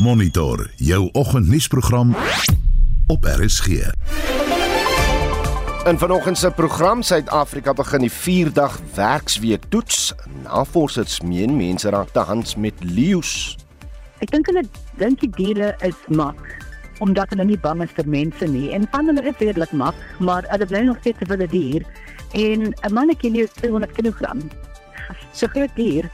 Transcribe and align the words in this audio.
Monitor 0.00 0.70
jou 0.76 1.08
oggendnuusprogram 1.12 2.16
op 3.06 3.24
RSG. 3.24 3.66
In 5.84 5.98
vanoggend 5.98 6.38
se 6.38 6.50
program 6.50 7.02
Suid-Afrika 7.02 7.72
begin 7.72 8.00
die 8.00 8.12
4-dag 8.12 8.78
werksweek 8.94 9.62
toets. 9.68 10.14
Navorsers 10.42 11.20
meen 11.20 11.56
mense 11.56 11.88
raak 11.88 12.08
te 12.08 12.18
hands 12.18 12.56
met 12.56 12.74
leeu's. 12.78 13.58
Ek 14.24 14.32
dink 14.32 14.48
hulle 14.48 14.64
dink 14.96 15.20
die 15.20 15.30
diere 15.36 15.74
is 15.84 16.00
mak 16.08 16.40
omdat 17.04 17.28
hulle 17.32 17.44
nie 17.44 17.60
bang 17.60 17.84
is 17.84 17.92
vir 17.96 18.08
mense 18.08 18.48
nie 18.48 18.72
en 18.76 18.88
van 18.92 19.12
hulle 19.12 19.24
is 19.28 19.36
redelik 19.36 19.72
mak, 19.72 20.00
maar 20.18 20.48
hulle 20.48 20.66
bly 20.68 20.80
nog 20.88 20.96
steeds 21.04 21.20
'n 21.20 21.28
wilde 21.28 21.48
dier 21.52 21.84
en 22.32 22.72
'n 22.72 22.92
mannetjie 22.92 23.30
leeu 23.30 23.48
200 23.60 23.92
kg. 23.92 24.32
So 25.32 25.46
groot 25.46 25.76
dier. 25.76 26.10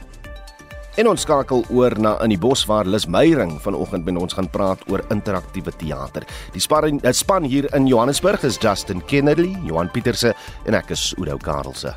En 0.97 1.05
ons 1.05 1.21
skakel 1.21 1.61
oor 1.69 1.93
na 2.01 2.15
in 2.25 2.31
die 2.33 2.39
bos 2.41 2.63
waar 2.65 2.87
Lis 2.89 3.05
Meyering 3.05 3.59
vanoggend 3.61 4.07
met 4.07 4.17
ons 4.17 4.33
gaan 4.33 4.49
praat 4.49 4.81
oor 4.89 5.03
interaktiewe 5.13 5.69
teater. 5.77 6.25
Die 6.55 6.63
span, 6.63 6.97
die 7.03 7.13
span 7.13 7.45
hier 7.45 7.69
in 7.77 7.85
Johannesburg 7.85 8.41
is 8.49 8.57
Justin 8.57 9.05
Kennedy, 9.05 9.51
Johan 9.69 9.93
Pieterse 9.93 10.33
en 10.65 10.81
ek 10.81 10.95
is 10.97 11.11
Oudo 11.19 11.37
Karelse. 11.37 11.93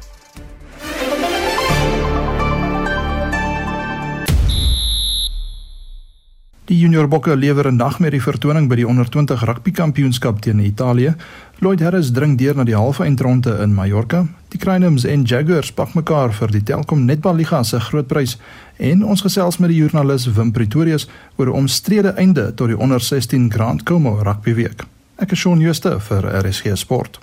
Die 6.70 6.78
Junior 6.78 7.08
Bokke 7.08 7.34
lewer 7.34 7.66
'n 7.66 7.76
nagmerrie 7.76 8.22
vertoning 8.22 8.68
by 8.68 8.76
die 8.76 8.86
onder 8.86 9.08
20 9.08 9.42
rugby 9.42 9.72
kampioenskap 9.72 10.40
teen 10.40 10.60
Italië. 10.60 11.16
Lloyd 11.58 11.80
Harris 11.80 12.12
dring 12.12 12.38
deur 12.38 12.54
na 12.56 12.64
die 12.64 12.76
halve 12.76 13.02
eindronde 13.04 13.58
in 13.62 13.74
Mallorca. 13.74 14.26
Die 14.48 14.58
Crinums 14.58 15.04
en 15.04 15.24
Jaguars 15.24 15.72
pak 15.72 15.94
mekaar 15.94 16.32
vir 16.32 16.48
die 16.48 16.62
Telkom 16.62 17.04
Netballiga 17.04 17.62
se 17.62 17.80
grootprys 17.80 18.38
en 18.80 19.04
ons 19.04 19.20
gesels 19.20 19.58
met 19.60 19.70
die 19.70 19.78
joernalis 19.78 20.26
Wim 20.32 20.52
Pretorius 20.56 21.08
oor 21.36 21.46
'n 21.46 21.60
omstrede 21.62 22.08
einde 22.16 22.54
tot 22.54 22.68
die 22.68 22.78
onder 22.78 23.00
16 23.00 23.52
Grand 23.52 23.82
Como 23.82 24.22
rugby 24.22 24.54
week. 24.54 24.84
Ek 25.16 25.32
is 25.32 25.38
Shaun 25.38 25.60
Schuster 25.60 26.00
vir 26.00 26.24
RSG 26.42 26.76
Sport. 26.76 27.20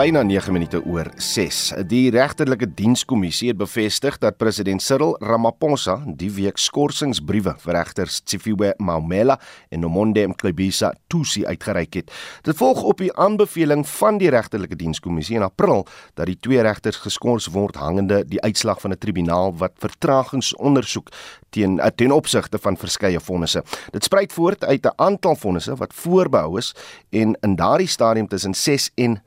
Byna 0.00 0.22
9 0.22 0.52
minute 0.52 0.78
oor 0.88 1.10
6. 1.20 1.74
Die 1.84 2.08
regterlike 2.14 2.64
dienskommissie 2.72 3.50
het 3.50 3.58
bevestig 3.60 4.14
dat 4.22 4.38
president 4.40 4.80
Cyril 4.80 5.10
Ramaphosa 5.20 5.98
die 6.16 6.30
week 6.32 6.56
skorsingsbriewe 6.56 7.52
vir 7.60 7.76
regters 7.76 8.22
Tsifiwe 8.24 8.70
Maumela 8.80 9.36
en 9.68 9.82
Nomonde 9.84 10.22
Mqobisa 10.30 10.94
Tusi 11.12 11.42
uitgereik 11.44 11.98
het. 11.98 12.14
Dit 12.48 12.56
volg 12.56 12.80
op 12.88 13.02
die 13.02 13.10
aanbeveling 13.12 13.84
van 13.98 14.16
die 14.22 14.30
regterlike 14.32 14.78
dienskommissie 14.80 15.36
in 15.36 15.44
April 15.44 15.84
dat 16.16 16.30
die 16.32 16.38
twee 16.40 16.64
regters 16.64 17.02
geskort 17.04 17.50
word 17.52 17.76
hangende 17.76 18.22
die 18.24 18.40
uitslag 18.40 18.80
van 18.80 18.96
'n 18.96 18.98
tribunaal 18.98 19.52
wat 19.60 19.76
vertragingsondersoek 19.84 21.12
teen 21.50 21.80
eh, 21.80 21.90
ten 21.94 22.12
opsigte 22.12 22.58
van 22.58 22.76
verskeie 22.76 23.20
fondse. 23.20 23.62
Dit 23.90 24.04
spruit 24.04 24.32
voort 24.32 24.64
uit 24.64 24.86
'n 24.86 24.96
aantal 24.96 25.36
fondse 25.36 25.76
wat 25.76 25.94
voorbehou 25.94 26.58
is 26.58 26.74
en 27.10 27.36
in 27.40 27.56
daardie 27.56 27.88
stadium 27.88 28.28
tussen 28.28 28.54
6 28.54 28.90
en 28.94 29.20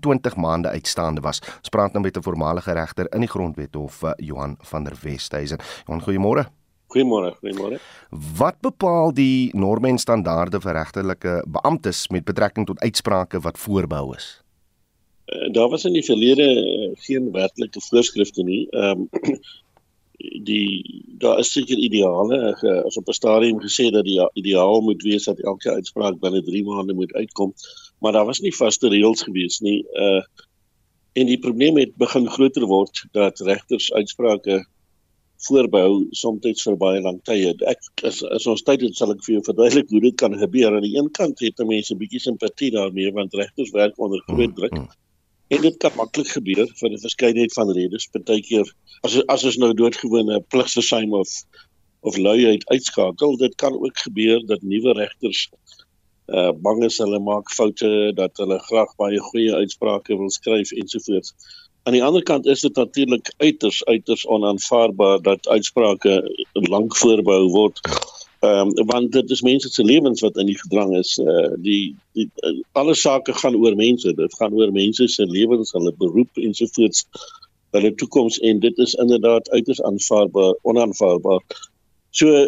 26 0.00 0.36
maande 0.36 0.68
uitstaande 0.68 1.20
was. 1.20 1.40
Ons 1.40 1.68
praat 1.68 1.92
nou 1.92 2.02
met 2.04 2.16
'n 2.16 2.22
voormalige 2.22 2.72
regter 2.72 3.06
in 3.12 3.20
die 3.20 3.28
Grondwethof, 3.28 4.02
eh, 4.02 4.12
Johan 4.16 4.56
van 4.60 4.84
der 4.84 4.98
Westhuizen. 5.02 5.58
Johan, 5.86 6.02
goeiemôre. 6.02 6.44
Goeiemôre, 6.86 7.34
goeiemôre. 7.42 7.78
Wat 8.38 8.60
bepaal 8.60 9.12
die 9.12 9.50
norme 9.56 9.88
en 9.88 9.98
standaarde 9.98 10.60
vir 10.60 10.72
regterlike 10.72 11.44
beamptes 11.48 12.08
met 12.08 12.24
betrekking 12.24 12.66
tot 12.66 12.80
uitsprake 12.80 13.40
wat 13.40 13.58
voorbehou 13.58 14.14
is? 14.16 14.42
Uh, 15.26 15.52
daar 15.52 15.68
was 15.68 15.84
in 15.84 15.92
die 15.92 16.04
verlede 16.04 16.46
uh, 16.46 16.90
geen 16.94 17.32
werklike 17.32 17.80
voorskrifte 17.80 18.42
nie. 18.42 18.66
Ehm 18.70 19.00
um, 19.00 19.08
die 20.50 21.04
daar 21.20 21.38
is 21.38 21.50
seker 21.52 21.76
ideale 21.76 22.38
as 22.84 22.96
op 22.96 23.08
'n 23.08 23.12
stadium 23.12 23.60
gesê 23.60 23.90
dat 23.90 24.04
die 24.04 24.20
ideaal 24.32 24.80
moet 24.80 25.02
wees 25.02 25.24
dat 25.24 25.40
elke 25.40 25.70
uitspraak 25.70 26.20
binne 26.20 26.42
3 26.42 26.64
maande 26.64 26.94
moet 26.94 27.12
uitkom 27.12 27.52
maar 28.00 28.12
daar 28.12 28.28
was 28.28 28.42
nie 28.44 28.54
vaste 28.54 28.90
reëls 28.92 29.26
gewees 29.28 29.60
nie 29.66 29.80
uh 30.06 30.22
en 31.16 31.24
die 31.24 31.38
probleem 31.40 31.78
het 31.80 31.94
begin 31.96 32.26
groter 32.28 32.66
word 32.68 32.98
dat 33.16 33.38
regters 33.40 33.86
uitsprake 33.92 34.58
voorbehou 35.46 35.94
soms 36.12 36.64
vir 36.64 36.76
baie 36.76 37.00
lank 37.00 37.22
tye 37.24 37.54
ek 37.72 38.04
as, 38.04 38.20
as 38.22 38.46
ons 38.52 38.64
tyd 38.68 38.84
het 38.84 38.98
sal 38.98 39.14
ek 39.14 39.24
vir 39.24 39.38
jou 39.38 39.42
verduidelik 39.48 39.88
hoe 39.94 40.02
dit 40.04 40.18
kan 40.24 40.36
gebeur 40.44 40.76
aan 40.76 40.84
die 40.84 40.96
een 40.98 41.08
kant 41.20 41.40
het 41.40 41.64
mense 41.64 41.94
'n 41.94 42.02
bietjie 42.04 42.20
simpatie 42.20 42.70
daarmee 42.76 43.12
want 43.12 43.34
regters 43.34 43.72
werk 43.72 43.98
onder 43.98 44.20
groot 44.28 44.56
druk 44.56 44.76
mm. 44.76 44.88
En 45.48 45.60
dit 45.62 45.76
kan 45.78 45.92
maklik 45.94 46.28
gebeur 46.34 46.66
vir 46.78 46.90
'n 46.90 46.98
verskeidenheid 46.98 47.52
van 47.52 47.68
redes. 47.70 48.08
Partykeer 48.14 48.66
as 49.06 49.14
as 49.34 49.44
ons 49.44 49.58
nou 49.62 49.72
doodgewone 49.74 50.40
pligsversuim 50.40 51.12
of 51.14 51.30
of 52.00 52.16
luiheid 52.16 52.66
uitskakel, 52.68 53.36
dit 53.36 53.54
kan 53.54 53.72
ook 53.72 53.98
gebeur 53.98 54.46
dat 54.46 54.62
nuwe 54.62 54.92
regters 54.92 55.50
uh 56.26 56.52
bang 56.52 56.84
is 56.84 56.98
hulle 56.98 57.20
maak 57.22 57.50
foute, 57.54 57.92
dat 58.14 58.36
hulle 58.42 58.58
graag 58.68 58.96
baie 58.96 59.20
goeie 59.30 59.54
uitsprake 59.54 60.18
wil 60.18 60.30
skryf 60.30 60.72
ensovoorts. 60.72 61.34
Aan 61.86 61.94
die 61.94 62.04
ander 62.04 62.22
kant 62.22 62.46
is 62.46 62.60
dit 62.66 62.74
natuurlik 62.74 63.32
uiters 63.38 63.84
uiters 63.84 64.26
onaanvaarbaar 64.26 65.22
dat 65.22 65.48
uitsprake 65.48 66.20
lank 66.52 66.96
voorbehou 66.96 67.50
word 67.54 67.82
Ehm 68.40 68.68
um, 68.78 68.86
want 68.86 69.12
dit 69.12 69.30
is 69.30 69.40
mense 69.42 69.68
se 69.68 69.84
lewens 69.84 70.20
wat 70.20 70.36
in 70.36 70.46
die 70.46 70.58
gedrang 70.58 70.96
is. 70.96 71.16
Uh 71.18 71.54
die, 71.56 71.96
die 72.12 72.30
uh, 72.44 72.58
alle 72.72 72.94
sake 72.94 73.32
gaan 73.32 73.56
oor 73.56 73.74
mense. 73.74 74.12
Dit 74.14 74.34
gaan 74.34 74.52
oor 74.52 74.72
mense 74.72 75.08
se 75.08 75.24
lewens, 75.26 75.72
hulle 75.72 75.92
beroep 75.96 76.36
ensovoorts, 76.48 77.06
hulle 77.70 77.94
toekoms 77.94 78.38
en 78.38 78.60
dit 78.60 78.78
is 78.78 78.94
inderdaad 78.94 79.48
uiters 79.50 79.82
aanvaarbaar, 79.82 80.54
onaanvaarbaar. 80.62 81.42
So 82.16 82.46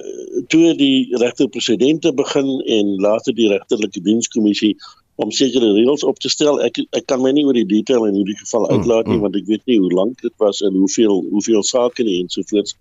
toe 0.48 0.72
die 0.78 1.08
regterpresidente 1.20 2.14
begin 2.16 2.48
en 2.78 2.94
later 3.04 3.34
die 3.36 3.50
regterlike 3.50 4.00
dienskommissie 4.00 4.76
om 5.18 5.32
sekere 5.34 5.72
reëls 5.74 6.06
op 6.06 6.20
te 6.22 6.30
stel. 6.32 6.60
Ek 6.64 6.78
ek 6.96 7.04
kan 7.10 7.20
my 7.20 7.34
nie 7.34 7.44
oor 7.44 7.56
die 7.58 7.66
detail 7.68 8.06
in 8.08 8.16
hierdie 8.20 8.38
geval 8.38 8.68
uitlaat 8.70 9.10
nie 9.10 9.18
mm, 9.18 9.20
mm. 9.20 9.26
want 9.26 9.36
ek 9.36 9.50
weet 9.50 9.64
nie 9.66 9.78
hoe 9.82 9.92
lank 9.92 10.22
dit 10.24 10.34
was 10.40 10.62
en 10.64 10.78
hoeveel 10.78 11.20
hoeveel 11.34 11.66
sake 11.66 12.06
nie 12.06 12.20
ensovoorts 12.22 12.76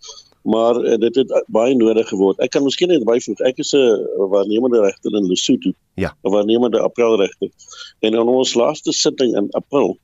maar 0.48 0.78
uh, 0.80 0.96
dit 0.96 1.16
het 1.16 1.32
baie 1.52 1.76
nodig 1.76 2.08
geword. 2.08 2.40
Ek 2.40 2.54
kan 2.56 2.64
miskien 2.64 2.88
net 2.88 3.04
byvoeg, 3.04 3.42
ek 3.50 3.58
is 3.60 3.74
'n 3.76 4.30
waarnemende 4.32 4.80
regter 4.80 5.16
in 5.20 5.28
Lesotho. 5.28 5.74
Ja. 6.00 6.16
'n 6.24 6.32
Waarnemende 6.32 6.80
appelregter. 6.80 7.50
En 8.00 8.14
in 8.14 8.28
ons 8.32 8.54
laaste 8.54 8.94
sitting 8.96 9.36
in 9.36 9.52
April 9.52 9.98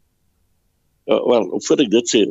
uh, 1.06 1.26
wel, 1.28 1.48
voor 1.66 1.82
ek 1.84 1.90
dit 1.92 2.10
sê, 2.10 2.22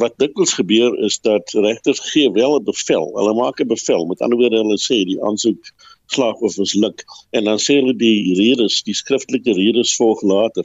wat 0.00 0.16
dikwels 0.20 0.52
gebeur 0.58 0.96
is 1.06 1.18
dat 1.24 1.52
regters 1.52 2.00
gee 2.10 2.30
wel 2.32 2.58
'n 2.58 2.64
bevel. 2.64 3.10
Hulle 3.16 3.34
maak 3.34 3.60
'n 3.60 3.66
bevel. 3.66 4.06
Met 4.06 4.20
ander 4.20 4.38
woorde, 4.38 4.60
hulle 4.62 4.78
sê 4.78 5.04
die 5.04 5.20
aansoek 5.22 5.72
slaag 6.06 6.40
of 6.40 6.56
misluk 6.56 7.04
en 7.30 7.44
dan 7.44 7.58
sê 7.58 7.78
hulle 7.80 7.96
die 7.96 8.34
redes, 8.34 8.82
die 8.82 8.94
skriftelike 8.94 9.52
redes 9.52 9.96
volg 9.96 10.22
later. 10.22 10.64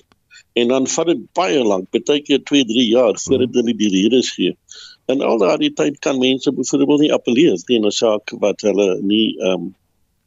En 0.53 0.67
dan 0.67 0.87
vat 0.87 1.05
dit 1.05 1.21
baie 1.33 1.63
lank, 1.63 1.89
baie 1.91 2.21
keer 2.21 2.43
2, 2.43 2.65
3 2.65 2.87
jaar 2.87 3.15
voordat 3.19 3.49
hmm. 3.49 3.59
hulle 3.59 3.75
die 3.75 3.91
redes 3.91 4.31
gee. 4.31 4.57
En 5.05 5.21
al 5.21 5.37
daardie 5.37 5.73
tyd 5.73 5.99
kan 5.99 6.19
mense 6.19 6.51
byvoorbeeld 6.51 6.99
nie 6.99 7.13
appeleer 7.13 7.57
teen 7.67 7.85
'n 7.85 7.91
saak 7.91 8.35
wat 8.39 8.61
hulle 8.61 8.99
nie 9.01 9.35
ehm 9.39 9.53
um, 9.53 9.73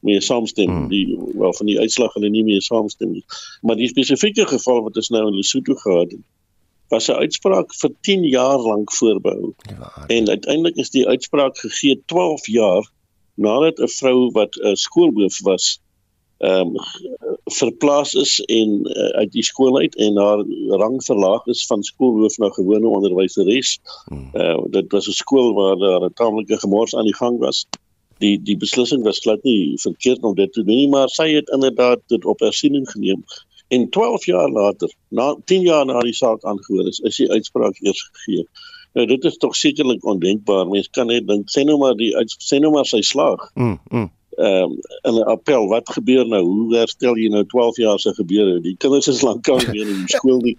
mee 0.07 0.21
saamstem 0.21 0.71
hmm. 0.71 0.89
die 0.89 1.19
wel 1.35 1.55
van 1.55 1.67
die 1.67 1.79
uitslag 1.81 2.13
hulle 2.15 2.29
nie 2.31 2.45
mee 2.45 2.61
saamstem 2.61 3.13
nie. 3.13 3.25
Maar 3.63 3.77
die 3.77 3.89
spesifieke 3.89 4.47
geval 4.47 4.83
wat 4.83 4.97
ons 4.97 5.09
nou 5.09 5.27
in 5.27 5.35
Lesotho 5.35 5.75
gehad 5.75 6.11
het, 6.11 6.21
was 6.89 7.09
'n 7.09 7.21
uitspraak 7.25 7.75
vir 7.75 7.91
10 8.01 8.23
jaar 8.25 8.59
lank 8.59 8.93
voorbehou. 8.93 9.55
Ja, 9.79 10.07
en 10.07 10.29
uiteindelik 10.29 10.77
is 10.77 10.91
die 10.91 11.07
uitspraak 11.07 11.59
gegee 11.59 12.03
12 12.07 12.47
jaar 12.47 12.91
nadat 13.35 13.79
'n 13.79 13.89
vrou 13.89 14.31
wat 14.31 14.57
'n 14.57 14.77
skoolhoof 14.77 15.41
was 15.43 15.81
ehm 16.39 16.61
um, 16.61 16.75
verplaas 17.45 18.15
is 18.15 18.41
en 18.45 18.81
uh, 18.85 19.09
uit 19.21 19.33
die 19.33 19.43
skool 19.43 19.79
uit 19.79 19.95
en 19.97 20.17
haar 20.17 20.43
rang 20.69 20.99
verlaag 21.05 21.47
is 21.47 21.67
van 21.67 21.83
skoolhoof 21.83 22.37
na 22.37 22.51
gewone 22.53 22.89
onderwyseres. 22.89 23.79
Hmm. 24.05 24.29
Uh, 24.33 24.65
dit 24.71 24.93
was 24.93 25.09
'n 25.09 25.17
skool 25.17 25.55
waar 25.55 25.77
daar 25.77 26.05
'n 26.05 26.13
tamelike 26.13 26.59
gemors 26.59 26.95
aan 26.95 27.09
die 27.09 27.17
gang 27.17 27.39
was. 27.39 27.67
Die 28.19 28.43
die 28.43 28.57
beslissing 28.57 29.03
was 29.03 29.19
glad 29.19 29.43
nie 29.43 29.81
verkeerd 29.81 30.23
om 30.23 30.35
dit 30.35 30.53
te 30.53 30.65
doen 30.65 30.77
nie, 30.77 30.89
maar 30.89 31.09
sy 31.09 31.33
het 31.33 31.49
inderdaad 31.49 32.01
dit 32.07 32.25
op 32.25 32.41
hersiening 32.41 32.91
geneem. 32.91 33.25
En 33.69 33.89
12 33.91 34.27
jaar 34.27 34.51
later, 34.51 34.93
na 35.09 35.37
10 35.45 35.61
jaar 35.67 35.87
na 35.87 36.01
die 36.01 36.15
saak 36.15 36.45
aangehoor 36.45 36.87
is, 36.87 36.99
is 36.99 37.17
die 37.17 37.31
uitspraak 37.31 37.79
eers 37.83 38.03
gegee. 38.13 38.47
Nou 38.97 39.07
dit 39.07 39.25
is 39.25 39.37
tog 39.37 39.57
sekerlik 39.57 40.05
ondenkbaar. 40.05 40.69
Mens 40.71 40.91
kan 40.91 41.11
net 41.11 41.27
dink, 41.29 41.51
sê 41.51 41.65
nou 41.67 41.79
maar 41.79 41.97
die 41.99 42.13
sê 42.39 42.61
nou 42.63 42.73
maar 42.73 42.87
sy 42.87 43.03
slaag. 43.05 43.51
Mm. 43.55 43.81
mm 43.91 44.13
ehm 44.37 44.63
um, 44.63 44.79
in 45.03 45.15
'n 45.15 45.25
appel 45.33 45.67
wat 45.69 45.89
gebeur 45.89 46.27
nou 46.29 46.43
hoe 46.45 46.77
herstel 46.77 47.17
jy 47.17 47.29
nou 47.33 47.45
12 47.47 47.77
jaar 47.77 47.99
se 47.99 48.13
gebeure 48.15 48.61
die 48.61 48.75
kinders 48.77 49.09
is 49.09 49.23
lankal 49.23 49.61
weer 49.65 49.89
in 49.89 50.03
skool 50.05 50.43
die 50.45 50.57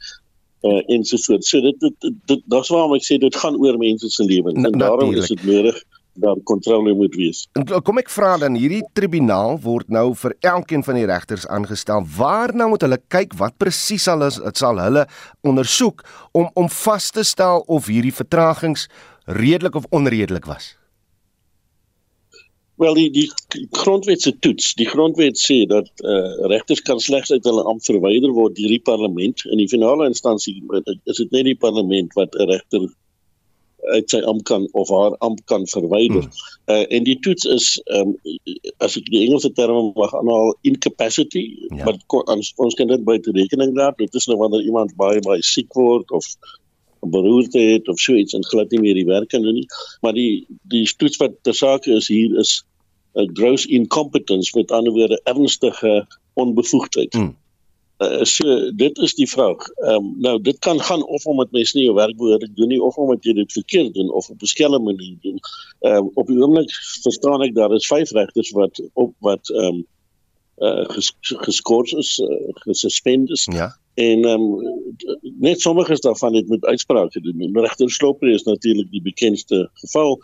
uh, 0.62 0.82
en 0.94 1.04
so 1.06 1.18
voort 1.18 1.46
so 1.46 1.62
dit 1.62 1.80
dit, 1.80 1.94
dit, 2.00 2.16
dit 2.26 2.42
daar's 2.46 2.72
waarom 2.74 2.96
ek 2.98 3.06
sê 3.06 3.20
dit 3.22 3.36
gaan 3.36 3.60
oor 3.62 3.78
mense 3.78 4.10
se 4.10 4.26
lewens 4.26 4.66
en 4.66 4.80
daarom 4.82 5.14
is 5.14 5.30
dit 5.30 5.44
nodig 5.46 5.78
dat 6.22 6.44
kontrole 6.44 6.94
moet 6.94 7.16
wees. 7.16 7.46
En 7.58 7.66
kom 7.84 8.02
ek 8.02 8.10
vra 8.14 8.36
dan 8.42 8.58
hierdie 8.60 8.84
tribunaal 8.98 9.60
word 9.64 9.92
nou 9.94 10.12
vir 10.16 10.36
elkeen 10.40 10.84
van 10.84 11.00
die 11.00 11.06
regters 11.10 11.48
aangestel. 11.48 12.06
Waar 12.18 12.56
nou 12.56 12.70
moet 12.74 12.86
hulle 12.86 13.00
kyk 13.14 13.38
wat 13.42 13.58
presies 13.62 14.08
sal 14.08 14.26
is 14.28 14.40
dit 14.42 14.58
sal 14.58 14.82
hulle 14.82 15.06
ondersoek 15.48 16.04
om 16.38 16.50
om 16.54 16.70
vas 16.84 17.12
te 17.12 17.24
stel 17.28 17.64
of 17.68 17.88
hierdie 17.92 18.16
vertragings 18.16 18.88
redelik 19.28 19.76
of 19.76 19.88
onredelik 19.90 20.46
was? 20.46 20.76
Wel 22.78 22.94
die 22.94 23.10
die 23.12 23.68
grondwet 23.72 24.22
se 24.22 24.36
toets, 24.40 24.76
die 24.78 24.86
grondwet 24.86 25.40
sê 25.42 25.64
dat 25.66 25.90
eh 26.04 26.14
uh, 26.14 26.46
regters 26.52 26.82
kan 26.86 27.00
slegs 27.00 27.32
uit 27.32 27.44
hulle 27.50 27.64
ampt 27.64 27.90
verwyder 27.90 28.32
word 28.38 28.56
deur 28.56 28.70
die 28.70 28.84
parlement. 28.92 29.42
In 29.50 29.58
die 29.58 29.70
finale 29.70 30.06
instansie 30.06 30.62
is 31.04 31.18
dit 31.18 31.32
net 31.32 31.46
die 31.50 31.58
parlement 31.58 32.14
wat 32.14 32.36
'n 32.36 32.50
regter 32.52 32.86
uit 33.94 34.10
sy 34.10 34.20
ampt 34.30 34.46
kan 34.50 34.68
of 34.72 34.90
haar 34.90 35.16
ampt 35.26 35.44
kan 35.52 35.66
verwyder. 35.72 36.28
Hmm. 36.28 36.46
Uh, 36.76 36.84
en 36.98 37.04
die 37.08 37.18
toets 37.24 37.46
is 37.46 37.68
um, 37.96 38.14
as 38.84 38.98
ek 39.00 39.10
die 39.12 39.24
Engelse 39.26 39.52
term 39.56 39.92
mag 39.96 40.14
aanhaal 40.18 40.56
incapacity, 40.68 41.46
ja. 41.70 41.88
maar 41.88 42.00
ons 42.36 42.54
ons 42.56 42.78
kan 42.80 42.92
dit 42.92 43.04
by 43.08 43.18
rekening 43.40 43.76
dra. 43.76 43.92
Dit 43.98 44.16
is 44.20 44.28
nou 44.28 44.40
wanneer 44.42 44.66
iemand 44.68 44.96
baie 45.00 45.24
baie 45.26 45.44
siek 45.46 45.74
word 45.78 46.12
of 46.12 46.28
beroerte 47.08 47.62
het 47.62 47.88
of 47.88 48.00
so 48.02 48.18
iets 48.18 48.34
en 48.34 48.46
glad 48.52 48.72
nie 48.74 48.82
meer 48.82 48.98
die 48.98 49.08
werk 49.08 49.30
kan 49.30 49.46
doen 49.46 49.60
nie. 49.62 49.68
Maar 50.02 50.18
die 50.18 50.46
die 50.68 50.86
toets 50.98 51.22
wat 51.22 51.38
ter 51.48 51.56
sake 51.56 51.94
is 51.96 52.10
hier 52.12 52.38
is 52.40 52.64
'n 53.18 53.30
gross 53.34 53.66
incompetence 53.66 54.52
met 54.58 54.72
ander 54.72 54.94
woorde 54.94 55.22
ernstige 55.24 56.08
onbevoegdheid. 56.34 57.14
Hmm. 57.14 57.36
Uh, 57.98 58.24
so 58.24 58.72
dit 58.78 58.98
is 58.98 59.16
die 59.18 59.30
vraag. 59.30 59.68
Ehm 59.82 59.96
um, 59.96 60.10
nou 60.22 60.42
dit 60.42 60.58
kan 60.60 60.80
gaan 60.80 61.04
of 61.06 61.26
omdat 61.26 61.52
mens 61.52 61.74
nie 61.74 61.84
jou 61.84 61.96
werk 61.96 62.18
behoorlik 62.18 62.56
doen 62.56 62.68
nie 62.68 62.82
of 62.82 62.96
omdat 62.96 63.24
jy 63.26 63.34
dit 63.34 63.52
verkeerd 63.52 63.94
doen 63.94 64.12
of 64.14 64.30
op 64.30 64.42
'n 64.42 64.46
skelm 64.46 64.84
manier 64.84 65.18
doen. 65.22 65.40
Ehm 65.80 65.96
um, 65.96 66.12
op 66.14 66.28
die 66.28 66.38
oomblik 66.38 66.72
verstaan 67.02 67.42
ek 67.42 67.56
daar 67.56 67.74
is 67.74 67.88
vyf 67.88 68.12
regters 68.12 68.52
wat 68.52 68.82
op 68.94 69.16
wat 69.20 69.50
ehm 69.50 69.82
um, 69.82 69.86
uh 70.58 70.86
ges, 70.90 71.14
geskort 71.22 71.94
is, 71.94 72.20
uh, 72.20 72.54
gesuspend 72.66 73.30
is. 73.30 73.48
Ja. 73.52 73.78
En 73.94 74.26
ehm 74.26 74.42
um, 74.42 74.94
net 75.40 75.62
sommige 75.62 76.00
daarvan 76.00 76.36
het 76.36 76.48
met 76.48 76.66
uitsprake 76.66 77.22
doen. 77.22 77.58
Regter 77.58 77.92
Sloper 77.92 78.30
is 78.30 78.44
natuurlik 78.44 78.92
die 78.92 79.02
bekendste 79.02 79.70
geval. 79.74 80.22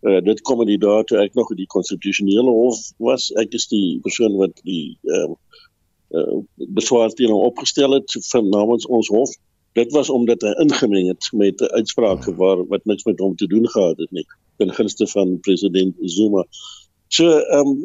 Uh, 0.00 0.20
dit 0.20 0.40
kom 0.40 0.60
in 0.60 0.66
die 0.66 0.78
dae 0.78 1.04
toe 1.04 1.18
ek 1.18 1.34
nog 1.34 1.50
in 1.50 1.56
die 1.56 1.66
konstitusionele 1.66 2.50
hof 2.50 2.92
was. 2.96 3.32
Ek 3.32 3.52
is 3.52 3.68
die 3.68 3.98
persoon 4.02 4.36
wat 4.36 4.60
die 4.62 4.98
ehm 5.02 5.30
um, 5.30 5.36
uh, 6.10 6.38
beswaar 6.56 7.10
teen 7.10 7.30
hom 7.30 7.44
opgestel 7.44 7.92
het 7.92 8.16
van 8.30 8.48
namens 8.48 8.86
ons 8.86 9.08
hof. 9.08 9.30
Dit 9.72 9.92
was 9.92 10.10
omdat 10.10 10.40
hy 10.40 10.52
ingemeng 10.64 11.08
het 11.08 11.28
met 11.32 11.60
'n 11.60 11.72
uitspraak 11.80 12.24
hmm. 12.24 12.36
waar 12.36 12.66
wat 12.66 12.84
niks 12.84 13.04
met 13.04 13.18
hom 13.18 13.36
te 13.36 13.46
doen 13.46 13.68
gehad 13.68 13.98
het 13.98 14.10
nie 14.10 14.26
ten 14.56 14.72
gunste 14.72 15.06
van 15.06 15.40
president 15.40 15.94
Zuma. 16.00 16.44
So 17.08 17.38
ehm 17.38 17.68
um, 17.68 17.82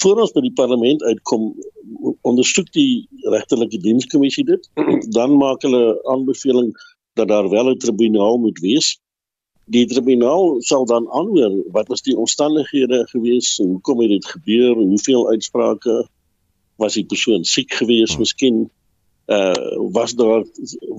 voor 0.00 0.20
ons 0.20 0.32
by 0.32 0.40
die 0.40 0.54
parlement 0.56 1.02
uitkom 1.02 1.54
ondersoek 2.26 2.72
die 2.72 3.06
regterlike 3.30 3.78
dienskommissie 3.78 4.44
dit 4.44 4.70
dan 5.18 5.36
maak 5.36 5.62
hulle 5.62 5.98
aanbeveling 6.10 6.72
dat 7.16 7.28
daar 7.28 7.48
wel 7.48 7.70
'n 7.70 7.78
tribunaal 7.78 8.38
moet 8.38 8.58
wees. 8.60 8.98
Die 9.64 9.86
tribunaal 9.86 10.62
sal 10.62 10.84
dan 10.86 11.10
aanhoor 11.10 11.62
wat 11.72 11.88
was 11.88 12.02
die 12.02 12.16
omstandighede 12.16 13.06
gewees, 13.08 13.56
hoekom 13.56 14.00
het 14.00 14.10
dit 14.10 14.26
gebeur, 14.26 14.74
hoeveel 14.74 15.28
uitsprake 15.28 16.08
was 16.76 16.96
die 16.98 17.06
persoon 17.08 17.44
siek 17.44 17.72
gewees 17.74 18.14
hmm. 18.14 18.24
miskien? 18.24 18.64
Uh 19.26 19.90
was 19.94 20.12
daar 20.14 20.44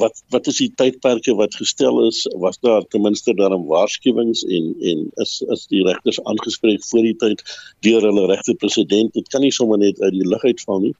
wat 0.02 0.24
wat 0.34 0.48
is 0.52 0.58
die 0.60 0.72
tydperke 0.76 1.36
wat 1.40 1.56
gestel 1.56 2.02
is? 2.08 2.26
Was 2.36 2.60
daar 2.60 2.84
ten 2.92 3.02
minste 3.02 3.34
daarom 3.34 3.68
waarskuwings 3.70 4.44
en 4.44 4.74
en 4.80 5.06
is 5.24 5.42
is 5.56 5.68
die 5.72 5.84
regters 5.86 6.20
aangespreek 6.24 6.84
voor 6.90 7.08
die 7.08 7.16
tyd 7.16 7.44
deur 7.88 8.04
hulle 8.10 8.26
regte 8.28 8.56
president 8.56 9.14
dit 9.14 9.30
kan 9.32 9.42
nie 9.42 9.54
sommer 9.56 9.80
net 9.80 10.02
uit 10.02 10.12
die 10.18 10.28
lug 10.28 10.44
uitval 10.44 10.84
nie. 10.90 10.96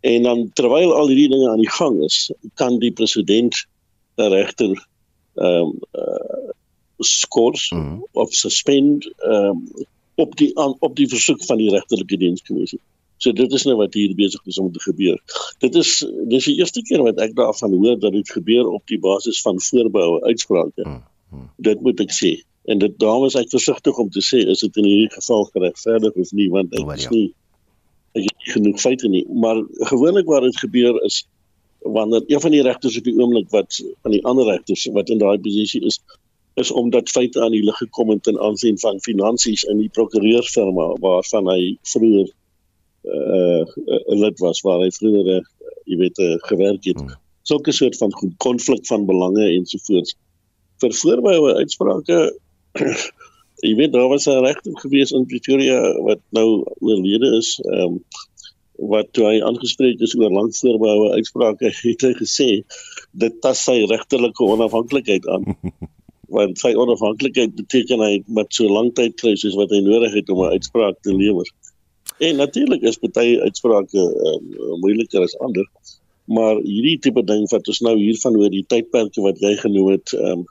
En 0.00 0.22
dan 0.22 0.48
terwyl 0.58 0.94
al 0.94 1.12
hierdie 1.12 1.28
dinge 1.28 1.50
aan 1.50 1.60
die 1.62 1.74
gang 1.76 2.00
is 2.02 2.30
kan 2.54 2.80
die 2.80 2.92
president 2.92 3.54
die 4.16 4.28
regter 4.28 4.72
ehm 5.34 5.68
um, 5.68 5.78
uh 5.92 6.50
skors 7.02 7.70
mm 7.70 7.78
-hmm. 7.78 8.02
of 8.12 8.34
suspend 8.34 9.10
ehm 9.18 9.44
um, 9.44 9.86
op 10.14 10.36
die 10.36 10.56
op 10.56 10.96
die 10.96 11.08
versoek 11.08 11.44
van 11.44 11.56
die 11.56 11.70
regterlike 11.70 12.16
dienskommissie 12.16 12.80
So 13.22 13.30
dit 13.38 13.52
is 13.54 13.64
nou 13.68 13.76
wat 13.78 13.94
hier 13.94 14.14
besig 14.18 14.46
is 14.50 14.58
om 14.58 14.72
te 14.74 14.80
gebeur. 14.82 15.18
Dit 15.62 15.76
is 15.78 15.90
dis 16.30 16.48
die 16.50 16.56
eerste 16.58 16.82
keer 16.82 17.04
wat 17.06 17.20
ek 17.22 17.36
daarvan 17.38 17.76
hoor 17.78 18.00
dat 18.02 18.16
dit 18.16 18.32
gebeur 18.34 18.70
op 18.78 18.82
die 18.90 18.98
basis 19.02 19.42
van 19.46 19.60
voorbehoue 19.62 20.24
uitsprake. 20.26 20.82
Hmm, 20.82 21.04
hmm. 21.30 21.50
Dit 21.68 21.84
moet 21.86 22.02
ek 22.02 22.14
sê. 22.16 22.32
En 22.66 22.82
dit 22.82 22.96
daarom 22.98 23.28
is 23.28 23.38
ek 23.38 23.52
versigtig 23.54 23.98
om 23.98 24.10
te 24.10 24.24
sê 24.26 24.42
is 24.42 24.64
dit 24.66 24.82
in 24.82 24.88
hierdie 24.90 25.12
geval 25.14 25.46
geregverdig 25.54 26.18
of 26.24 26.34
nie 26.38 26.48
want 26.50 26.74
ek 26.78 26.90
is 26.96 27.06
nie 27.14 27.28
ek 28.12 28.26
het 28.26 28.42
nie 28.42 28.52
genoeg 28.56 28.82
feite 28.82 29.08
nie, 29.08 29.22
maar 29.30 29.62
gewoonlik 29.88 30.26
waar 30.28 30.44
dit 30.44 30.58
gebeur 30.60 30.98
is 31.06 31.22
wanneer 31.82 32.26
een 32.26 32.40
van 32.40 32.52
die 32.52 32.62
regters 32.62 32.98
op 32.98 33.06
die 33.08 33.14
oomblik 33.18 33.48
wat 33.50 33.78
van 34.02 34.12
die 34.12 34.20
ander 34.28 34.50
regters 34.50 34.84
wat 34.92 35.08
in 35.14 35.22
daai 35.22 35.38
posisie 35.38 35.80
is 35.86 36.02
is 36.60 36.70
omdat 36.70 37.08
feite 37.08 37.40
aan 37.40 37.54
die 37.54 37.64
lig 37.64 37.78
gekom 37.80 38.10
het 38.12 38.22
ten 38.22 38.38
aansien 38.38 38.78
van 38.78 39.00
finansies 39.00 39.64
in 39.72 39.78
die 39.80 39.88
prokureursfirma 39.88 40.90
waarvan 41.00 41.48
hy 41.48 41.60
vroeër 41.94 42.28
uh, 43.04 43.62
lid 44.06 44.38
was 44.38 44.60
waar 44.66 44.82
hy 44.84 44.90
vroeër 44.94 45.30
uh, 45.36 45.40
jy 45.90 45.98
weet 46.04 46.18
uh, 46.22 46.36
gewerk 46.48 46.84
het. 46.84 47.00
Hmm. 47.00 47.18
Sulke 47.42 47.72
soort 47.74 47.96
van 47.98 48.12
konflik 48.38 48.86
van 48.86 49.06
belange 49.06 49.48
ensovoorts. 49.50 50.16
Vir 50.82 50.94
voorbehoue 50.94 51.54
uitsprake 51.58 52.18
jy 53.66 53.72
weet 53.78 53.92
daar 53.94 54.08
was 54.10 54.26
'n 54.26 54.44
regter 54.44 54.78
gewees 54.82 55.10
in 55.10 55.26
Pretoria 55.26 55.80
wat 56.02 56.20
nou 56.30 56.64
oorlede 56.80 57.36
is, 57.38 57.58
ehm 57.64 57.98
um, 57.98 58.04
wat 58.82 59.12
toe 59.14 59.26
hy 59.28 59.36
aangespreek 59.44 60.00
is 60.00 60.14
oor 60.18 60.32
lank 60.32 60.56
voorbehoue 60.56 61.12
uitsprake 61.18 61.70
het 61.86 62.02
hy 62.02 62.12
gesê 62.18 62.48
dit 63.12 63.34
tas 63.40 63.64
sy 63.64 63.84
regterlike 63.86 64.44
onafhanklikheid 64.44 65.26
aan. 65.28 65.44
want 66.36 66.58
sy 66.58 66.72
onafhanklikheid 66.74 67.54
beteken 67.54 68.00
hy 68.00 68.22
met 68.26 68.54
so 68.56 68.68
lank 68.72 68.94
tyd 68.96 69.14
kry 69.20 69.34
soos 69.36 69.56
wat 69.58 69.70
hy 69.74 69.82
nodig 69.84 70.14
het 70.16 70.30
om 70.32 70.40
'n 70.44 70.56
uitspraak 70.56 70.96
te 71.04 71.14
lewer. 71.14 71.48
En 72.22 72.38
natuurlik 72.38 72.84
is 72.86 73.00
baie 73.02 73.40
uitsprake 73.42 73.98
uh, 73.98 74.36
moeiliker 74.82 75.24
as 75.26 75.34
ander. 75.42 75.66
Maar 76.30 76.60
hierdie 76.62 76.98
tipe 77.02 77.24
ding 77.26 77.48
wat 77.50 77.68
ons 77.68 77.80
nou 77.82 77.96
hiervan 77.98 78.36
hoor, 78.38 78.52
die 78.52 78.66
tydperke 78.68 79.24
wat 79.24 79.40
jy 79.42 79.56
genoem 79.64 79.96
het, 79.96 80.14
ehm 80.18 80.42
um, 80.42 80.50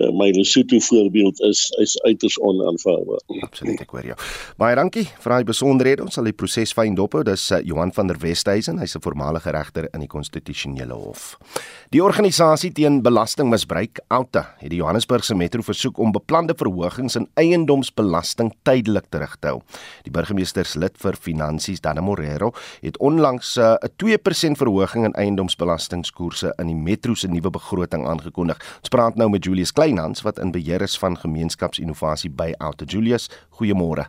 uh, 0.00 0.10
my 0.12 0.30
Lesotho 0.30 0.78
voorbeeld 0.78 1.40
is 1.40 1.70
is 1.78 2.02
uiters 2.02 2.38
onaanvaarbaar. 2.38 3.20
Absoluut, 3.40 3.80
ek 3.80 3.90
hoor 3.94 4.08
jou. 4.10 4.16
Baie 4.60 4.76
dankie 4.76 5.06
vir 5.22 5.34
daai 5.34 5.46
besonderhede. 5.48 6.04
Ons 6.04 6.18
sal 6.18 6.28
die 6.28 6.36
proses 6.36 6.74
fyn 6.76 6.96
dop 6.98 7.16
hou. 7.16 7.22
Dis 7.26 7.48
uh, 7.54 7.60
Johan 7.64 7.92
van 7.96 8.10
der 8.10 8.20
Westhuizen, 8.20 8.80
hy's 8.82 8.96
'n 8.96 9.04
voormalige 9.04 9.52
regter 9.54 9.88
in 9.92 10.04
die 10.04 10.10
konstitusionele 10.10 10.94
hof. 10.94 11.38
Die 11.90 12.02
organisasie 12.02 12.72
teen 12.72 13.02
belastingmisbruik, 13.02 14.00
Outa, 14.08 14.54
het 14.58 14.70
die 14.70 14.80
Johannesburgse 14.82 15.34
metro 15.34 15.62
versoek 15.62 15.98
om 15.98 16.12
beplande 16.12 16.54
verhogings 16.56 17.16
in 17.16 17.28
eiendomsbelasting 17.34 18.52
tydelik 18.62 19.06
terug 19.10 19.36
te 19.40 19.48
hou. 19.48 19.62
Die 20.04 20.12
burgemeesterslid 20.12 20.98
vir 20.98 21.16
finansies, 21.16 21.80
Dana 21.80 22.00
Morero, 22.00 22.52
het 22.82 22.98
onlangs 22.98 23.56
uh, 23.56 23.76
'n 23.80 24.12
uh, 24.12 24.16
2% 24.52 24.56
verhoging 24.56 25.04
in 25.04 25.14
eiendomsbelastingkoerse 25.14 26.52
in 26.58 26.66
die 26.66 26.76
metro 26.76 27.14
se 27.14 27.28
nuwe 27.28 27.50
begroting 27.50 28.06
aangekondig. 28.06 28.58
Ons 28.80 28.88
praat 28.88 29.16
nou 29.16 29.30
met 29.30 29.44
Julius 29.44 29.72
Klein 29.72 29.85
Kleinhans 29.86 30.24
wat 30.26 30.40
in 30.42 30.50
beheer 30.50 30.82
is 30.82 30.96
van 30.98 31.14
gemeenskapsinnovasie 31.14 32.30
by 32.34 32.48
Auto 32.58 32.84
Julius. 32.84 33.28
Goeiemôre. 33.54 34.08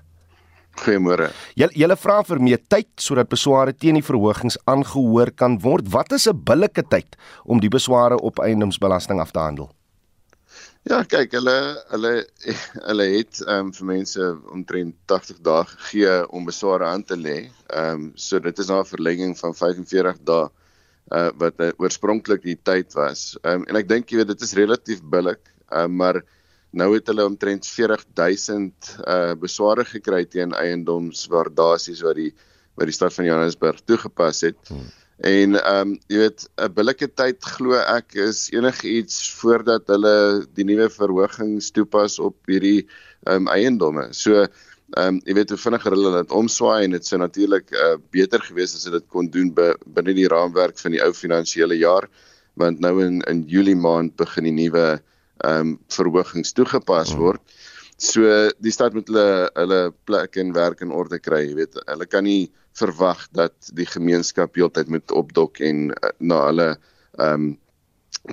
Goeiemôre. 0.82 1.28
Julle 1.54 1.76
julle 1.78 1.98
vra 2.02 2.16
vir 2.26 2.40
meer 2.42 2.62
tyd 2.74 2.88
sodat 2.98 3.30
besware 3.30 3.76
teen 3.78 4.00
die 4.00 4.06
verhogings 4.06 4.58
aangehoor 4.66 5.30
kan 5.38 5.60
word. 5.62 5.92
Wat 5.94 6.16
is 6.18 6.26
'n 6.28 6.42
billike 6.50 6.84
tyd 6.90 7.18
om 7.46 7.60
die 7.60 7.70
besware 7.70 8.18
op 8.18 8.40
eiendomsbelasting 8.40 9.20
af 9.22 9.32
te 9.32 9.40
handel? 9.40 9.70
Ja, 10.90 11.04
kyk, 11.04 11.32
hulle 11.32 11.78
hulle 11.92 12.26
hulle 12.88 13.06
het 13.18 13.42
ehm 13.46 13.68
um, 13.68 13.74
vir 13.74 13.86
mense 13.86 14.38
omtrent 14.50 14.96
80 15.06 15.42
dae 15.44 15.64
gegee 15.66 16.30
om 16.30 16.46
besware 16.46 16.86
aan 16.86 17.04
te 17.04 17.16
lê. 17.16 17.52
Ehm 17.70 17.94
um, 17.94 18.12
so 18.16 18.40
dit 18.40 18.60
is 18.60 18.68
nou 18.68 18.80
'n 18.82 18.94
verlenging 18.96 19.38
van 19.38 19.54
45 19.54 20.18
dae 20.24 20.50
uh 21.12 21.30
wat 21.38 21.54
uh, 21.60 21.70
oorspronklik 21.78 22.42
die 22.42 22.60
tyd 22.64 22.94
was. 22.94 23.38
Ehm 23.44 23.62
um, 23.62 23.68
en 23.70 23.76
ek 23.76 23.88
dink 23.88 24.10
jy 24.10 24.18
weet 24.18 24.34
dit 24.34 24.42
is 24.42 24.54
relatief 24.54 25.04
billik 25.04 25.57
uh, 25.72 25.88
maar 25.88 26.22
nou 26.72 26.94
het 26.94 27.08
hulle 27.08 27.26
omtrent 27.26 27.68
40000 27.68 28.94
uh 29.08 29.34
besware 29.40 29.86
gekry 29.88 30.26
teen 30.26 30.54
eiendomswaardasies 30.54 32.04
wat 32.06 32.20
die 32.20 32.32
wat 32.78 32.90
die 32.90 32.96
stad 32.96 33.14
van 33.16 33.26
Johannesburg 33.26 33.82
toegepas 33.90 34.44
het. 34.46 34.60
Hmm. 34.70 34.86
En 35.18 35.56
ehm 35.58 35.94
um, 35.94 36.00
jy 36.08 36.18
weet 36.22 36.46
'n 36.62 36.74
billike 36.74 37.08
tyd 37.18 37.42
glo 37.42 37.74
ek 37.74 38.14
is 38.14 38.50
enigiets 38.54 39.34
voordat 39.40 39.88
hulle 39.90 40.46
die 40.54 40.66
nuwe 40.66 40.90
verhogings 40.94 41.72
toepas 41.72 42.20
op 42.20 42.36
hierdie 42.46 42.86
ehm 43.26 43.48
um, 43.48 43.48
eiendomme. 43.48 44.14
So 44.14 44.46
ehm 44.96 45.18
um, 45.18 45.22
jy 45.26 45.34
weet 45.34 45.50
hoe 45.50 45.58
vinniger 45.58 45.92
hulle 45.92 46.12
dit 46.22 46.32
omswaai 46.32 46.84
en 46.84 46.92
dit 46.92 47.06
sou 47.06 47.18
natuurlik 47.20 47.74
uh, 47.74 47.98
beter 48.14 48.40
gewees 48.46 48.76
as 48.76 48.86
hulle 48.86 49.02
dit 49.02 49.10
kon 49.10 49.28
doen 49.28 49.50
binne 49.54 50.14
die 50.14 50.30
raamwerk 50.30 50.78
van 50.78 50.94
die 50.94 51.02
ou 51.02 51.14
finansiële 51.14 51.76
jaar 51.82 52.08
want 52.54 52.80
nou 52.80 53.02
in 53.04 53.22
in 53.28 53.44
Julie 53.50 53.76
maand 53.76 54.16
begin 54.16 54.44
die 54.44 54.58
nuwe 54.62 55.02
ehm 55.46 55.74
um, 55.74 55.74
verhogings 55.94 56.54
toegepas 56.58 57.14
mm. 57.14 57.20
word. 57.22 57.58
So 57.98 58.22
die 58.62 58.74
stad 58.74 58.94
moet 58.94 59.10
hulle 59.10 59.50
hulle 59.58 59.82
plek 60.06 60.38
en 60.38 60.54
werk 60.54 60.84
in 60.86 60.94
orde 60.94 61.20
kry, 61.20 61.44
jy 61.48 61.56
weet. 61.58 61.80
Hulle 61.88 62.06
kan 62.10 62.28
nie 62.28 62.52
verwag 62.78 63.26
dat 63.34 63.72
die 63.74 63.88
gemeenskap 63.90 64.56
heeltyd 64.56 64.92
moet 64.94 65.12
opdok 65.12 65.62
en 65.66 65.90
uh, 65.92 66.14
na 66.20 66.44
hulle 66.50 66.70
ehm 67.18 67.34
um, 67.34 67.56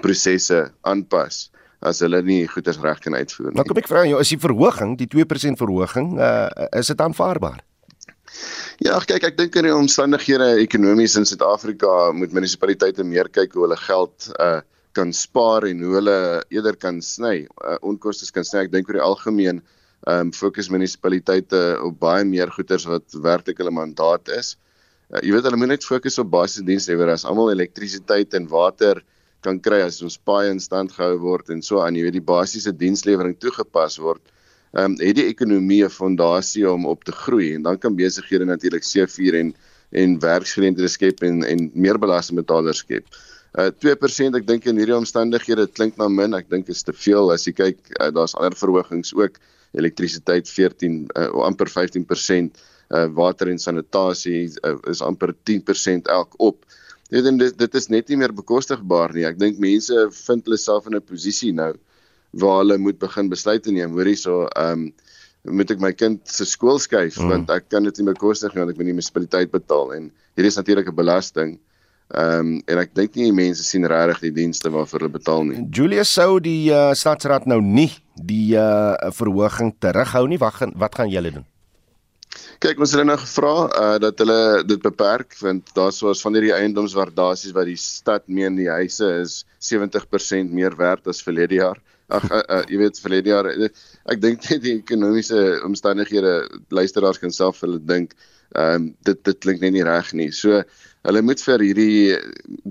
prosesse 0.02 0.66
aanpas. 0.82 1.48
as 1.84 2.00
hulle 2.00 2.22
nie 2.24 2.46
goeders 2.48 2.78
reg 2.80 3.00
kan 3.04 3.12
uitvoer 3.12 3.50
nie. 3.50 3.58
Nou 3.58 3.66
kom 3.68 3.76
ek 3.76 3.90
vra 3.90 4.06
jou, 4.08 4.16
is 4.22 4.32
die 4.32 4.40
verhoging, 4.40 4.96
die 4.96 5.08
2% 5.12 5.60
verhoging, 5.60 6.14
uh, 6.16 6.48
is 6.80 6.88
dit 6.88 7.02
aanvaarbaar? 7.04 7.60
Ja, 8.82 8.98
kyk, 8.98 9.28
ek 9.28 9.36
dink 9.38 9.56
in 9.60 9.68
die 9.68 9.74
omstandighede 9.74 10.54
ekonomies 10.64 11.14
in 11.20 11.28
Suid-Afrika 11.28 12.10
moet 12.16 12.32
munisipaliteite 12.34 13.06
meer 13.06 13.28
kyk 13.30 13.54
hoe 13.54 13.68
hulle 13.68 13.80
geld 13.84 14.30
uh 14.38 14.62
kan 14.94 15.12
spaar 15.12 15.66
en 15.68 15.82
hoe 15.84 15.96
hulle 15.98 16.18
eerder 16.54 16.76
kan 16.80 17.00
sny, 17.02 17.44
uh, 17.62 17.78
onkoste 17.82 18.30
kan 18.34 18.46
sny. 18.46 18.64
Ek 18.64 18.72
dink 18.72 18.90
oor 18.90 19.00
die 19.00 19.08
algemeen 19.08 19.62
ehm 20.04 20.28
um, 20.28 20.30
fokus 20.36 20.68
munisipaliteite 20.68 21.60
op 21.80 21.96
baie 22.02 22.26
meer 22.28 22.50
goederes 22.52 22.84
wat 22.84 23.14
werklik 23.24 23.62
hulle 23.62 23.72
mandaat 23.72 24.28
is. 24.36 24.54
Uh, 25.08 25.22
jy 25.24 25.32
weet 25.32 25.48
hulle 25.48 25.60
moet 25.60 25.72
net 25.72 25.86
fokus 25.88 26.20
op 26.20 26.28
basiese 26.34 26.66
diensleweringse, 26.68 27.24
almal 27.30 27.54
elektrisiteit 27.54 28.36
en 28.36 28.50
water 28.50 29.00
kan 29.44 29.60
kry 29.64 29.80
as 29.84 30.02
ons 30.04 30.18
paai 30.28 30.50
in 30.50 30.60
stand 30.60 30.92
gehou 30.92 31.16
word 31.22 31.48
en 31.52 31.64
so 31.64 31.80
aan, 31.80 31.96
jy 31.96 32.04
weet 32.06 32.18
die 32.18 32.28
basiese 32.32 32.72
dienslewering 32.72 33.36
toegepas 33.40 33.96
word. 34.00 34.22
Ehm 34.76 34.92
um, 34.92 34.98
het 35.00 35.16
die 35.20 35.28
ekonomie 35.30 35.84
'n 35.86 35.96
fondasie 36.00 36.68
om 36.70 36.84
op 36.86 37.04
te 37.04 37.12
groei 37.24 37.54
en 37.54 37.62
dan 37.62 37.78
kan 37.78 37.96
besighede 37.96 38.44
natuurlik 38.44 38.84
seëvier 38.84 39.40
en 39.40 39.54
en 39.94 40.18
werksgeleenthede 40.18 40.88
skep 40.90 41.22
en 41.22 41.44
en 41.44 41.70
meer 41.74 41.98
belastingbetalers 41.98 42.84
skep. 42.84 43.08
Uh 43.08 43.33
2% 43.54 44.34
ek 44.34 44.46
dink 44.46 44.64
in 44.66 44.78
hierdie 44.80 44.96
omstandighede 44.96 45.68
klink 45.70 45.98
na 45.98 46.08
min, 46.10 46.34
ek 46.34 46.48
dink 46.50 46.68
is 46.72 46.82
te 46.82 46.92
veel 46.92 47.30
as 47.30 47.46
jy 47.46 47.52
kyk 47.54 47.78
uh, 48.00 48.10
daar's 48.10 48.34
ander 48.34 48.56
verhogings 48.58 49.14
ook 49.14 49.38
elektrisiteit 49.78 50.50
14 50.50 51.04
uh, 51.14 51.28
amper 51.46 51.70
15% 51.70 52.58
uh, 52.90 53.06
water 53.14 53.50
en 53.50 53.60
sanitasie 53.62 54.48
uh, 54.66 54.74
is 54.90 55.02
amper 55.02 55.34
10% 55.46 56.10
elk 56.10 56.34
op. 56.42 56.64
Dit 57.14 57.26
dit 57.38 57.58
dit 57.58 57.74
is 57.78 57.90
net 57.92 58.10
nie 58.10 58.18
meer 58.18 58.34
bekostigbaar 58.34 59.14
nie. 59.14 59.26
Ek 59.28 59.38
dink 59.38 59.60
mense 59.62 60.06
vind 60.26 60.46
hulle 60.48 60.58
self 60.58 60.90
in 60.90 60.98
'n 60.98 61.06
posisie 61.06 61.52
nou 61.52 61.74
waar 62.34 62.64
hulle 62.64 62.78
moet 62.78 62.98
begin 62.98 63.30
besluite 63.30 63.70
neem. 63.70 63.94
Hoorie 63.94 64.18
so 64.18 64.48
ehm 64.56 64.88
um, 64.88 64.92
moet 65.44 65.70
ek 65.70 65.80
my 65.80 65.92
kind 65.92 66.22
se 66.24 66.46
skool 66.48 66.78
skuif 66.80 67.18
mm. 67.20 67.28
want 67.28 67.50
ek 67.52 67.68
kan 67.68 67.84
dit 67.84 67.98
nie 68.00 68.08
bekostig 68.08 68.54
nie 68.54 68.62
want 68.62 68.72
ek 68.72 68.78
moet 68.80 68.88
die 68.88 68.96
munisipaliteit 68.96 69.50
betaal 69.52 69.92
en 69.92 70.10
hier 70.36 70.46
is 70.48 70.56
natuurlik 70.56 70.88
'n 70.88 70.96
belasting. 70.96 71.58
Ehm 72.12 72.38
um, 72.38 72.48
en 72.68 72.78
ek 72.82 72.92
dink 72.92 73.14
nie 73.16 73.30
mense 73.32 73.64
sien 73.64 73.86
regtig 73.88 74.26
die 74.26 74.34
dienste 74.42 74.68
waarvoor 74.70 75.06
hulle 75.06 75.14
betaal 75.14 75.46
nie. 75.48 75.62
Julius 75.72 76.12
sou 76.12 76.36
die 76.42 76.68
uh, 76.68 76.92
staatsraad 76.92 77.48
nou 77.48 77.62
nie 77.64 77.88
die 78.14 78.52
uh, 78.60 79.08
verhoging 79.16 79.72
terughou 79.80 80.26
nie. 80.28 80.38
Wat 80.38 80.60
gaan 80.60 80.74
wat 80.76 81.00
gaan 81.00 81.08
julle 81.08 81.32
doen? 81.38 81.46
Kyk, 82.60 82.78
ons 82.78 82.92
het 82.92 82.98
hulle 82.98 83.08
nou 83.08 83.16
gevra 83.22 83.54
uh, 83.64 83.96
dat 84.02 84.20
hulle 84.20 84.36
dit 84.68 84.84
beperk 84.84 85.32
want 85.40 85.72
daar 85.74 85.96
soos 85.96 86.20
van 86.24 86.36
hierdie 86.36 86.52
eiendomswaardasies 86.54 87.56
wat 87.56 87.72
die 87.72 87.80
stad 87.80 88.28
meen 88.28 88.60
die 88.60 88.68
huise 88.68 89.08
is 89.22 89.40
70% 89.64 90.52
meer 90.52 90.76
werd 90.76 91.08
as 91.08 91.24
verlede 91.24 91.62
jaar. 91.62 91.80
Ag 92.12 92.28
uh, 92.28 92.44
uh, 92.44 92.62
jy 92.68 92.84
weet 92.84 93.00
verlede 93.00 93.32
jaar 93.32 93.48
ek 93.48 94.20
dink 94.20 94.44
net 94.50 94.60
die 94.60 94.76
ekonomiese 94.76 95.62
omstandighede 95.64 96.36
luisteraars 96.68 97.22
kan 97.22 97.32
self 97.32 97.64
hulle 97.64 97.80
dink 97.80 98.12
ehm 98.54 98.74
um, 98.76 98.90
dit 99.08 99.24
dit 99.26 99.38
klink 99.42 99.64
net 99.64 99.72
nie 99.74 99.86
reg 99.86 100.12
nie. 100.14 100.28
So 100.30 100.60
hulle 101.04 101.22
moet 101.22 101.42
vir 101.46 101.64
hierdie 101.66 102.18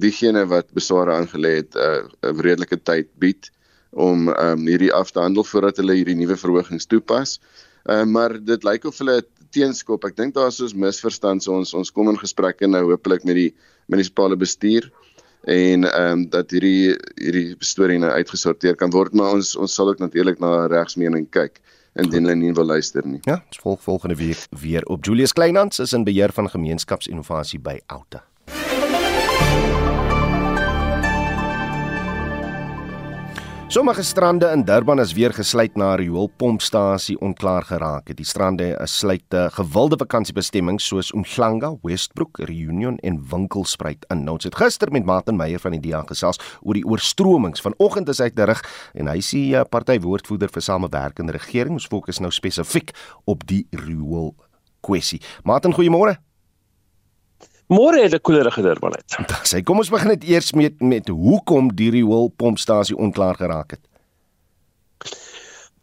diegene 0.06 0.46
wat 0.50 0.72
besware 0.74 1.13
aangelê 1.13 1.58
het 1.62 1.75
'n 1.75 2.10
uh, 2.10 2.40
redelike 2.48 2.80
tyd 2.84 3.10
bied 3.20 3.52
om 3.94 4.30
um, 4.30 4.66
hierdie 4.68 4.94
af 4.94 5.12
te 5.12 5.22
handel 5.22 5.46
voordat 5.46 5.78
hulle 5.78 5.94
hierdie 5.94 6.18
nuwe 6.18 6.38
verhogings 6.38 6.90
toepas. 6.90 7.40
Uh, 7.86 8.04
maar 8.04 8.40
dit 8.40 8.63
lyk 8.63 8.86
of 8.86 8.98
hulle 8.98 9.22
teenskop. 9.54 10.06
Ek 10.06 10.18
dink 10.18 10.34
daar 10.34 10.50
is 10.50 10.58
soos 10.58 10.74
misverstand 10.74 11.44
so 11.44 11.54
ons 11.54 11.74
ons 11.74 11.92
kom 11.92 12.10
in 12.10 12.18
gesprekke 12.18 12.68
nou 12.68 12.84
hopelik 12.90 13.24
met 13.24 13.36
die 13.36 13.54
munisipale 13.88 14.36
bestuur 14.36 14.90
en 15.44 15.84
ehm 15.84 16.12
um, 16.12 16.30
dat 16.30 16.52
hierdie 16.56 16.96
hierdie 17.20 17.56
storie 17.60 18.00
nou 18.00 18.10
uitgesorteer 18.10 18.78
kan 18.80 18.92
word 18.92 19.13
maar 19.13 19.36
ons 19.36 19.56
ons 19.60 19.74
sal 19.75 19.92
ook 19.92 20.00
natuurlik 20.00 20.40
na 20.40 20.68
regsmening 20.72 21.28
kyk 21.30 21.60
indien 21.93 22.25
hulle 22.25 22.35
nie 22.35 22.53
wil 22.53 22.65
luister 22.65 23.05
nie. 23.07 23.19
Ja, 23.27 23.41
ons 23.47 23.63
volg 23.63 23.81
volgende 23.81 24.15
week 24.15 24.47
weer 24.50 24.85
op 24.85 25.05
Julius 25.05 25.33
Kleinhans 25.33 25.79
is 25.79 25.93
in 25.93 26.03
beheer 26.03 26.33
van 26.33 26.50
gemeenskapsinnovasie 26.50 27.59
by 27.59 27.79
Outa. 27.85 28.23
Sommige 33.67 34.03
strande 34.03 34.51
in 34.51 34.63
Durban 34.63 35.00
is 35.00 35.13
weer 35.13 35.34
gesluit 35.34 35.75
na 35.75 35.93
'n 35.93 35.98
rioolpompstasie 35.98 37.20
onklaar 37.20 37.63
geraak. 37.63 38.15
Die 38.15 38.25
strande 38.25 38.79
sluit 38.84 39.24
te 39.27 39.50
gewilde 39.51 39.98
vakansiebestemmings 39.98 40.88
soos 40.88 41.13
Umhlanga, 41.13 41.77
Westbrook, 41.82 42.38
Reunion 42.38 42.98
en 42.98 43.25
Winkelspruit 43.29 44.05
in. 44.08 44.24
Nou, 44.24 44.36
ons 44.36 44.43
het 44.43 44.55
gister 44.55 44.91
met 44.91 45.05
Martin 45.05 45.36
Meyer 45.36 45.60
van 45.60 45.72
die 45.72 45.79
DEA 45.79 46.03
gesels 46.05 46.39
oor 46.62 46.74
die 46.74 46.86
oorstromings. 46.86 47.62
Vanoggend 47.62 48.10
is 48.10 48.17
hy 48.17 48.29
terug 48.29 48.62
en 48.93 49.08
hy 49.08 49.20
sê 49.22 49.55
'n 49.58 49.70
partywoordvoerder 49.70 50.50
vir 50.50 50.62
samewerkende 50.62 51.32
regering. 51.32 51.72
Ons 51.74 51.88
fokus 51.88 52.20
nou 52.20 52.32
spesifiek 52.32 52.91
op 53.24 53.48
die 53.48 53.67
riool 53.72 54.36
kwessie. 54.82 55.22
Martin, 55.43 55.74
goeiemôre. 55.74 56.17
Môre 57.67 58.03
het 58.03 58.13
'n 58.13 58.22
koelerige 58.22 58.62
Durban 58.62 58.96
uit. 58.96 59.17
Sê, 59.43 59.63
kom 59.63 59.77
ons 59.77 59.89
begin 59.89 60.08
net 60.08 60.24
eers 60.24 60.51
met 60.53 60.82
met 60.82 61.08
hoekom 61.08 61.75
die 61.75 61.91
riool 61.91 62.29
pompstasie 62.36 62.98
onklaar 62.98 63.36
geraak 63.36 63.72
het. 63.72 63.84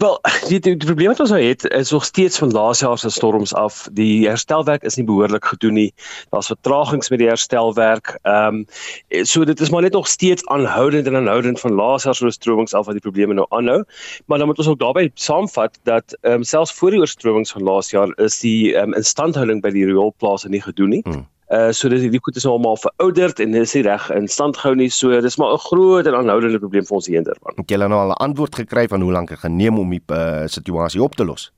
Wel, 0.00 0.20
die, 0.48 0.58
die, 0.64 0.76
die 0.80 0.86
probleem 0.88 1.10
wat 1.12 1.20
ons 1.20 1.32
nou 1.34 1.40
het 1.42 1.64
is 1.76 1.90
nog 1.92 2.04
steeds 2.08 2.38
van 2.40 2.50
laas 2.56 2.80
jaar 2.80 2.98
se 2.98 3.10
storms 3.12 3.52
af. 3.54 3.82
Die 3.92 4.28
herstelwerk 4.28 4.82
is 4.88 4.96
nie 4.96 5.04
behoorlik 5.04 5.44
gedoen 5.44 5.76
nie. 5.76 5.90
Daar's 6.32 6.48
vertragings 6.48 7.10
met 7.12 7.20
die 7.20 7.28
herstelwerk. 7.28 8.14
Ehm 8.22 8.62
um, 8.62 9.26
so 9.28 9.44
dit 9.44 9.60
is 9.60 9.70
maar 9.70 9.82
net 9.84 9.92
nog 9.92 10.08
steeds 10.08 10.46
aanhoudend 10.46 11.06
en 11.06 11.16
aanhoudend 11.16 11.60
van 11.60 11.76
laas 11.76 12.08
jaar 12.08 12.14
se 12.14 12.24
oorstromings 12.24 12.74
af 12.74 12.86
wat 12.88 12.96
die 12.96 13.04
probleme 13.04 13.36
nou 13.36 13.46
aanhou. 13.48 13.84
Maar 14.26 14.38
dan 14.38 14.46
moet 14.46 14.58
ons 14.58 14.68
ook 14.68 14.78
daarbey 14.78 15.10
saamvat 15.14 15.78
dat 15.82 16.16
ehm 16.20 16.32
um, 16.32 16.42
selfs 16.42 16.72
voor 16.72 16.90
die 16.90 17.00
oorstromings 17.00 17.52
van 17.52 17.62
laas 17.62 17.90
jaar 17.90 18.16
is 18.16 18.40
die 18.40 18.74
ehm 18.74 18.88
um, 18.88 18.94
instandhouding 18.94 19.60
by 19.60 19.70
die 19.76 19.84
rioolplase 19.84 20.48
nie 20.48 20.62
gedoen 20.64 20.96
nie. 20.96 21.02
Hmm. 21.04 21.28
Uh 21.50 21.72
so 21.74 21.88
dis 21.90 22.04
die 22.06 22.22
goed 22.22 22.36
is 22.36 22.44
nou 22.46 22.54
almal 22.54 22.76
verouderd 22.78 23.40
en 23.42 23.56
dis 23.56 23.72
nie 23.74 23.82
reg 23.82 24.04
in 24.14 24.28
stand 24.30 24.56
gehou 24.56 24.76
nie. 24.78 24.90
So 24.94 25.20
dis 25.20 25.36
maar 25.36 25.52
'n 25.52 25.64
groot 25.66 26.06
en 26.06 26.14
aanhoudende 26.14 26.58
probleem 26.58 26.86
vir 26.86 26.96
ons 26.96 27.06
hier 27.06 27.18
in 27.18 27.24
Durban. 27.26 27.56
Het 27.56 27.70
julle 27.70 27.88
nou 27.88 28.00
al 28.00 28.14
'n 28.14 28.22
antwoord 28.26 28.54
gekry 28.54 28.88
van 28.88 29.00
hoe 29.00 29.12
lank 29.12 29.28
dit 29.28 29.38
geneem 29.38 29.78
om 29.78 29.90
die 29.90 30.02
uh, 30.06 30.46
situasie 30.46 31.02
op 31.02 31.14
te 31.14 31.24
los? 31.24 31.50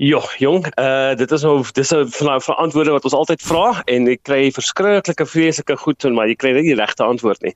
Ja, 0.00 0.20
jong, 0.38 0.64
uh 0.80 1.12
dit 1.12 1.30
is 1.30 1.42
nou 1.44 1.58
dis 1.76 1.90
'n 1.92 2.08
verantwoorde 2.40 2.90
wat 2.90 3.04
ons 3.04 3.12
altyd 3.12 3.42
vra 3.42 3.82
en 3.84 4.08
ek 4.08 4.22
kry 4.22 4.50
verskriklike 4.50 5.26
vreeslike 5.26 5.76
goed 5.76 6.04
en 6.04 6.14
maar 6.16 6.28
jy 6.28 6.36
kry 6.40 6.52
net 6.56 6.64
die 6.64 6.74
regte 6.74 7.04
antwoord 7.04 7.42
nie. 7.42 7.52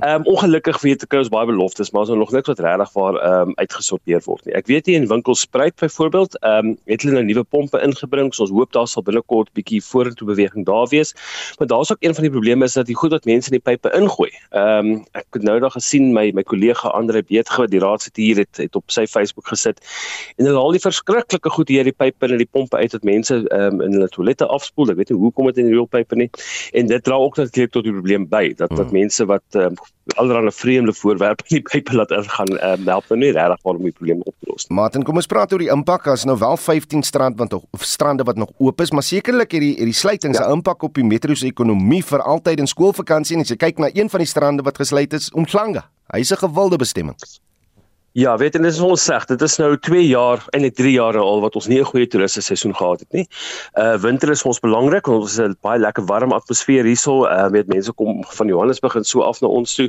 Ehm 0.00 0.24
um, 0.24 0.24
ongelukkig 0.24 0.80
weet 0.80 1.02
ek 1.04 1.12
ons 1.12 1.28
baie 1.28 1.46
beloftes, 1.46 1.90
maar 1.90 2.00
ons 2.00 2.08
het 2.08 2.18
nog 2.18 2.32
niks 2.32 2.48
wat 2.48 2.62
regtig 2.64 2.92
waar 2.94 3.18
ehm 3.20 3.48
um, 3.48 3.52
uitgesorteer 3.56 4.22
word 4.24 4.46
nie. 4.46 4.54
Ek 4.54 4.66
weet 4.72 4.86
nie 4.86 4.94
in 4.94 5.06
winkelspruit 5.06 5.76
byvoorbeeld, 5.76 6.38
ehm 6.40 6.70
um, 6.70 6.78
het 6.86 7.02
hulle 7.02 7.12
nou 7.12 7.24
nuwe 7.24 7.44
pompe 7.44 7.82
ingebring, 7.84 8.32
so 8.32 8.42
ons 8.48 8.52
hoop 8.56 8.72
daar 8.72 8.88
sal 8.88 9.02
binnekort 9.02 9.52
bietjie 9.52 9.82
vorentoe 9.84 10.26
beweging 10.26 10.64
daar 10.64 10.88
wees. 10.88 11.12
Maar 11.58 11.68
daar's 11.68 11.92
ook 11.92 12.00
een 12.00 12.14
van 12.14 12.22
die 12.24 12.32
probleme 12.32 12.64
is 12.64 12.72
dat 12.72 12.86
die 12.86 12.96
goed 12.96 13.10
wat 13.10 13.28
mense 13.28 13.52
in 13.52 13.60
die 13.60 13.64
pype 13.68 13.92
ingooi. 13.92 14.30
Ehm 14.50 14.78
um, 14.78 15.04
ek 15.12 15.28
het 15.32 15.42
nou 15.42 15.60
daag 15.60 15.76
gesien 15.76 16.14
my 16.16 16.30
my 16.32 16.42
kollega 16.42 16.88
Andre 16.88 17.22
Beetge 17.22 17.60
wat 17.60 17.70
die 17.70 17.84
raadsit 17.84 18.16
hier 18.16 18.36
het, 18.36 18.56
het 18.56 18.76
op 18.76 18.88
sy 18.88 19.04
Facebook 19.06 19.46
gesit 19.52 19.84
en 20.38 20.46
hulle 20.46 20.58
al 20.58 20.72
die 20.72 20.80
verskriklike 20.80 21.50
goed 21.50 21.68
hier 21.68 21.81
deur 21.82 21.90
die 21.90 21.98
pype 22.04 22.30
en 22.30 22.40
die 22.40 22.48
pompe 22.48 22.80
uit 22.80 22.94
dat 22.94 23.06
mense 23.06 23.42
um, 23.50 23.80
in 23.84 23.96
hulle 23.96 24.08
toilette 24.12 24.46
afspoel. 24.46 24.94
Ek 24.94 25.00
weet 25.00 25.12
nie 25.12 25.18
hoekom 25.20 25.50
dit 25.50 25.62
in 25.62 25.70
die 25.70 25.76
rioolpype 25.76 26.18
nie. 26.18 26.28
En 26.78 26.90
dit 26.90 27.04
dra 27.04 27.18
ook 27.20 27.40
natuurlik 27.40 27.74
tot 27.74 27.86
die 27.86 27.94
probleem 27.94 28.28
by 28.30 28.52
dat 28.54 28.70
dat 28.72 28.86
hmm. 28.86 28.96
mense 29.02 29.26
wat 29.30 29.60
um, 29.60 29.76
allerlei 30.20 30.52
vreemde 30.54 30.94
voorwerpe 30.96 31.44
in 31.48 31.60
die 31.60 31.64
pype 31.68 31.94
laat 31.96 32.10
ingaan, 32.14 32.54
um, 32.58 32.88
help 32.88 33.08
nou 33.12 33.18
nie 33.20 33.30
regtig 33.34 33.68
om 33.68 33.82
die 33.82 33.94
probleem 33.94 34.22
op 34.24 34.34
te 34.38 34.50
los. 34.50 34.66
Martin, 34.68 35.06
kom 35.06 35.20
ons 35.20 35.30
praat 35.30 35.52
oor 35.54 35.62
die 35.62 35.70
impak. 35.72 36.08
As 36.12 36.26
nou 36.28 36.38
wel 36.40 36.58
15 36.58 37.04
strand 37.06 37.38
wat 37.40 37.54
nog 37.54 37.86
strande 37.86 38.26
wat 38.28 38.40
nog 38.40 38.50
oop 38.58 38.82
is, 38.84 38.92
maar 38.94 39.06
sekerlik 39.06 39.54
hierdie 39.54 39.74
hierdie 39.78 39.96
sluiting 39.96 40.36
se 40.36 40.42
ja. 40.42 40.50
impak 40.52 40.82
op 40.82 40.98
die 40.98 41.06
metro 41.06 41.34
se 41.38 41.46
ekonomie 41.50 42.02
vir 42.06 42.24
altyd 42.34 42.64
in 42.64 42.70
skoolvakansie 42.70 43.38
en 43.38 43.46
as 43.46 43.54
jy 43.54 43.60
kyk 43.60 43.82
na 43.82 43.92
een 43.92 44.10
van 44.12 44.24
die 44.24 44.30
strande 44.30 44.66
wat 44.66 44.80
gesluit 44.82 45.14
is, 45.18 45.30
Umhlanga. 45.36 45.86
Hy's 46.12 46.32
'n 46.32 46.42
gewilde 46.44 46.76
bestemming. 46.76 47.16
Ja, 48.12 48.36
weet 48.36 48.54
en 48.54 48.62
dit 48.66 48.72
is 48.72 48.80
ons 48.84 49.00
sê, 49.08 49.16
dit 49.24 49.42
is 49.42 49.54
nou 49.56 49.70
2 49.80 50.02
jaar 50.04 50.42
en 50.52 50.60
net 50.60 50.74
3 50.76 50.90
jaar 50.92 51.16
al 51.16 51.40
wat 51.40 51.54
ons 51.56 51.66
nie 51.66 51.78
'n 51.80 51.84
goeie 51.84 52.06
toeriste 52.06 52.42
seisoen 52.44 52.74
gehad 52.76 53.00
het 53.00 53.12
nie. 53.12 53.26
Uh 53.72 53.96
winter 53.96 54.30
is 54.30 54.42
vir 54.42 54.50
ons 54.50 54.60
belangrik 54.60 55.06
want 55.06 55.22
ons 55.22 55.36
het 55.36 55.48
'n 55.48 55.56
baie 55.62 55.78
lekker 55.80 56.04
warm 56.04 56.32
atmosfeer 56.32 56.84
hierso. 56.84 57.24
Uh 57.24 57.48
weet 57.48 57.68
mense 57.68 57.92
kom 57.92 58.22
van 58.24 58.46
Johannesburg 58.46 58.96
en 58.96 59.04
so 59.04 59.22
af 59.22 59.40
na 59.40 59.48
ons 59.48 59.74
toe. 59.74 59.88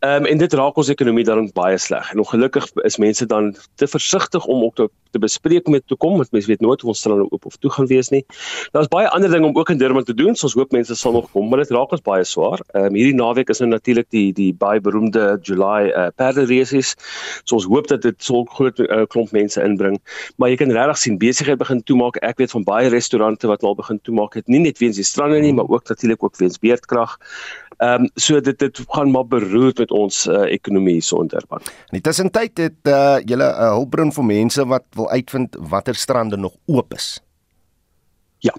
Ehm 0.00 0.22
um, 0.22 0.26
en 0.26 0.38
dit 0.38 0.52
raak 0.52 0.76
ons 0.76 0.88
ekonomie 0.88 1.24
dan 1.24 1.50
baie 1.54 1.78
sleg. 1.78 2.12
En 2.12 2.18
ongelukkig 2.18 2.70
is 2.84 2.96
mense 2.98 3.26
dan 3.26 3.56
te 3.74 3.86
versigtig 3.86 4.46
om 4.46 4.62
ook 4.62 4.74
te, 4.74 4.88
te 5.10 5.18
bespreek 5.18 5.64
dit 5.64 5.86
te 5.86 5.96
kom 5.96 6.16
want 6.16 6.30
mense 6.30 6.46
weet 6.46 6.60
nooit 6.60 6.82
of 6.82 6.88
ons 6.88 6.98
strande 6.98 7.26
oop 7.30 7.46
of 7.46 7.56
toe 7.56 7.70
gaan 7.70 7.86
wees 7.86 8.08
nie. 8.10 8.24
Daar's 8.72 8.88
baie 8.88 9.08
ander 9.08 9.30
dinge 9.30 9.46
om 9.46 9.56
ook 9.56 9.70
in 9.70 9.78
Durban 9.78 10.04
te 10.04 10.14
doen. 10.14 10.36
So 10.36 10.46
ons 10.46 10.54
hoop 10.54 10.70
mense 10.70 10.94
sal 10.94 11.12
nog 11.12 11.30
kom, 11.32 11.48
maar 11.48 11.58
dit 11.58 11.70
raak 11.70 11.90
ons 11.90 12.02
baie 12.02 12.24
swaar. 12.24 12.62
Ehm 12.74 12.84
um, 12.84 12.94
hierdie 12.94 13.14
naweek 13.14 13.48
is 13.48 13.58
nou 13.58 13.70
natuurlik 13.70 14.06
die 14.10 14.32
die 14.32 14.54
baie 14.54 14.80
beroemde 14.80 15.38
July 15.42 15.90
uh 15.90 16.08
perde 16.14 16.46
races. 16.46 16.94
So 17.44 17.55
ons 17.56 17.68
hoop 17.70 17.88
dat 17.90 18.02
dit 18.06 18.16
so 18.22 18.42
'n 18.42 18.48
groot 18.56 18.78
uh, 18.78 19.04
klomp 19.12 19.32
mense 19.32 19.62
inbring. 19.62 19.98
Maar 20.36 20.50
jy 20.52 20.56
kan 20.56 20.72
regtig 20.72 20.98
sien 20.98 21.18
besigheid 21.18 21.58
begin 21.58 21.82
toemaak. 21.82 22.16
Ek 22.22 22.38
weet 22.38 22.50
van 22.50 22.64
baie 22.64 22.88
restaurante 22.88 23.46
wat 23.46 23.62
al 23.62 23.74
begin 23.74 24.00
toemaak 24.02 24.34
het, 24.34 24.48
nie 24.48 24.60
net 24.60 24.78
weens 24.78 24.96
die 24.96 25.04
strande 25.04 25.40
nie, 25.40 25.52
maar 25.52 25.68
ook 25.68 25.88
natuurlik 25.88 26.22
ook 26.22 26.36
weens 26.36 26.58
beerdkrag. 26.58 27.18
Ehm 27.76 28.02
um, 28.02 28.10
so 28.14 28.40
dit 28.40 28.58
dit 28.58 28.80
gaan 28.88 29.10
maar 29.10 29.26
beroer 29.26 29.72
met 29.76 29.90
ons 29.90 30.26
uh, 30.26 30.46
ekonomie 30.52 31.00
so 31.00 31.16
onderpan. 31.16 31.60
In 31.92 32.00
die 32.00 32.00
tussentyd 32.00 32.58
het 32.58 32.88
uh, 32.88 33.18
julle 33.24 33.44
'n 33.44 33.62
uh, 33.62 33.72
hulpbron 33.76 34.12
vir 34.12 34.24
mense 34.24 34.66
wat 34.66 34.84
wil 34.96 35.10
uitvind 35.10 35.56
watter 35.60 35.94
strande 35.94 36.36
nog 36.36 36.56
oop 36.66 36.94
is. 36.94 37.20
Ja. 38.38 38.54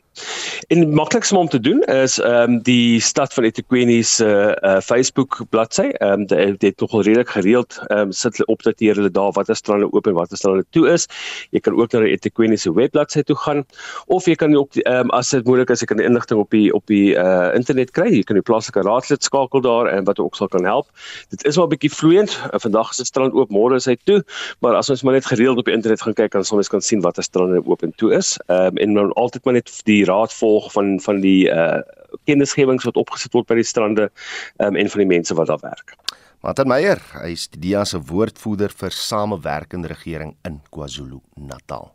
En 0.67 0.93
maklikste 0.93 1.37
om 1.37 1.47
te 1.47 1.59
doen 1.59 1.83
is 1.83 2.19
ehm 2.19 2.51
um, 2.51 2.61
die 2.61 2.99
stad 3.01 3.33
van 3.33 3.43
eThekwini 3.43 4.03
se 4.03 4.25
uh, 4.25 4.71
uh, 4.71 4.79
Facebook 4.81 5.41
bladsy. 5.49 5.81
Ehm 5.81 6.11
um, 6.11 6.25
dit 6.25 6.61
het 6.61 6.77
tog 6.77 6.91
al 6.91 7.01
redelik 7.01 7.29
gereeld 7.29 7.77
ehm 7.87 7.99
um, 7.99 8.11
sit 8.11 8.37
hulle 8.37 8.49
opdateer 8.51 8.95
hulle 8.95 9.11
daar 9.11 9.31
watter 9.31 9.55
strande 9.55 9.91
oop 9.93 10.07
en 10.07 10.13
watter 10.13 10.37
strande 10.37 10.65
toe 10.69 10.89
is. 10.89 11.05
Jy 11.51 11.59
kan 11.59 11.77
ook 11.77 11.91
na 11.91 11.99
die 11.99 12.11
eThekwini 12.15 12.57
se 12.57 12.73
webbladsy 12.73 13.21
toe 13.23 13.35
gaan 13.35 13.65
of 14.05 14.25
jy 14.25 14.35
kan 14.35 14.55
ook 14.55 14.75
ehm 14.75 15.05
um, 15.05 15.09
as 15.09 15.29
dit 15.29 15.45
moontlik 15.45 15.69
is, 15.69 15.79
jy 15.79 15.89
kan 15.93 15.99
inligting 15.99 16.39
op 16.39 16.49
die 16.51 16.73
op 16.73 16.85
die 16.85 17.13
uh, 17.15 17.53
internet 17.55 17.91
kry. 17.91 18.09
Jy 18.15 18.23
kan 18.23 18.35
die 18.35 18.45
plaaslike 18.49 18.81
raadslid 18.81 19.23
skakel 19.23 19.61
daar 19.61 19.87
en 19.93 20.03
wat 20.09 20.19
ook 20.19 20.35
sal 20.35 20.47
kan 20.47 20.65
help. 20.65 20.89
Dit 21.29 21.45
is 21.45 21.55
wel 21.55 21.65
'n 21.65 21.69
bietjie 21.69 21.93
vloeiend. 21.93 22.39
Uh, 22.51 22.59
vandag 22.59 22.91
is 22.91 22.97
dit 22.97 23.07
strand 23.07 23.33
oop, 23.33 23.49
môre 23.49 23.75
is 23.75 23.85
hy 23.85 23.95
toe, 24.03 24.23
maar 24.59 24.75
as 24.75 24.89
ons 24.89 25.03
maar 25.03 25.13
net 25.13 25.25
gereeld 25.25 25.57
op 25.57 25.65
die 25.65 25.73
internet 25.73 26.01
gaan 26.01 26.13
kyk, 26.13 26.31
dan 26.31 26.43
sal 26.43 26.57
ons 26.57 26.67
kan 26.67 26.81
sien 26.81 27.01
watter 27.01 27.23
strande 27.23 27.61
oop 27.65 27.83
en 27.83 27.93
toe 27.95 28.13
is. 28.13 28.37
Ehm 28.47 28.67
um, 28.67 28.77
en 28.77 28.93
dan 28.93 29.13
altyd 29.13 29.45
maar 29.45 29.53
net 29.53 29.76
die 29.85 30.03
raad 30.05 30.33
volg 30.33 30.71
van 30.73 30.97
van 31.03 31.21
die 31.21 31.49
uh 31.51 31.81
kennisgewings 32.23 32.85
wat 32.87 32.95
opgesit 32.95 33.33
word 33.35 33.47
by 33.49 33.57
die 33.59 33.67
strande 33.67 34.07
um, 34.63 34.75
en 34.79 34.89
van 34.89 35.03
die 35.03 35.09
mense 35.09 35.35
wat 35.35 35.51
daar 35.51 35.61
werk. 35.61 35.95
Martin 36.45 36.69
Meyer, 36.69 37.01
hy 37.17 37.33
is 37.33 37.47
die 37.51 37.59
DIA 37.65 37.83
se 37.85 37.99
woordvoerder 37.99 38.71
vir 38.71 38.95
samewerkende 38.95 39.91
regering 39.91 40.35
in 40.47 40.61
KwaZulu-Natal. 40.71 41.91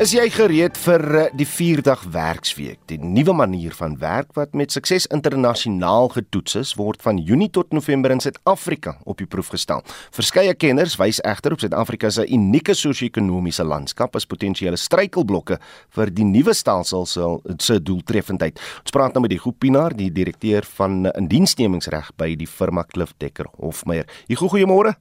Is 0.00 0.14
jy 0.16 0.22
gereed 0.32 0.78
vir 0.80 1.02
eh, 1.12 1.24
die 1.36 1.44
4-dag 1.44 2.06
werksweek? 2.14 2.78
Die 2.88 2.96
nuwe 2.96 3.34
manier 3.36 3.74
van 3.76 3.98
werk 4.00 4.30
wat 4.32 4.54
met 4.56 4.72
sukses 4.72 5.04
internasionaal 5.12 6.08
getoets 6.14 6.56
is, 6.56 6.70
word 6.78 7.04
van 7.04 7.18
Junie 7.20 7.50
tot 7.52 7.74
November 7.76 8.14
in 8.14 8.22
Suid-Afrika 8.24 8.94
op 9.04 9.20
die 9.20 9.26
proef 9.28 9.50
gestel. 9.52 9.84
Verskeie 10.16 10.54
kenners 10.56 10.94
wys 10.96 11.20
egter 11.28 11.52
op 11.52 11.60
Suid-Afrika 11.60 12.08
se 12.16 12.24
unieke 12.24 12.72
sosio-ekonomiese 12.72 13.68
landskap 13.68 14.16
as 14.16 14.24
potensiële 14.24 14.80
struikelblokke 14.80 15.60
vir 15.98 16.14
die 16.16 16.24
nuwe 16.24 16.56
stelsel 16.56 17.04
se 17.04 17.78
doeltreffendheid. 17.84 18.56
Ons 18.80 18.96
praat 18.96 19.12
nou 19.12 19.26
met 19.26 19.36
die 19.36 19.42
Goepinaar, 19.44 19.92
die 20.00 20.08
direkteur 20.08 20.64
van 20.80 21.10
indiensnemingsreg 21.12 22.14
by 22.16 22.32
die 22.40 22.48
firma 22.48 22.88
Cliff 22.88 23.12
Dekker 23.20 23.52
Hofmeyer. 23.60 24.08
Goeiemôre. 24.32 24.96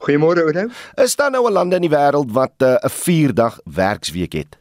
Goeiemôre 0.00 0.40
Oudo. 0.46 0.68
Is 0.96 1.16
daar 1.16 1.30
nou 1.30 1.46
'n 1.48 1.52
land 1.52 1.74
in 1.74 1.80
die 1.80 1.90
wêreld 1.90 2.30
wat 2.32 2.56
eh, 2.56 2.74
'n 2.74 2.86
uh, 2.86 2.90
4-dag 2.90 3.60
werksweek 3.64 4.32
het? 4.32 4.58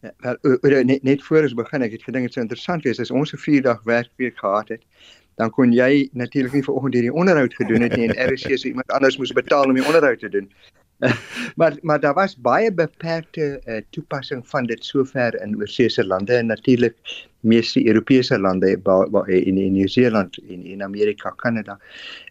Ja, 0.00 0.12
wel 0.18 0.36
Oudo 0.42 0.82
net 0.82 1.02
net 1.02 1.22
voor 1.22 1.42
ons 1.42 1.54
begin, 1.54 1.82
ek 1.82 1.92
het 1.92 2.02
gedink 2.02 2.24
dit 2.24 2.32
sou 2.32 2.44
interessant 2.44 2.82
wees 2.84 3.00
as 3.00 3.10
ons 3.10 3.32
'n 3.32 3.36
4-dag 3.36 3.82
werkweek 3.84 4.38
gehad 4.38 4.68
het. 4.68 4.82
Dan 5.36 5.50
kon 5.50 5.72
jy 5.72 6.08
natuurlik 6.12 6.52
nie 6.52 6.64
vanoggend 6.64 6.94
hierdie 6.94 7.12
onderhoud 7.12 7.54
gedoen 7.54 7.80
het 7.80 7.96
nie 7.96 8.08
en 8.08 8.32
RC 8.32 8.58
se 8.58 8.68
iemand 8.68 8.90
anders 8.90 9.16
moes 9.18 9.32
betaal 9.32 9.64
om 9.64 9.74
die 9.74 9.86
onderhoud 9.86 10.18
te 10.18 10.28
doen. 10.28 10.52
maar 11.58 11.76
maar 11.80 12.00
daar 12.00 12.14
was 12.14 12.36
baie 12.36 12.72
beperkte 12.72 13.60
uh, 13.64 13.80
toepassing 13.90 14.46
van 14.48 14.66
dit 14.66 14.84
sover 14.84 15.40
in 15.42 15.56
oorsese 15.56 16.06
lande 16.06 16.34
en 16.34 16.46
natuurlik 16.46 16.96
meeste 17.40 17.86
Europese 17.86 18.38
lande 18.38 18.70
in 19.26 19.58
in 19.58 19.72
Nieu-Seeland 19.72 20.38
en 20.48 20.64
in 20.64 20.82
Amerika, 20.82 21.30
Kanada. 21.30 21.78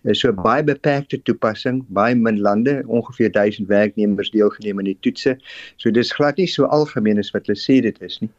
Uh, 0.04 0.14
so 0.14 0.34
baie 0.34 0.64
beperkte 0.64 1.22
toepassing, 1.22 1.86
baie 1.88 2.16
min 2.16 2.42
lande, 2.42 2.84
ongeveer 2.88 3.32
1000 3.32 3.68
werknemers 3.68 4.32
deelgeneem 4.32 4.78
aan 4.78 4.92
die 4.92 4.98
toetse. 5.00 5.38
So 5.76 5.92
dis 5.92 6.12
glad 6.12 6.38
nie 6.38 6.48
so 6.48 6.66
algemeen 6.66 7.18
as 7.18 7.32
wat 7.32 7.48
hulle 7.48 7.60
sê 7.60 7.80
dit 7.82 8.02
is 8.02 8.20
nie. 8.20 8.32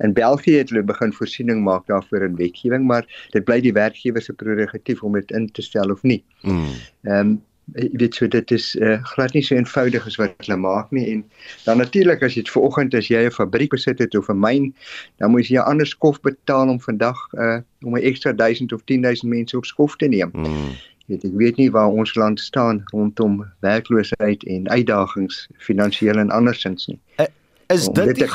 In 0.00 0.12
België 0.12 0.62
het 0.62 0.72
hulle 0.72 0.82
begin 0.82 1.12
voorsiening 1.12 1.64
maak 1.64 1.86
daarvoor 1.86 2.24
in 2.24 2.36
wetgewing, 2.40 2.86
maar 2.88 3.04
dit 3.36 3.44
bly 3.44 3.60
die 3.60 3.72
werkgewer 3.76 4.22
se 4.22 4.32
prerogatief 4.32 5.02
om 5.02 5.12
dit 5.20 5.30
in 5.30 5.50
te 5.52 5.62
stel 5.62 5.92
of 5.92 6.02
nie. 6.02 6.22
Hmm. 6.40 6.70
Ehm 7.02 7.26
mm. 7.26 7.34
um, 7.34 7.42
jy 7.72 7.88
weet 7.92 8.14
so 8.14 8.28
dit 8.28 8.50
is 8.50 8.74
uh, 8.76 8.98
glad 9.14 9.32
nie 9.32 9.42
so 9.42 9.56
eenvoudig 9.56 10.06
as 10.06 10.16
wat 10.20 10.34
hulle 10.44 10.56
maak 10.60 10.90
nie 10.92 11.06
en 11.12 11.24
dan 11.64 11.80
natuurlik 11.80 12.22
as 12.22 12.36
jy 12.36 12.44
dit 12.44 12.52
vanoggend 12.52 12.94
as 12.94 13.08
jy 13.08 13.24
'n 13.24 13.34
fabriek 13.34 13.70
besit 13.72 13.98
het 13.98 14.16
of 14.16 14.28
'n 14.28 14.40
myn 14.40 14.72
dan 15.18 15.30
moet 15.30 15.48
jy 15.48 15.56
'n 15.56 15.68
ander 15.72 15.86
skof 15.86 16.20
betaal 16.20 16.68
om 16.68 16.80
vandag 16.80 17.16
uh, 17.32 17.60
om 17.84 17.96
'n 17.96 18.04
ekstra 18.04 18.32
1000 18.32 18.72
of 18.72 18.84
10000 18.84 19.30
mense 19.30 19.56
op 19.56 19.64
skof 19.64 19.96
te 19.96 20.08
neem. 20.08 20.30
Hmm. 20.32 20.76
Weet, 21.06 21.24
ek 21.24 21.36
weet 21.36 21.56
nie 21.56 21.70
waar 21.70 21.92
ons 21.92 22.14
land 22.14 22.40
staan 22.40 22.82
rondom 22.92 23.44
werkloosheid 23.60 24.44
en 24.44 24.68
uitdagings 24.68 25.48
finansiëel 25.58 26.18
en 26.18 26.30
andersins 26.30 26.86
nie. 26.86 26.98
Uh, 27.20 27.26
Is 27.66 27.88
dit 27.88 28.16
die 28.16 28.28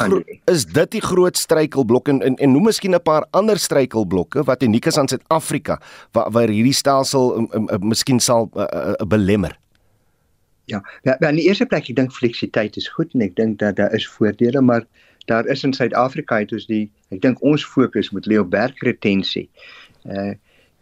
is 0.46 0.66
dit 0.66 0.92
die 0.92 1.02
groot 1.02 1.38
struikelblok 1.38 2.08
en 2.08 2.22
en, 2.26 2.36
en 2.36 2.52
noem 2.52 2.70
miskien 2.70 2.96
'n 2.96 3.02
paar 3.02 3.26
ander 3.32 3.58
struikelblokke 3.58 4.44
wat 4.44 4.64
uniek 4.64 4.86
is 4.86 4.98
aan 4.98 5.08
Suid-Afrika 5.08 5.82
waar 6.12 6.32
waar 6.32 6.48
hierdie 6.48 6.74
stelsel 6.74 7.38
um, 7.38 7.48
um, 7.54 7.70
um, 7.70 7.88
miskien 7.88 8.20
sal 8.20 8.50
uh, 8.56 8.64
uh, 8.74 9.08
belemmer. 9.08 9.58
Ja, 10.66 10.82
ja, 11.02 11.18
in 11.20 11.36
die 11.36 11.48
eerste 11.48 11.66
plek 11.66 11.90
ek 11.90 11.96
dink 11.96 12.12
fleksibiliteit 12.12 12.78
is 12.78 12.88
goed 12.88 13.14
en 13.14 13.22
ek 13.22 13.36
dink 13.36 13.60
dat 13.60 13.76
daar 13.76 13.94
is 13.94 14.08
voordele, 14.08 14.62
maar 14.62 14.86
daar 15.26 15.46
is 15.46 15.64
in 15.64 15.74
Suid-Afrika 15.74 16.40
het 16.40 16.52
ons 16.52 16.66
die 16.66 16.90
ek 17.10 17.22
dink 17.22 17.42
ons 17.42 17.66
fokus 17.66 18.10
moet 18.10 18.26
lê 18.26 18.38
op 18.40 18.52
werkretensie. 18.52 19.50
Uh, 20.06 20.34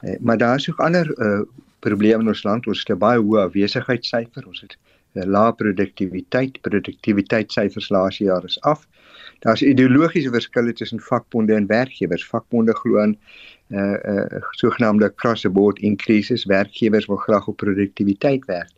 uh 0.04 0.18
maar 0.20 0.38
daar 0.38 0.56
is 0.56 0.70
ook 0.70 0.80
ander 0.80 1.08
uh 1.20 1.44
probleme 1.80 2.22
in 2.24 2.28
ons 2.28 2.44
land. 2.44 2.68
Ons 2.68 2.80
het 2.80 2.90
'n 2.90 3.00
baie 3.00 3.20
hoë 3.20 3.48
afwesigheidsyfer. 3.48 4.48
Ons 4.48 4.62
het 4.62 4.78
Eh, 4.78 4.97
lae 5.26 5.54
produktiwiteit, 5.54 6.62
produktiwiteitssyfers 6.62 7.90
laas 7.90 8.18
jaar 8.18 8.44
is 8.44 8.62
af. 8.62 8.88
Daar's 9.40 9.62
ideologiese 9.62 10.32
verskille 10.34 10.74
tussen 10.74 11.00
vakbonde 11.00 11.54
en 11.54 11.68
werkgewers. 11.68 12.26
Vakbonde 12.26 12.74
glo 12.74 13.00
aan 13.00 13.18
uh 13.70 13.98
uh 14.04 14.42
sogenaamde 14.50 15.06
across 15.06 15.42
the 15.42 15.50
board 15.50 15.80
increases. 15.80 16.46
Werkgewers 16.46 17.06
wil 17.06 17.16
graag 17.16 17.48
op 17.48 17.58
produktiwiteit 17.58 18.46
werk. 18.46 18.72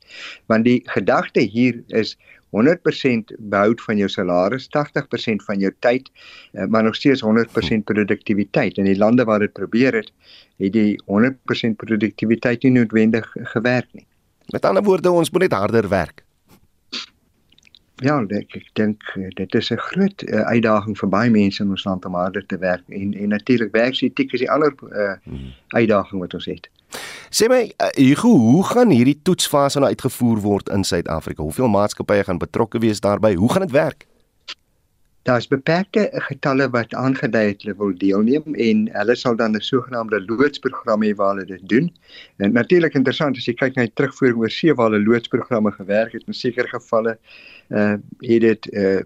Want 0.45 0.63
die 0.65 0.82
gedagte 0.86 1.39
hier 1.39 1.84
is 1.88 2.17
100% 2.49 3.36
behoud 3.38 3.82
van 3.82 3.97
jou 3.97 4.10
salaris, 4.10 4.67
80% 4.73 5.43
van 5.45 5.60
jou 5.60 5.71
tyd, 5.80 6.10
uh, 6.52 6.65
maar 6.65 6.84
nog 6.84 6.95
steeds 6.95 7.21
100% 7.21 7.84
produktiwiteit. 7.84 8.78
In 8.78 8.89
die 8.89 8.97
lande 8.97 9.23
waar 9.23 9.39
dit 9.39 9.54
probeer 9.54 9.93
het, 9.93 10.12
het 10.58 10.73
die 10.73 11.04
100% 11.06 11.75
produktiwiteit 11.75 12.63
nie 12.63 12.71
noodwendig 12.71 13.30
gewerk 13.54 13.88
nie. 13.91 14.08
Met 14.49 14.65
ander 14.65 14.84
woorde, 14.84 15.12
ons 15.12 15.30
moet 15.30 15.41
net 15.41 15.54
harder 15.54 15.89
werk. 15.89 16.23
Ja, 17.99 18.15
ek 18.23 18.55
ek 18.55 18.67
dink 18.79 19.03
eh, 19.19 19.27
dit 19.35 19.55
is 19.55 19.71
'n 19.71 19.77
groot 19.77 20.23
uh, 20.23 20.43
uitdaging 20.47 20.95
vir 20.97 21.09
baie 21.09 21.29
mense 21.29 21.63
in 21.63 21.69
ons 21.69 21.83
land 21.83 22.05
om 22.05 22.15
harder 22.15 22.45
te 22.45 22.57
werk 22.57 22.83
en 22.88 23.13
en 23.13 23.29
natuurlik 23.29 23.71
werksetiek 23.71 24.33
is 24.33 24.39
die 24.39 24.51
ander 24.51 24.71
uh, 24.91 25.15
uitdaging 25.75 26.21
wat 26.21 26.33
ons 26.33 26.45
het. 26.45 26.69
Sê 27.29 27.49
my, 27.49 27.73
uh, 27.75 27.89
Hugo, 27.97 28.29
hoe 28.29 28.63
gaan 28.63 28.89
hierdie 28.89 29.19
toetsfase 29.21 29.79
nou 29.79 29.89
uitgevoer 29.89 30.39
word 30.39 30.69
in 30.69 30.83
Suid-Afrika? 30.83 31.43
Hoeveel 31.43 31.67
maatskappye 31.67 32.23
gaan 32.23 32.39
betrokke 32.39 32.79
wees 32.79 32.99
daarbey? 32.99 33.35
Hoe 33.35 33.51
gaan 33.51 33.67
dit 33.67 33.75
werk? 33.75 34.07
Daar's 35.27 35.47
beperkte 35.47 36.07
getalle 36.25 36.69
wat 36.73 36.93
aangedui 36.95 37.43
het 37.51 37.62
hulle 37.62 37.75
wil 37.77 37.91
deelneem 38.01 38.55
en 38.55 38.88
hulle 38.95 39.15
sal 39.15 39.35
dan 39.35 39.55
'n 39.55 39.62
sogenaamde 39.62 40.23
loodsprogram 40.25 41.03
hê 41.03 41.12
waar 41.15 41.35
hulle 41.35 41.45
dit 41.45 41.69
doen. 41.69 41.91
En 42.38 42.53
natuurlik 42.53 42.93
interessant 42.93 43.38
as 43.38 43.45
jy 43.45 43.53
kyk 43.53 43.75
na 43.75 43.85
die 43.85 43.93
terugvoering 43.93 44.39
oor 44.39 44.49
sewe 44.49 44.75
waar 44.75 44.89
hulle 44.91 45.03
loodsprogramme 45.03 45.71
gewerk 45.71 46.12
het 46.13 46.23
in 46.27 46.33
sekere 46.33 46.67
gevalle 46.67 47.17
uh 47.69 47.95
het 48.19 48.41
dit 48.41 48.73
uh 48.73 49.01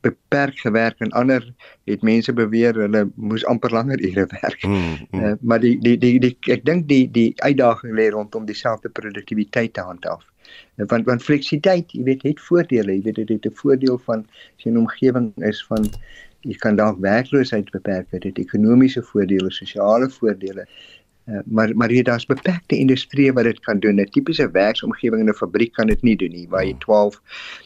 beperk 0.00 0.58
gewerk 0.58 0.98
en 0.98 1.10
ander 1.10 1.54
het 1.84 2.02
mense 2.02 2.32
beweer 2.32 2.74
hulle 2.74 3.10
moes 3.14 3.44
amper 3.44 3.70
langer 3.70 4.00
ure 4.00 4.26
werk. 4.40 4.62
Mm, 4.66 4.96
mm. 5.10 5.20
Uh, 5.20 5.32
maar 5.40 5.60
die 5.60 5.78
die 5.80 5.98
die, 5.98 6.18
die 6.20 6.36
ek 6.52 6.64
dink 6.64 6.88
die 6.88 7.10
die 7.10 7.32
uitdaging 7.36 7.94
lê 7.94 8.08
rondom 8.10 8.46
dieselfde 8.46 8.88
produktiwiteit 8.88 9.74
te 9.74 9.80
handhaaf 9.80 10.24
want 10.90 11.06
want 11.06 11.22
fleksibiliteit 11.22 11.92
jy 11.96 12.02
weet 12.08 12.22
het 12.26 12.40
voordele 12.48 12.96
jy 12.96 13.02
weet 13.06 13.20
dit 13.20 13.32
het 13.34 13.46
'n 13.50 13.58
voordeel 13.60 13.98
van 14.08 14.26
as 14.56 14.64
jy 14.64 14.70
'n 14.70 14.82
omgewing 14.82 15.32
is 15.50 15.64
van 15.70 15.88
jy 16.40 16.56
kan 16.64 16.76
dalk 16.76 16.98
werkloosheid 17.00 17.70
beperk 17.70 18.10
dit 18.10 18.24
het 18.24 18.38
ekonomiese 18.38 19.02
voordele 19.02 19.50
sosiale 19.50 20.10
voordele 20.10 20.66
uh, 21.26 21.38
maar 21.44 21.76
maar 21.76 21.88
hier 21.88 22.04
daar's 22.04 22.26
beperkte 22.26 22.76
industrieë 22.76 23.32
wat 23.32 23.44
dit 23.44 23.60
kan 23.60 23.78
doen. 23.80 24.00
'n 24.00 24.10
tipiese 24.10 24.50
werksomgewing 24.50 25.20
in 25.20 25.28
'n 25.28 25.34
fabriek 25.34 25.72
kan 25.72 25.86
dit 25.86 26.02
nie 26.02 26.16
doen 26.16 26.30
nie 26.30 26.48
waar 26.48 26.64
jy 26.64 26.76
12 26.78 27.20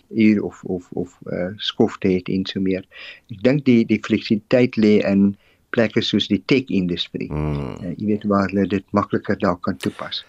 uur 0.09 0.43
of 0.43 0.63
of 0.65 0.89
of 0.93 1.19
uh, 1.27 1.51
skofte 1.57 2.09
het 2.09 2.29
en 2.29 2.47
so 2.47 2.61
meer. 2.61 2.85
Ek 3.31 3.43
dink 3.43 3.65
die 3.65 3.85
die 3.85 4.01
fleksibiliteit 4.01 4.77
lê 4.77 4.99
in 5.05 5.37
plekke 5.71 6.01
soos 6.01 6.29
die 6.29 6.43
tech 6.45 6.67
industrie. 6.67 7.33
Mm. 7.33 7.77
uh, 7.83 7.95
jy 7.97 8.07
weet 8.07 8.25
waar 8.25 8.49
hulle 8.49 8.67
dit 8.67 8.85
makliker 8.93 9.39
daar 9.39 9.59
kan 9.61 9.77
toepas. 9.77 10.25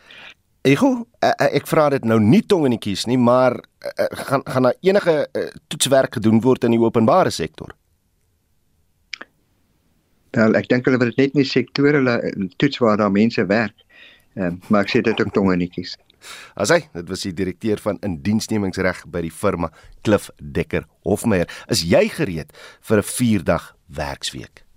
Ego, 0.62 1.08
eh, 1.20 1.30
eh, 1.30 1.56
ek 1.56 1.68
vra 1.72 1.88
dit 1.89 2.04
nou 2.04 2.20
nie 2.20 2.42
tong 2.44 2.65
in 2.68 2.76
die 2.76 2.82
kies 2.84 3.06
nie, 3.08 3.18
maar 3.18 3.56
eh, 3.80 4.08
gaan 4.28 4.42
gaan 4.44 4.68
daar 4.68 4.76
enige 4.84 5.30
toetswerk 5.68 6.13
gedoen 6.20 6.42
word 6.44 6.63
in 6.68 6.76
die 6.76 6.82
openbare 6.82 7.32
sektor? 7.32 7.72
Wel, 10.38 10.56
ek 10.56 10.70
dink 10.70 10.86
hulle 10.86 11.00
wil 11.02 11.10
dit 11.12 11.18
net 11.24 11.34
nie 11.38 11.48
sektorale 11.48 12.18
toets 12.62 12.78
waar 12.84 13.00
daar 13.02 13.12
mense 13.12 13.46
werk. 13.50 13.76
Ehm, 14.36 14.46
um, 14.46 14.62
maar 14.70 14.86
ek 14.86 14.94
sê 14.94 15.02
dit 15.02 15.22
ook 15.22 15.34
tongenetjies. 15.34 15.98
As 16.62 16.70
hy, 16.74 16.84
dit 16.94 17.10
was 17.10 17.26
die 17.26 17.34
direkteur 17.34 17.82
van 17.82 17.98
indiensnemingsreg 18.06 19.06
by 19.12 19.24
die 19.26 19.34
firma 19.34 19.72
Cliff 20.06 20.30
Dekker 20.38 20.86
Hofmeyer. 21.08 21.50
Is 21.72 21.84
jy 21.88 22.08
gereed 22.13 22.54
vir 22.82 23.02
'n 23.02 23.10
4-dag 23.10 23.76
werksweek? 23.88 24.69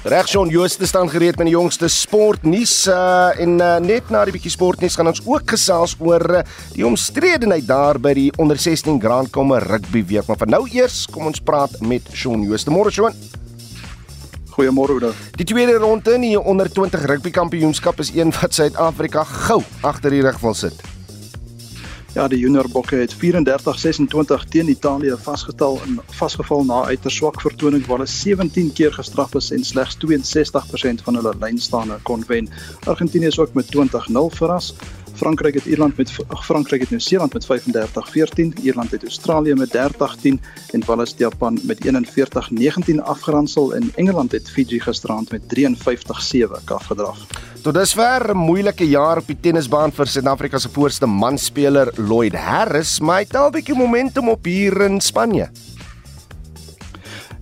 Regsjon 0.00 0.48
Jooste 0.48 0.86
staan 0.86 1.10
gereed 1.12 1.36
met 1.36 1.44
die 1.50 1.52
jongste 1.52 1.88
sportnuus 1.92 2.86
uh, 2.88 3.36
en 3.36 3.58
uh, 3.60 3.74
net 3.84 4.08
na 4.08 4.22
die 4.24 4.32
bietjie 4.32 4.52
sportnuus 4.54 4.94
gaan 4.96 5.10
ons 5.10 5.20
ook 5.26 5.52
gesels 5.52 5.92
oor 6.00 6.24
uh, 6.38 6.40
die 6.72 6.86
omstredenheid 6.88 7.66
daar 7.68 8.00
by 8.00 8.14
die 8.16 8.30
onder 8.40 8.56
16 8.56 8.96
Grand 9.02 9.28
Komme 9.34 9.58
rugby 9.60 10.00
week. 10.08 10.24
Maar 10.24 10.40
vir 10.40 10.50
nou 10.54 10.62
eers, 10.72 11.02
kom 11.12 11.28
ons 11.28 11.42
praat 11.44 11.74
met 11.84 12.08
Shaun 12.16 12.46
Jooste. 12.48 12.72
Môre 12.72 12.88
Shaun. 12.96 13.12
Goeiemôre 14.54 14.96
Oudo. 14.96 15.12
Die 15.36 15.44
tweede 15.44 15.76
ronde 15.84 16.16
in 16.16 16.24
die 16.30 16.40
onder 16.40 16.72
20 16.72 17.04
rugby 17.04 17.34
kampioenskap 17.36 18.00
is 18.00 18.14
een 18.16 18.32
wat 18.40 18.56
Suid-Afrika 18.56 19.26
gou 19.28 19.60
agter 19.84 20.16
die 20.16 20.24
rug 20.24 20.40
wil 20.40 20.56
sit. 20.56 20.80
Ja, 22.10 22.24
die 22.26 22.40
junior 22.40 22.66
bokke 22.66 22.96
het 22.98 23.12
34-26 23.14 24.48
teen 24.50 24.68
Italië 24.68 25.14
vasgetal 25.22 25.76
en 25.86 26.00
vasgeval 26.18 26.64
na 26.66 26.80
uiters 26.90 27.20
swak 27.20 27.38
vertoning 27.40 27.84
waar 27.86 28.00
hulle 28.00 28.10
17 28.10 28.72
keer 28.74 28.90
gestraf 28.92 29.36
is 29.38 29.52
en 29.54 29.62
slegs 29.64 29.94
62% 30.02 31.04
van 31.06 31.20
hulle 31.20 31.34
lynstaande 31.38 32.00
kon 32.02 32.24
wen. 32.26 32.50
Argentinië 32.90 33.30
is 33.30 33.38
ook 33.38 33.54
met 33.54 33.70
20-0 33.76 34.26
verras. 34.34 34.72
Frankryk 35.14 35.54
het 35.54 35.64
Ierland 35.64 35.96
met 35.96 36.12
Frankryk 36.28 36.80
het 36.80 36.90
Nieu-Seeland 36.90 37.32
met 37.32 37.46
35-14, 37.46 38.62
Ierland 38.62 38.90
het 38.90 39.02
Australië 39.02 39.54
met 39.54 39.76
30-10 39.76 40.32
en 40.70 40.84
Wales 40.86 41.14
Japan 41.16 41.60
met 41.62 41.78
41-19 42.90 42.94
afgeronsel 43.02 43.74
en 43.74 43.92
Engeland 43.94 44.32
het 44.32 44.50
Fiji 44.50 44.80
gisterand 44.80 45.30
met 45.30 45.42
53-7 45.58 46.64
afgedraf. 46.64 47.18
Tot 47.62 47.74
dusver 47.74 48.30
'n 48.30 48.36
moeilike 48.36 48.88
jaar 48.88 49.16
op 49.16 49.26
die 49.26 49.40
tennisbaan 49.40 49.92
vir 49.92 50.06
Suid-Afrika 50.06 50.58
se 50.58 50.68
voorste 50.68 51.06
manspeler 51.06 51.92
Lloyd 51.96 52.34
Harris, 52.34 53.00
maar 53.00 53.16
hy 53.16 53.22
het 53.22 53.36
al 53.36 53.48
'n 53.48 53.52
bietjie 53.52 53.74
momentum 53.74 54.28
op 54.28 54.44
hier 54.44 54.80
in 54.80 55.00
Spanje. 55.00 55.50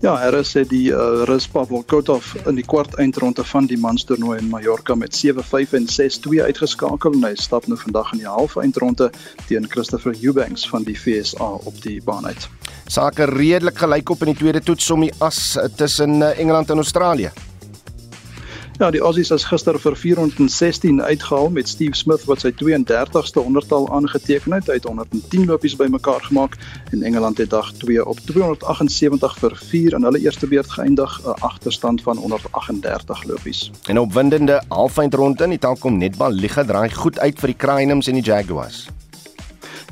Ja, 0.00 0.12
Harris 0.14 0.52
het 0.54 0.68
die 0.70 0.92
uh, 0.94 1.24
Rus 1.26 1.48
Pavel 1.50 1.82
Kotov 1.90 2.28
in 2.46 2.54
die 2.54 2.62
kwart 2.62 2.92
eindronde 3.02 3.42
van 3.42 3.66
die 3.66 3.78
manstoernooi 3.82 4.36
in 4.38 4.46
Mallorca 4.52 4.94
met 4.94 5.18
7-5 5.18 5.74
en 5.74 5.88
6-2 5.90 6.44
uitgeskakel 6.46 7.16
en 7.18 7.26
hy 7.26 7.32
stap 7.34 7.66
nou 7.66 7.78
vandag 7.82 8.12
in 8.14 8.22
die 8.22 8.30
halve 8.30 8.62
eindronde 8.62 9.10
teen 9.48 9.66
Christopher 9.66 10.14
Eubanks 10.22 10.68
van 10.70 10.86
die 10.86 10.94
FSA 10.94 11.50
op 11.66 11.82
die 11.82 11.98
baan 12.06 12.30
uit. 12.30 12.46
Sake 12.86 13.26
redelik 13.34 13.82
gelyk 13.82 14.14
op 14.14 14.22
in 14.22 14.36
die 14.36 14.38
tweede 14.38 14.62
toets 14.62 14.86
om 14.94 15.02
die 15.02 15.12
as 15.18 15.58
tussen 15.74 16.22
eh, 16.22 16.38
Engeland 16.38 16.70
en 16.70 16.86
Australië. 16.86 17.34
Ja, 18.78 18.92
die 18.94 19.00
Aussies 19.02 19.32
is 19.34 19.42
gister 19.42 19.74
vir 19.82 19.96
416 19.98 21.00
uitgehaal 21.02 21.48
met 21.50 21.66
Steve 21.66 21.96
Smith 21.98 22.22
wat 22.30 22.44
sy 22.44 22.52
32ste 22.60 23.42
ondertal 23.42 23.88
aangeteken 23.90 24.54
het. 24.54 24.68
Hy 24.70 24.76
het 24.76 24.84
110 24.86 25.48
lopies 25.50 25.74
bymekaar 25.80 26.22
gemaak 26.28 26.54
en 26.94 27.02
Engeland 27.02 27.42
het 27.42 27.50
dag 27.50 27.72
2 27.80 28.04
op 28.06 28.20
278 28.28 29.34
vir 29.40 29.56
4 29.64 29.96
in 29.98 30.06
hulle 30.06 30.20
eerste 30.22 30.46
beurt 30.46 30.70
geëindig, 30.70 31.18
'n 31.26 31.34
agterstand 31.48 32.02
van 32.06 32.22
138 32.22 33.24
lopies. 33.24 33.70
En 33.90 33.98
opwindende 33.98 34.62
halfeindronde 34.68 35.44
in 35.44 35.50
die 35.50 35.58
Telkom 35.58 35.98
Netball 35.98 36.32
Liga 36.32 36.62
draai 36.62 36.94
goed 36.94 37.18
uit 37.18 37.38
vir 37.38 37.48
die 37.48 37.56
Cranes 37.56 38.06
en 38.06 38.14
die 38.14 38.22
Jaguars. 38.22 38.86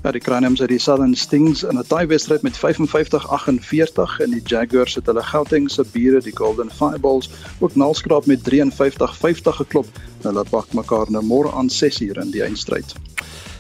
Ja, 0.03 0.13
die 0.13 0.21
Cranes 0.21 0.61
het 0.61 0.69
die 0.69 0.79
Southern 0.79 1.15
Stings 1.17 1.63
in 1.63 1.79
'n 1.79 2.07
wedstryd 2.07 2.43
met 2.43 2.57
55-48 2.57 4.21
en 4.21 4.31
die 4.31 4.43
Jaguars 4.45 4.95
het 4.95 5.07
hulle 5.07 5.23
Gauteng 5.23 5.71
se 5.71 5.85
bure 5.93 6.21
die 6.21 6.37
Golden 6.37 6.71
Fireballs 6.71 7.31
ook 7.59 7.75
nalskraap 7.75 8.27
met 8.27 8.43
53-50 8.43 9.57
geklop. 9.57 9.87
Hulle 10.23 10.45
pak 10.51 10.73
mekaar 10.73 11.11
nou 11.11 11.25
môre 11.25 11.53
aan 11.53 11.69
6uur 11.69 12.21
in 12.21 12.31
die 12.31 12.43
eindstryd. 12.43 12.95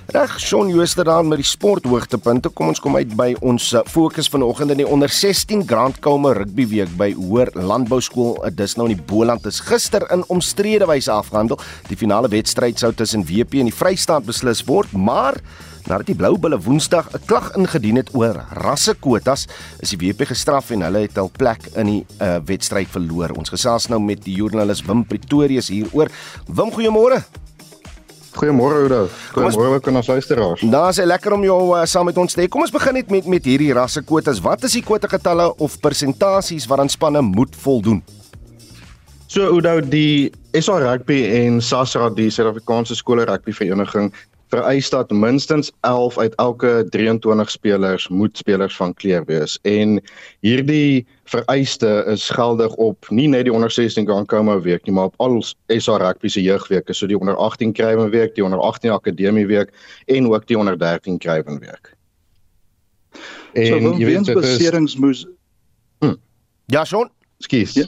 Reg, 0.07 0.41
Shaun 0.41 0.69
Joosteraan 0.69 1.27
met 1.29 1.41
die 1.41 1.47
sporthoogtepunte. 1.47 2.49
Kom 2.55 2.69
ons 2.71 2.81
kom 2.81 2.95
uit 2.95 3.11
by 3.19 3.33
ons 3.41 3.73
uh, 3.75 3.81
fokus 3.91 4.29
vanoggend 4.31 4.71
in 4.71 4.77
die 4.77 4.87
onder 4.87 5.11
16 5.11 5.65
Grand 5.67 5.99
Kome 5.99 6.31
rugby 6.33 6.67
week 6.71 6.93
by 6.97 7.09
Hoër 7.17 7.51
Landbou 7.59 7.99
Skool. 8.01 8.37
Uh, 8.39 8.53
dis 8.55 8.77
nou 8.79 8.87
in 8.87 8.95
die 8.95 9.03
Boland 9.03 9.47
is 9.51 9.59
gister 9.67 10.07
in 10.15 10.23
omstrede 10.31 10.87
wyse 10.87 11.11
afgehandel. 11.11 11.59
Die 11.89 11.99
finale 11.99 12.31
wedstryd 12.31 12.79
sou 12.79 12.93
tussen 12.95 13.27
WP 13.27 13.59
en 13.59 13.67
die 13.73 13.75
Vrystaat 13.75 14.29
beslis 14.31 14.63
word, 14.71 14.95
maar 14.95 15.41
Nadat 15.87 16.09
die 16.11 16.17
Blou 16.19 16.35
Bulle 16.35 16.59
Woensdag 16.59 17.13
'n 17.15 17.23
klag 17.31 17.53
ingedien 17.55 17.97
het 17.97 18.11
oor 18.15 18.35
rassekwotas, 18.59 19.47
is 19.79 19.95
die 19.95 19.99
WP 19.99 20.27
gestraf 20.27 20.71
en 20.71 20.83
hulle 20.83 21.07
het 21.07 21.15
hul 21.15 21.31
plek 21.31 21.63
in 21.77 21.87
die 21.87 22.07
uh, 22.21 22.39
wedstryd 22.45 22.91
verloor. 22.91 23.31
Ons 23.39 23.55
gesels 23.55 23.87
nou 23.87 24.01
met 24.03 24.25
die 24.25 24.35
joernalis 24.35 24.83
Wim 24.83 25.05
Pretorius 25.07 25.69
hieroor. 25.69 26.11
Wim, 26.49 26.73
goeiemôre. 26.75 27.23
Goeiemôre 28.35 28.83
Oudo. 28.83 29.09
Goeiemôre 29.33 29.81
aan 29.87 29.97
ons 29.97 30.07
luisteraars. 30.07 30.61
Daar's 30.61 30.99
lekker 30.99 31.33
om 31.33 31.45
jou 31.45 31.79
uh, 31.79 31.85
saam 31.87 32.05
met 32.11 32.19
ons 32.19 32.35
te 32.35 32.43
hê. 32.43 32.49
Kom 32.49 32.67
ons 32.67 32.75
begin 32.75 32.95
net 32.95 33.11
met 33.11 33.27
met 33.27 33.45
hierdie 33.45 33.73
rassekwotas. 33.73 34.43
Wat 34.43 34.65
is 34.65 34.75
die 34.75 34.83
kwota 34.83 35.07
getalle 35.07 35.55
of 35.55 35.79
persentasies 35.81 36.67
waaraan 36.67 36.91
spanne 36.91 37.23
moet 37.23 37.55
voldoen? 37.57 38.03
So 39.27 39.47
Oudo, 39.55 39.81
die 39.81 40.33
SA 40.53 40.79
Rugby 40.83 41.23
en 41.31 41.61
SASRA, 41.63 42.11
die 42.11 42.31
Suid-Afrikaanse 42.31 42.95
Skole 42.95 43.25
Rugby 43.25 43.53
Vereniging, 43.53 44.13
vereis 44.49 44.91
dat 44.91 45.11
minstens 45.11 45.73
11 45.81 46.19
uit 46.19 46.35
elke 46.35 46.87
23 46.91 47.51
spelers 47.51 48.09
moet 48.09 48.37
spelers 48.37 48.77
van 48.77 48.95
kleur 48.95 49.25
wees 49.25 49.59
en 49.63 50.03
hierdie 50.41 51.07
vereiste 51.25 52.05
is 52.07 52.29
geldig 52.31 52.75
op 52.75 53.07
nie 53.11 53.29
net 53.29 53.45
die 53.45 53.53
onder 53.53 53.71
16 53.71 54.07
Grand 54.07 54.29
Coma 54.29 54.61
week 54.61 54.87
nie 54.87 54.95
maar 54.95 55.11
op 55.11 55.15
al 55.17 55.43
SA 55.67 55.97
rugby 55.97 56.29
se 56.29 56.43
jeugweke 56.43 56.95
so 56.95 57.07
die 57.07 57.19
onder 57.19 57.37
18 57.37 57.73
krywen 57.73 58.11
week, 58.11 58.35
die 58.35 58.45
onder 58.45 58.61
18 58.61 58.91
akademie 58.91 59.47
week 59.47 59.73
en 60.07 60.33
ook 60.33 60.47
die 60.47 60.59
onder 60.59 60.79
13 60.79 61.19
krywen 61.19 61.59
week. 61.59 61.95
En 63.53 63.67
so, 63.67 63.95
jy 63.97 64.05
weet 64.05 64.35
beserings 64.35 64.97
moes 64.97 65.27
hm. 65.99 66.15
Ja, 66.67 66.85
son. 66.85 67.11
Skies. 67.39 67.73
Ja. 67.75 67.87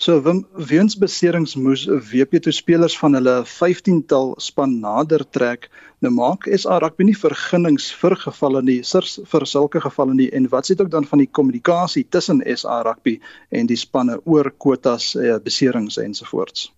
So 0.00 0.16
weens 0.56 0.94
beserings 0.96 1.52
moes 1.60 1.82
WP 1.84 2.38
toe 2.40 2.54
spelers 2.56 2.94
van 2.96 3.18
hulle 3.18 3.34
15-tal 3.44 4.30
span 4.40 4.78
nader 4.80 5.26
trek. 5.36 5.66
Nou 6.00 6.08
maak 6.16 6.46
SA 6.48 6.78
rugby 6.80 7.04
nie 7.10 7.16
vergunnings 7.20 7.90
vir 8.00 8.16
gevalle 8.22 8.62
nie, 8.64 8.78
vir 8.80 9.46
sulke 9.50 9.82
gevalle 9.84 10.16
nie. 10.16 10.30
En 10.32 10.48
wat 10.48 10.64
sê 10.64 10.72
dit 10.72 10.80
ook 10.86 10.94
dan 10.94 11.04
van 11.04 11.20
die 11.20 11.28
kommunikasie 11.28 12.06
tussen 12.08 12.40
SA 12.56 12.80
rugby 12.88 13.18
en 13.52 13.68
die 13.68 13.76
spanne 13.76 14.16
oor 14.24 14.48
kwotas, 14.56 15.12
eh, 15.20 15.36
beserings 15.44 16.00
ensovoorts? 16.00 16.70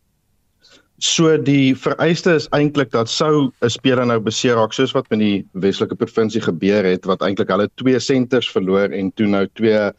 So 1.03 1.37
die 1.39 1.75
vereiste 1.79 2.35
is 2.39 2.49
eintlik 2.51 2.91
dat 2.91 3.09
sou 3.09 3.53
'n 3.63 3.71
speler 3.71 4.07
nou 4.07 4.19
beseer 4.19 4.55
raak 4.55 4.73
soos 4.73 4.95
wat 4.95 5.11
met 5.11 5.19
die 5.19 5.47
Weselike 5.55 5.95
provinsie 5.95 6.41
gebeur 6.41 6.85
het 6.85 7.07
wat 7.07 7.23
eintlik 7.23 7.49
hulle 7.49 7.71
twee 7.77 7.99
senters 8.01 8.51
verloor 8.51 8.91
en 8.91 9.13
toe 9.13 9.27
nou 9.27 9.47
twee 9.55 9.93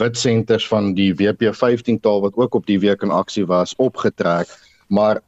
wit 0.00 0.18
senters 0.18 0.66
van 0.68 0.94
die 0.94 1.12
WP15 1.14 2.00
taal 2.02 2.24
wat 2.24 2.36
ook 2.36 2.54
op 2.54 2.66
die 2.66 2.80
week 2.82 3.02
in 3.02 3.14
aksie 3.14 3.46
was 3.46 3.74
opgetrek. 3.76 4.50
Maar 4.88 5.20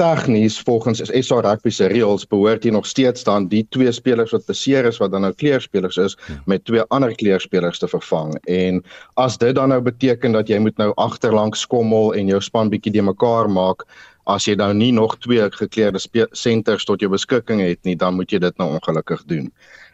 tegnies 0.00 0.60
volgens 0.60 1.02
SA 1.04 1.40
rugby 1.44 1.70
se 1.70 1.86
reëls 1.86 2.24
behoort 2.26 2.62
hier 2.62 2.72
nog 2.72 2.86
steeds 2.86 3.24
dan 3.24 3.46
die 3.48 3.62
twee 3.70 3.92
spelers 3.92 4.32
wat 4.34 4.46
beseer 4.46 4.88
is 4.88 4.98
wat 4.98 5.12
dan 5.12 5.26
nou 5.26 5.32
kleurspelers 5.34 5.98
is 6.00 6.16
met 6.46 6.64
twee 6.64 6.82
ander 6.88 7.14
kleurspelers 7.14 7.78
te 7.78 7.88
vervang. 7.88 8.34
En 8.50 8.82
as 9.20 9.38
dit 9.38 9.54
dan 9.54 9.68
nou 9.68 9.80
beteken 9.84 10.32
dat 10.32 10.48
jy 10.48 10.58
moet 10.58 10.76
nou 10.80 10.90
agterlank 10.96 11.56
skommel 11.56 12.14
en 12.14 12.32
jou 12.32 12.40
span 12.42 12.72
bietjie 12.72 12.92
de 12.92 13.04
mekaar 13.12 13.50
maak 13.50 13.86
as 14.30 14.46
jy 14.46 14.56
nou 14.58 14.72
nie 14.74 14.92
nog 14.94 15.18
twee 15.18 15.44
gekleurde 15.50 16.00
senters 16.32 16.84
tot 16.88 17.00
jou 17.00 17.10
beskikking 17.10 17.62
het 17.62 17.82
nie 17.82 17.96
dan 17.98 18.14
moet 18.18 18.30
jy 18.30 18.42
dit 18.42 18.58
nou 18.58 18.72
ongelukkig 18.78 19.24
doen. 19.30 19.48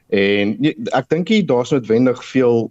En 0.09 0.57
nie, 0.61 0.73
ek 0.97 1.09
dink 1.13 1.29
jy 1.29 1.43
daar's 1.45 1.73
noodwendig 1.75 2.23
veel 2.25 2.71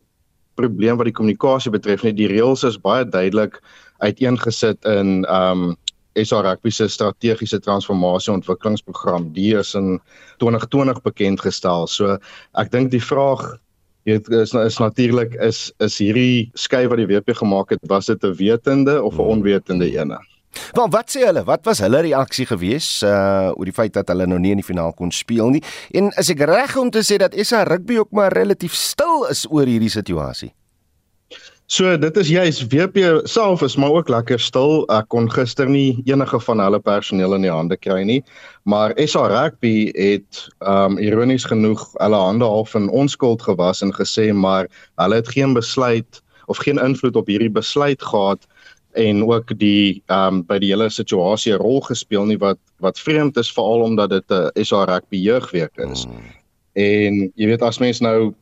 probleem 0.57 0.97
wat 0.99 1.09
die 1.09 1.15
kommunikasie 1.15 1.71
betref 1.73 2.03
nie. 2.05 2.15
Die 2.17 2.29
reëls 2.31 2.65
is 2.67 2.79
baie 2.81 3.05
duidelik 3.05 3.61
uiteengesit 4.03 4.85
in 4.89 5.21
um 5.31 5.75
SA 6.17 6.41
Rugby 6.41 6.71
se 6.73 6.87
strategiese 6.89 7.59
transformasie 7.61 8.33
ontwikkelingsprogram. 8.33 9.29
Die 9.35 9.53
is 9.57 9.75
in 9.77 9.99
2020 10.41 11.01
bekend 11.05 11.41
gestel. 11.45 11.87
So 11.87 12.17
ek 12.57 12.71
dink 12.73 12.91
die 12.91 13.03
vraag 13.03 13.45
weet 14.07 14.29
is 14.31 14.53
is 14.53 14.79
natuurlik 14.79 15.35
is 15.43 15.67
is 15.83 15.99
hierdie 16.01 16.49
skuif 16.55 16.89
wat 16.89 17.01
die 17.01 17.09
WP 17.09 17.35
gemaak 17.37 17.75
het, 17.75 17.83
was 17.91 18.07
dit 18.07 18.23
'n 18.23 18.33
wetende 18.39 19.03
of 19.03 19.19
'n 19.19 19.29
onwetende 19.37 19.91
ene? 19.91 20.17
Want 20.77 20.93
wat 20.93 21.11
sê 21.13 21.25
hulle? 21.25 21.43
Wat 21.47 21.65
was 21.65 21.81
hulle 21.83 22.03
reaksie 22.05 22.45
gewees 22.49 23.01
uh 23.05 23.53
oor 23.55 23.65
die 23.65 23.75
feit 23.75 23.95
dat 23.97 24.09
hulle 24.13 24.27
nou 24.27 24.39
nie 24.39 24.53
in 24.55 24.61
die 24.61 24.67
finaal 24.67 24.93
kon 24.97 25.11
speel 25.11 25.51
nie? 25.55 25.63
En 25.97 26.11
is 26.17 26.31
ek 26.33 26.45
reg 26.49 26.77
om 26.77 26.91
te 26.93 27.03
sê 27.05 27.19
dat 27.21 27.35
SA 27.43 27.63
Rugby 27.67 27.99
ook 28.01 28.11
maar 28.11 28.33
relatief 28.33 28.75
stil 28.77 29.27
is 29.31 29.45
oor 29.49 29.67
hierdie 29.69 29.93
situasie? 29.93 30.53
So 31.67 31.97
dit 31.99 32.17
is 32.17 32.29
juis 32.31 32.61
WP 32.71 33.01
self 33.27 33.61
is 33.61 33.75
maar 33.75 33.91
ook 33.91 34.07
lekker 34.07 34.39
stil. 34.39 34.85
Ek 34.87 35.09
kon 35.11 35.25
gister 35.27 35.67
nie 35.67 35.99
enige 36.07 36.39
van 36.39 36.61
hulle 36.63 36.79
personeel 36.79 37.35
in 37.35 37.43
die 37.43 37.51
hande 37.51 37.75
kry 37.75 38.05
nie. 38.07 38.21
Maar 38.63 38.95
SA 39.03 39.25
Rugby 39.27 39.91
het 39.91 40.45
um 40.63 40.95
ironies 40.95 41.43
genoeg 41.43 41.83
hulle 41.99 42.21
hande 42.23 42.47
half 42.47 42.71
in 42.79 42.87
onskuld 42.87 43.43
gewas 43.43 43.83
en 43.83 43.91
gesê 43.91 44.29
maar 44.31 44.71
hulle 44.95 45.19
het 45.19 45.33
geen 45.35 45.57
besluit 45.59 46.21
of 46.47 46.63
geen 46.63 46.79
invloed 46.79 47.19
op 47.19 47.27
hierdie 47.27 47.51
besluit 47.51 47.99
gehad 47.99 48.47
en 48.97 49.23
ook 49.25 49.53
die 49.59 50.01
um 50.11 50.41
by 50.47 50.57
die 50.59 50.71
hele 50.73 50.89
situasie 50.89 51.53
'n 51.53 51.61
rol 51.61 51.81
gespeel 51.85 52.25
nie 52.25 52.39
wat 52.41 52.59
wat 52.81 52.99
vreemd 52.99 53.37
is 53.37 53.51
veral 53.53 53.85
omdat 53.85 54.09
dit 54.09 54.31
'n 54.31 54.65
SA 54.65 54.83
Rugby 54.85 55.17
jeugweek 55.17 55.77
is. 55.77 56.05
Hmm. 56.05 56.33
En 56.73 57.31
jy 57.35 57.45
weet 57.47 57.61
as 57.61 57.79
mens 57.79 57.99
nou 57.99 58.33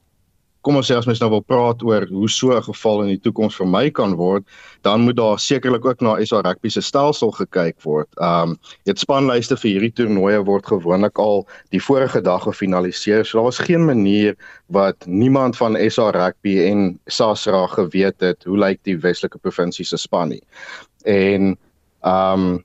kom 0.65 0.79
ons 0.79 0.87
sê 0.89 0.95
as 0.97 1.05
mens 1.05 1.21
nou 1.21 1.29
wil 1.29 1.43
praat 1.45 1.83
oor 1.85 2.07
hoe 2.09 2.29
so 2.29 2.55
'n 2.55 2.65
geval 2.65 3.03
in 3.03 3.09
die 3.13 3.21
toekoms 3.21 3.57
vir 3.59 3.67
my 3.69 3.89
kan 3.89 4.15
word, 4.17 4.43
dan 4.81 5.01
moet 5.05 5.15
daar 5.15 5.39
sekerlik 5.39 5.85
ook 5.85 6.01
na 6.01 6.17
SA 6.25 6.41
Rugby 6.41 6.69
se 6.69 6.81
stelsel 6.81 7.31
gekyk 7.31 7.77
word. 7.83 8.09
Um 8.17 8.57
dit 8.85 8.97
spanlyste 8.99 9.57
vir 9.57 9.71
hierdie 9.71 9.93
toernooie 9.93 10.41
word 10.45 10.65
gewoonlik 10.65 11.19
al 11.19 11.45
die 11.69 11.79
vorige 11.79 12.21
dag 12.21 12.43
gefinaliseer. 12.43 13.25
So 13.25 13.37
daar 13.37 13.49
was 13.51 13.59
geen 13.59 13.85
manier 13.85 14.35
wat 14.67 15.05
niemand 15.05 15.57
van 15.57 15.77
SA 15.89 16.09
Rugby 16.09 16.57
en 16.65 16.99
SASRA 17.07 17.67
geweet 17.67 18.21
het 18.21 18.43
hoe 18.43 18.57
lyk 18.57 18.79
die 18.83 18.97
Weselike 18.97 19.37
provinsie 19.37 19.85
se 19.85 19.97
span 19.97 20.29
nie. 20.29 20.43
En 21.05 21.57
um 22.01 22.63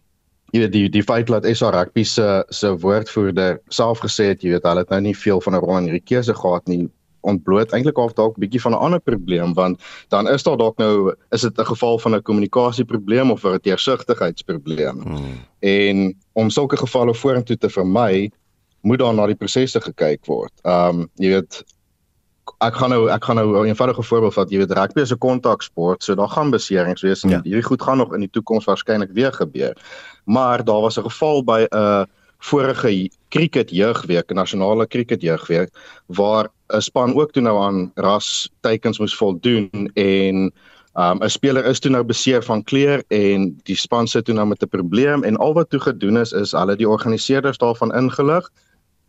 jy 0.53 0.61
weet 0.61 0.73
die 0.73 0.89
die 0.89 1.03
feit 1.03 1.27
dat 1.27 1.47
SA 1.57 1.71
Rugby 1.71 2.03
se 2.05 2.45
se 2.49 2.73
woordvoerder 2.79 3.61
self 3.69 4.01
gesê 4.01 4.33
het 4.33 4.43
jy 4.43 4.51
weet 4.57 4.65
hulle 4.67 4.81
het 4.81 4.91
nou 4.91 5.01
nie 5.01 5.15
veel 5.15 5.41
van 5.41 5.55
'n 5.55 5.61
rol 5.61 5.79
in 5.79 5.85
hierdie 5.85 6.09
keuse 6.15 6.35
gehad 6.35 6.67
nie 6.69 6.89
ontbloot 7.21 7.73
eintlik 7.73 7.99
of 7.99 8.13
dalk 8.13 8.37
'n 8.37 8.41
bietjie 8.41 8.61
van 8.61 8.73
'n 8.73 8.83
ander 8.87 9.01
probleem 9.01 9.55
want 9.55 9.81
dan 10.09 10.29
is 10.29 10.43
daar 10.43 10.57
dalk 10.57 10.79
nou 10.79 11.15
is 11.31 11.41
dit 11.41 11.59
'n 11.59 11.65
geval 11.65 11.99
van 11.99 12.15
'n 12.15 12.23
kommunikasieprobleem 12.23 13.31
of 13.31 13.45
'n 13.45 13.59
deursigtigheidsprobleem. 13.63 15.03
Hmm. 15.03 15.41
En 15.59 16.17
om 16.33 16.51
sulke 16.51 16.77
gevalle 16.77 17.15
vorentoe 17.15 17.57
te 17.57 17.69
vermy, 17.69 18.31
moet 18.81 18.99
daar 18.99 19.15
na 19.15 19.27
die 19.27 19.35
prosesse 19.35 19.81
gekyk 19.81 20.27
word. 20.27 20.53
Um 20.65 21.09
jy 21.15 21.29
weet 21.29 21.65
ek 22.59 22.75
gaan 22.75 22.91
nou 22.91 23.09
ek 23.09 23.25
gaan 23.25 23.37
nou 23.37 23.63
'n 23.63 23.67
eenvoudige 23.67 24.03
voorbeeld 24.03 24.35
vat. 24.35 24.51
Jy 24.51 24.59
weet 24.59 24.73
rugby 24.73 25.01
is 25.01 25.13
'n 25.13 25.19
kontaksport, 25.19 26.03
so 26.03 26.15
daar 26.15 26.29
gaan 26.29 26.51
beserings 26.51 27.03
wees 27.03 27.23
en 27.23 27.31
ja. 27.31 27.41
hierdie 27.43 27.63
goed 27.63 27.83
gaan 27.83 27.97
nog 27.97 28.15
in 28.15 28.21
die 28.21 28.31
toekoms 28.31 28.65
waarskynlik 28.65 29.13
weer 29.13 29.33
gebeur. 29.33 29.77
Maar 30.25 30.65
daar 30.65 30.81
was 30.81 30.99
'n 30.99 31.03
geval 31.03 31.45
by 31.45 31.67
'n 31.69 31.77
uh, 31.77 32.05
vorige 32.41 33.11
cricket 33.29 33.71
jeugweek, 33.71 34.33
nasionale 34.33 34.87
cricket 34.87 35.23
jeugweek 35.23 35.71
waar 36.07 36.49
'n 36.69 36.81
span 36.81 37.15
ook 37.15 37.33
toe 37.33 37.43
nou 37.43 37.59
aan 37.63 37.93
ras 37.95 38.51
teikens 38.61 38.99
moes 38.99 39.17
voldoen 39.17 39.91
en 39.95 40.53
'n 40.97 41.23
um, 41.23 41.29
speler 41.29 41.65
is 41.65 41.79
toe 41.79 41.91
nou 41.91 42.05
beseer 42.05 42.43
van 42.43 42.65
kleur 42.65 43.05
en 43.09 43.61
die 43.63 43.77
span 43.77 44.07
sit 44.07 44.25
toe 44.25 44.35
nou 44.35 44.47
met 44.47 44.63
'n 44.63 44.69
probleem 44.69 45.25
en 45.25 45.37
al 45.37 45.55
wat 45.55 45.71
toe 45.71 45.81
gedoen 45.81 46.17
is 46.17 46.33
is 46.33 46.53
hulle 46.53 46.77
die 46.77 46.89
organiseerders 46.89 47.59
daarvan 47.59 47.95
ingelig 47.95 48.51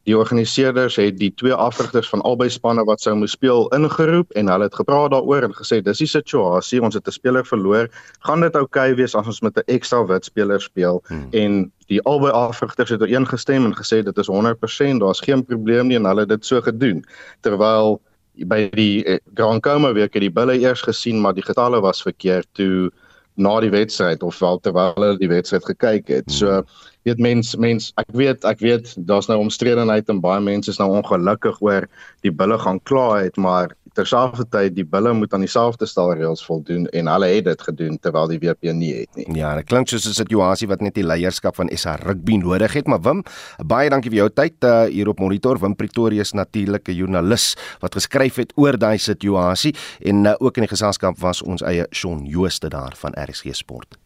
Die 0.10 0.18
organiseerders 0.18 0.96
het 0.98 1.18
die 1.20 1.30
twee 1.38 1.54
afrigters 1.54 2.10
van 2.10 2.24
albei 2.26 2.50
spanne 2.50 2.84
wat 2.88 3.02
sou 3.02 3.14
moes 3.16 3.36
speel 3.38 3.68
ingeroep 3.76 4.32
en 4.40 4.50
hulle 4.50 4.66
het 4.66 4.76
gepraat 4.76 5.12
daaroor 5.14 5.46
en 5.46 5.54
gesê 5.54 5.82
dis 5.86 6.02
die 6.02 6.10
situasie, 6.10 6.82
ons 6.82 6.98
het 6.98 7.08
'n 7.08 7.12
speler 7.12 7.46
verloor, 7.46 7.90
gaan 8.26 8.42
dit 8.42 8.56
oukei 8.56 8.92
okay 8.92 8.96
wees 8.96 9.16
as 9.16 9.28
ons 9.28 9.42
met 9.42 9.58
'n 9.58 9.68
ekstra 9.68 10.06
wit 10.06 10.26
speler 10.26 10.62
speel 10.62 11.04
hmm. 11.08 11.28
en 11.32 11.72
die 11.88 12.02
albei 12.02 12.32
afrigters 12.32 12.90
het 12.90 13.02
ooreengestem 13.02 13.66
en 13.66 13.76
gesê 13.76 14.02
dit 14.04 14.18
is 14.18 14.28
100%, 14.28 15.00
daar's 15.00 15.20
geen 15.20 15.46
probleem 15.46 15.88
nie 15.88 15.96
en 15.96 16.06
hulle 16.06 16.26
het 16.26 16.30
dit 16.30 16.46
so 16.46 16.62
gedoen. 16.62 17.04
Terwyl 17.42 18.02
by 18.48 18.70
die 18.74 19.04
eh, 19.06 19.20
Grand 19.36 19.62
Coma 19.62 19.94
week 19.94 20.14
het 20.14 20.22
die 20.22 20.32
bulle 20.32 20.58
eers 20.58 20.82
gesien 20.82 21.20
maar 21.22 21.34
die 21.34 21.46
getalle 21.46 21.82
was 21.82 22.02
verkeerd 22.02 22.48
toe 22.58 22.92
na 23.36 23.60
die 23.60 23.72
wedstryd 23.72 24.24
of 24.24 24.40
wel 24.40 24.60
terwyl 24.60 24.94
hulle 24.96 25.18
die 25.18 25.30
wedstryd 25.32 25.66
gekyk 25.66 26.08
het. 26.08 26.28
Hmm. 26.30 26.36
So 26.36 26.64
weet 27.04 27.20
mens 27.20 27.56
mens 27.56 27.92
ek 28.02 28.10
weet 28.14 28.46
ek 28.46 28.60
weet 28.60 28.94
daar's 28.98 29.28
nou 29.28 29.40
omstredenheid 29.42 30.10
en 30.10 30.22
baie 30.22 30.42
mense 30.42 30.72
is 30.72 30.80
nou 30.82 30.90
ongelukkig 30.98 31.62
oor 31.62 31.88
die 32.26 32.32
bulle 32.32 32.58
gaan 32.62 32.82
kla 32.84 33.22
het 33.24 33.38
maar 33.38 33.76
terselfdertyd 33.98 34.76
die 34.76 34.86
bulle 34.88 35.12
moet 35.16 35.34
aan 35.36 35.44
dieselfde 35.44 35.88
stelreëls 35.90 36.44
voldoen 36.48 36.86
en 36.96 37.10
hulle 37.12 37.28
het 37.34 37.48
dit 37.50 37.64
gedoen 37.68 37.98
terwyl 38.00 38.30
die 38.32 38.40
WP 38.40 38.72
nie 38.78 38.92
het 39.02 39.20
nie. 39.20 39.26
Ja, 39.36 39.54
dit 39.60 39.68
klink 39.68 39.92
soos 39.92 40.08
'n 40.08 40.16
situasie 40.16 40.68
wat 40.68 40.82
net 40.82 40.96
die 40.96 41.06
leierskap 41.06 41.56
van 41.56 41.70
SA 41.76 41.96
Rugby 41.96 42.38
nodig 42.38 42.74
het, 42.74 42.88
maar 42.88 43.02
Wim, 43.02 43.24
baie 43.66 43.90
dankie 43.90 44.12
vir 44.12 44.18
jou 44.18 44.30
tyd 44.30 44.64
uh, 44.64 44.86
hier 44.86 45.08
op 45.08 45.20
Monitor. 45.20 45.60
Wim 45.60 45.76
Pretoria 45.76 46.22
is 46.22 46.34
natuurlike 46.34 46.96
joernalis 46.96 47.56
wat 47.80 47.96
geskryf 47.96 48.36
het 48.36 48.54
oor 48.56 48.78
daai 48.78 48.98
situasie 48.98 49.76
en 50.00 50.26
uh, 50.26 50.36
ook 50.40 50.58
in 50.58 50.64
die 50.64 50.72
geselskap 50.76 51.20
was 51.20 51.42
ons 51.42 51.62
eie 51.62 51.88
Shaun 51.92 52.26
Jooste 52.26 52.70
daar 52.70 52.94
van 52.96 53.12
RSG 53.12 53.56
Sport. 53.56 53.98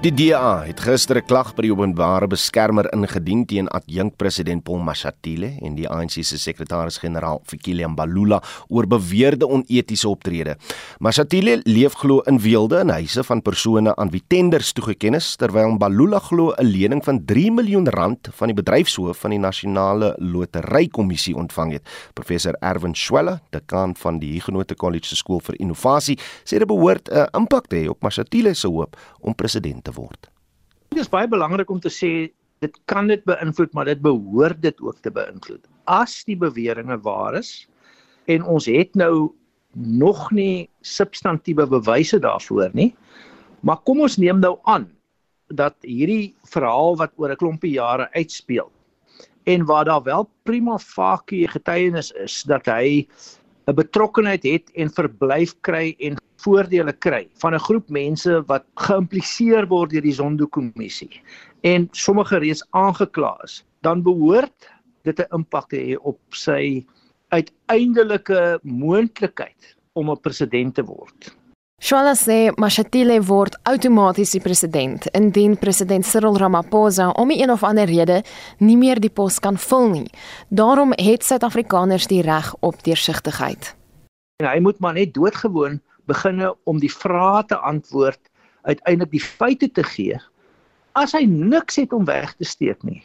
Die 0.00 0.14
DA 0.16 0.62
het 0.64 0.78
gister 0.80 1.18
'n 1.20 1.26
klag 1.28 1.52
by 1.54 1.62
die 1.62 1.72
openbare 1.72 2.26
beskermer 2.26 2.88
ingedien 2.92 3.44
teen 3.44 3.68
adjunkpresident 3.68 4.64
Paul 4.64 4.78
Mashatile 4.78 5.58
en 5.60 5.74
die 5.74 5.86
ANC 5.86 6.24
se 6.24 6.38
sekretaris-generaal 6.38 7.42
Fikile 7.44 7.86
Mbalula 7.88 8.42
oor 8.68 8.86
beweerde 8.86 9.46
onetiese 9.46 10.08
optrede. 10.08 10.56
Mashatile 11.00 11.60
leef 11.64 11.92
glo 11.92 12.20
in 12.20 12.38
weelde 12.38 12.80
in 12.80 12.88
huise 12.88 13.24
van 13.24 13.42
persone 13.42 13.94
aan 13.96 14.10
wie 14.10 14.22
tenders 14.26 14.72
toegeken 14.72 15.14
is 15.14 15.36
terwyl 15.36 15.70
Mbalula 15.70 16.18
glo 16.18 16.54
'n 16.56 16.64
lening 16.64 17.04
van 17.04 17.24
3 17.24 17.52
miljoen 17.52 17.88
rand 17.88 18.28
van 18.32 18.48
die 18.48 18.62
bedryfshoof 18.62 19.18
van 19.18 19.30
die 19.30 19.38
nasionale 19.38 20.14
loterykommissie 20.18 21.36
ontvang 21.36 21.72
het. 21.72 21.88
Professor 22.14 22.54
Erwin 22.60 22.94
Schwelle, 22.94 23.40
dekaan 23.50 23.94
van 23.96 24.18
die 24.18 24.32
Huguenot 24.32 24.74
College 24.76 25.06
se 25.06 25.16
skool 25.16 25.40
vir 25.40 25.54
innovasie, 25.60 26.18
sê 26.44 26.58
dit 26.58 26.66
behoort 26.66 27.10
'n 27.10 27.28
impak 27.36 27.66
te 27.66 27.76
hê 27.76 27.88
op 27.88 28.02
Mashatile 28.02 28.54
se 28.54 28.66
hoop 28.66 28.96
om 29.20 29.34
president 29.34 29.89
te 29.90 29.98
word. 29.98 30.30
Dit 30.90 31.02
is 31.04 31.10
baie 31.10 31.28
belangrik 31.30 31.70
om 31.70 31.80
te 31.82 31.92
sê 31.92 32.30
dit 32.60 32.78
kan 32.90 33.08
dit 33.08 33.22
beïnvloed, 33.24 33.72
maar 33.74 33.88
dit 33.88 34.00
behoort 34.04 34.60
dit 34.62 34.80
ook 34.84 35.00
te 35.00 35.10
beïnvloed. 35.10 35.62
As 35.88 36.20
die 36.28 36.36
beweringe 36.36 36.98
waar 37.04 37.38
is 37.38 37.66
en 38.30 38.44
ons 38.44 38.68
het 38.70 38.94
nou 38.98 39.30
nog 39.74 40.28
nie 40.34 40.68
substantiëre 40.84 41.68
bewyse 41.70 42.18
daarvoor 42.20 42.74
nie, 42.74 42.90
maar 43.62 43.80
kom 43.86 44.02
ons 44.04 44.18
neem 44.20 44.42
nou 44.42 44.58
aan 44.68 44.88
dat 45.50 45.76
hierdie 45.86 46.34
verhaal 46.50 46.98
wat 47.00 47.14
oor 47.16 47.32
'n 47.32 47.40
klompie 47.40 47.74
jare 47.78 48.10
uitspeel 48.14 48.70
en 49.46 49.64
waar 49.64 49.84
daar 49.84 50.02
wel 50.02 50.28
prima 50.44 50.78
facie 50.78 51.48
getuienis 51.48 52.12
is 52.12 52.42
dat 52.42 52.66
hy 52.66 53.06
'n 53.66 53.74
betrokkenheid 53.74 54.42
het 54.42 54.70
en 54.74 54.90
verblyf 54.90 55.54
kry 55.60 55.94
en 55.98 56.16
voordele 56.44 56.92
kry 56.92 57.28
van 57.42 57.54
'n 57.54 57.64
groep 57.66 57.88
mense 57.88 58.42
wat 58.46 58.64
geïmpliseer 58.74 59.68
word 59.68 59.90
deur 59.90 60.02
die 60.02 60.16
Zondo-kommissie 60.16 61.22
en 61.62 61.88
sommige 61.92 62.38
reeds 62.38 62.64
aangekla 62.70 63.36
is, 63.44 63.64
dan 63.80 64.02
behoort 64.02 64.70
dit 65.02 65.18
'n 65.18 65.34
impak 65.34 65.68
te 65.68 65.76
hê 65.76 65.96
op 65.96 66.18
sy 66.30 66.84
uiteindelike 67.28 68.58
moontlikheid 68.62 69.76
om 69.92 70.10
'n 70.10 70.20
president 70.20 70.74
te 70.74 70.84
word. 70.84 71.36
Shwala 71.80 72.12
sê 72.12 72.50
Mashatile 72.60 73.22
word 73.24 73.54
outomaties 73.62 74.30
die 74.30 74.40
president 74.40 75.06
indien 75.16 75.54
president 75.56 76.04
Cyril 76.04 76.36
Ramaphosa 76.36 77.06
om 77.10 77.30
een 77.30 77.50
of 77.50 77.62
ander 77.64 77.88
rede 77.88 78.22
nie 78.58 78.76
meer 78.76 79.00
die 79.00 79.10
pos 79.10 79.38
kan 79.38 79.56
vul 79.56 79.88
nie. 79.88 80.10
Daarom 80.48 80.92
het 80.92 81.24
Suid-Afrikaners 81.24 82.06
die 82.06 82.20
reg 82.22 82.54
op 82.60 82.84
deursigtigheid. 82.84 83.74
En 84.36 84.50
hy 84.50 84.60
moet 84.60 84.78
maar 84.78 84.92
net 84.92 85.14
doodgewoon 85.14 85.80
beginne 86.10 86.50
om 86.70 86.80
die 86.82 86.92
vrae 86.92 87.44
te 87.46 87.56
antwoord, 87.56 88.20
uiteindelik 88.68 89.14
die 89.14 89.24
feite 89.24 89.70
te 89.70 89.84
gee. 89.86 90.18
As 90.98 91.14
hy 91.16 91.24
niks 91.30 91.78
het 91.80 91.94
om 91.96 92.04
weg 92.08 92.34
te 92.36 92.44
steek 92.48 92.82
nie, 92.86 93.00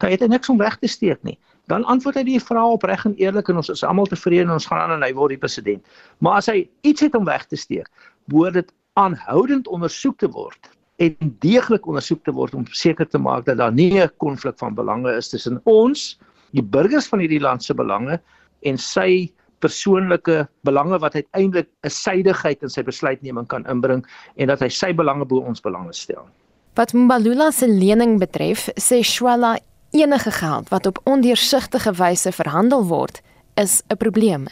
dan 0.00 0.14
het 0.14 0.24
hy 0.24 0.30
niks 0.32 0.48
om 0.48 0.58
weg 0.60 0.78
te 0.80 0.88
steek 0.88 1.20
nie. 1.26 1.36
Dan 1.70 1.84
antwoord 1.86 2.16
hy 2.18 2.24
die 2.26 2.40
vrae 2.42 2.74
opreg 2.74 3.04
en 3.06 3.14
eerlik 3.20 3.50
en 3.52 3.60
ons 3.60 3.70
is 3.70 3.84
almal 3.86 4.08
tevrede 4.10 4.48
en 4.48 4.56
ons 4.56 4.66
gaan 4.66 4.80
aan 4.86 4.96
en 4.96 5.06
hy 5.06 5.12
word 5.14 5.36
die 5.36 5.42
president. 5.42 5.84
Maar 6.18 6.40
as 6.40 6.48
hy 6.50 6.64
iets 6.88 7.04
het 7.04 7.14
om 7.14 7.28
weg 7.28 7.44
te 7.46 7.58
steek, 7.60 7.86
behoort 8.32 8.58
dit 8.58 8.72
aanhoudend 8.98 9.68
ondersoek 9.70 10.18
te 10.18 10.30
word 10.34 10.72
en 11.00 11.14
deeglik 11.40 11.86
ondersoek 11.88 12.24
te 12.26 12.34
word 12.36 12.56
om 12.56 12.66
seker 12.76 13.08
te 13.08 13.20
maak 13.20 13.46
dat 13.46 13.60
daar 13.60 13.72
nie 13.72 14.00
'n 14.00 14.10
konflik 14.18 14.58
van 14.58 14.74
belange 14.74 15.12
is 15.16 15.28
tussen 15.28 15.60
ons, 15.64 16.18
die 16.52 16.62
burgers 16.62 17.08
van 17.08 17.20
hierdie 17.20 17.40
land 17.40 17.64
se 17.64 17.74
belange 17.74 18.20
en 18.62 18.78
sy 18.78 19.30
persoonlike 19.60 20.48
belange 20.66 20.98
wat 20.98 21.14
uiteindelik 21.14 21.68
'n 21.84 21.90
suiwigheid 21.90 22.62
in 22.62 22.68
sy 22.68 22.82
besluitneming 22.82 23.46
kan 23.46 23.66
inbring 23.66 24.04
en 24.36 24.48
dat 24.48 24.60
hy 24.60 24.68
sy 24.68 24.92
belange 24.92 25.24
bo 25.24 25.40
ons 25.40 25.60
belange 25.60 25.92
stel. 25.92 26.26
Wat 26.74 26.92
Mbalula 26.92 27.50
se 27.50 27.66
lening 27.66 28.18
betref, 28.18 28.68
sê 28.76 29.02
Shwala 29.02 29.58
enige 29.90 30.30
geld 30.30 30.68
wat 30.68 30.86
op 30.86 31.00
ondeursigtige 31.04 31.92
wyse 31.92 32.32
verhandel 32.32 32.86
word, 32.86 33.22
is 33.56 33.82
'n 33.90 33.96
probleem. 33.96 34.46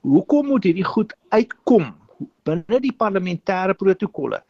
Hoekom 0.00 0.46
moet 0.46 0.64
hierdie 0.64 0.84
goed 0.84 1.12
uitkom 1.28 1.94
binne 2.44 2.80
die 2.80 2.94
parlementêre 2.96 3.74
protokolle? 3.74 4.42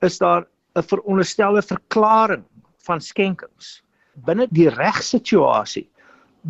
Is 0.00 0.18
daar 0.18 0.46
'n 0.76 0.82
veronderstelde 0.82 1.62
verklaring 1.62 2.44
van 2.76 3.00
skenkings? 3.00 3.82
Binne 4.14 4.46
die 4.50 4.68
regssituasie 4.68 5.88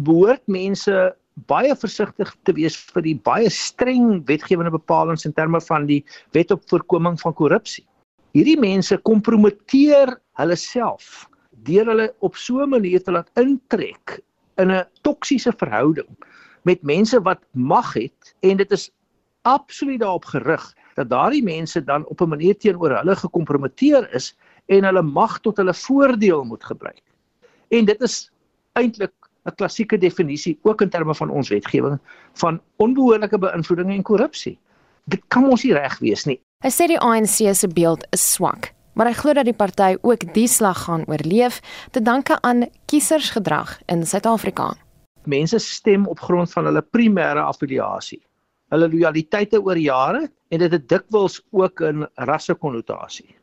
behoort 0.05 0.43
mense 0.47 1.15
baie 1.45 1.75
versigtig 1.77 2.33
te 2.49 2.55
wees 2.57 2.77
vir 2.95 3.03
die 3.05 3.15
baie 3.29 3.51
streng 3.53 4.23
wetgewende 4.29 4.73
bepalinge 4.73 5.29
in 5.29 5.35
terme 5.37 5.61
van 5.61 5.87
die 5.87 6.03
wet 6.33 6.51
op 6.51 6.65
voorkoming 6.71 7.21
van 7.21 7.35
korrupsie. 7.37 7.85
Hierdie 8.33 8.59
mense 8.61 8.97
kompromiteer 9.05 10.17
hulle 10.41 10.57
self 10.57 11.29
deur 11.67 11.87
hulle 11.93 12.09
op 12.21 12.37
so 12.37 12.63
'n 12.63 12.71
manier 12.71 13.03
te 13.03 13.13
laat 13.13 13.31
intrek 13.37 14.21
in 14.57 14.71
'n 14.71 14.85
toksiese 15.03 15.53
verhouding 15.53 16.09
met 16.65 16.83
mense 16.83 17.21
wat 17.21 17.41
mag 17.53 17.93
het 17.95 18.35
en 18.43 18.57
dit 18.57 18.73
is 18.73 18.91
absoluut 19.43 20.01
daarop 20.01 20.25
gerig 20.25 20.75
dat 20.97 21.11
daardie 21.11 21.43
mense 21.43 21.85
dan 21.85 22.07
op 22.07 22.21
'n 22.21 22.29
manier 22.29 22.57
teenoor 22.57 22.97
hulle 22.97 23.17
gekompromiteer 23.17 24.15
is 24.15 24.37
en 24.67 24.85
hulle 24.85 25.03
mag 25.03 25.41
tot 25.41 25.57
hulle 25.57 25.75
voordeel 25.75 26.45
moet 26.45 26.65
gebruik. 26.65 27.03
En 27.69 27.85
dit 27.85 28.01
is 28.03 28.31
eintlik 28.73 29.13
'n 29.47 29.55
klassieke 29.55 29.99
definisie 29.99 30.59
ook 30.63 30.81
in 30.81 30.91
terme 30.91 31.15
van 31.15 31.31
ons 31.31 31.49
wetgewing 31.49 31.99
van 32.33 32.61
onbehoorlike 32.77 33.39
beïnvloeding 33.39 33.91
en 33.91 34.03
korrupsie. 34.03 34.59
Dit 35.05 35.23
kan 35.29 35.51
ons 35.51 35.63
nie 35.63 35.73
reg 35.73 35.99
wees 35.99 36.25
nie. 36.25 36.41
Hy 36.65 36.71
sê 36.71 36.87
die 36.87 36.99
ANC 36.99 37.55
se 37.55 37.69
beeld 37.69 38.07
is 38.11 38.33
swak 38.33 38.75
maar 38.97 39.11
hy 39.11 39.17
glo 39.17 39.37
dat 39.37 39.47
die 39.47 39.57
party 39.57 39.95
ook 40.01 40.25
die 40.35 40.49
slag 40.49 40.87
gaan 40.87 41.05
oorleef 41.11 41.61
te 41.93 42.01
danke 42.03 42.39
aan 42.49 42.65
kiesersgedrag 42.89 43.77
in 43.93 44.07
Suid-Afrika. 44.09 44.73
Mense 45.29 45.61
stem 45.61 46.07
op 46.09 46.23
grond 46.25 46.53
van 46.53 46.71
hulle 46.71 46.83
primêre 46.97 47.43
affiliasie, 47.45 48.23
hulle 48.73 48.89
lojaliteite 48.89 49.61
oor 49.61 49.79
jare 49.79 50.27
en 50.49 50.63
dit 50.63 50.73
het 50.73 50.89
dikwels 50.89 51.43
ook 51.51 51.83
'n 51.83 52.07
rassekonnotasie. 52.15 53.37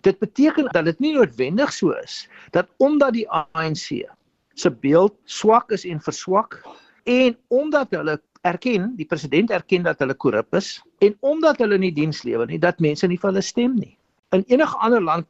Dit 0.00 0.18
beteken 0.18 0.68
dat 0.72 0.84
dit 0.84 0.98
nie 1.00 1.14
noodwendig 1.14 1.72
so 1.72 1.90
is 1.90 2.28
dat 2.50 2.66
omdat 2.78 3.12
die 3.12 3.28
ANC 3.28 4.08
se 4.54 4.70
beeld 4.70 5.16
swak 5.24 5.70
is 5.70 5.84
en 5.84 6.00
verswak 6.00 6.62
en 7.04 7.36
omdat 7.48 7.90
hulle 7.90 8.20
erken, 8.42 8.92
die 8.96 9.06
president 9.08 9.50
erken 9.50 9.82
dat 9.82 9.98
hulle 9.98 10.14
korrup 10.14 10.54
is 10.54 10.82
en 11.00 11.16
omdat 11.20 11.58
hulle 11.58 11.78
nie 11.78 11.92
diens 11.92 12.22
lewer 12.24 12.46
nie, 12.46 12.58
dat 12.58 12.80
mense 12.80 13.06
nie 13.06 13.18
vir 13.18 13.30
hulle 13.30 13.42
stem 13.42 13.76
nie 13.76 13.96
in 14.34 14.44
enige 14.46 14.76
ander 14.78 15.02
land 15.02 15.26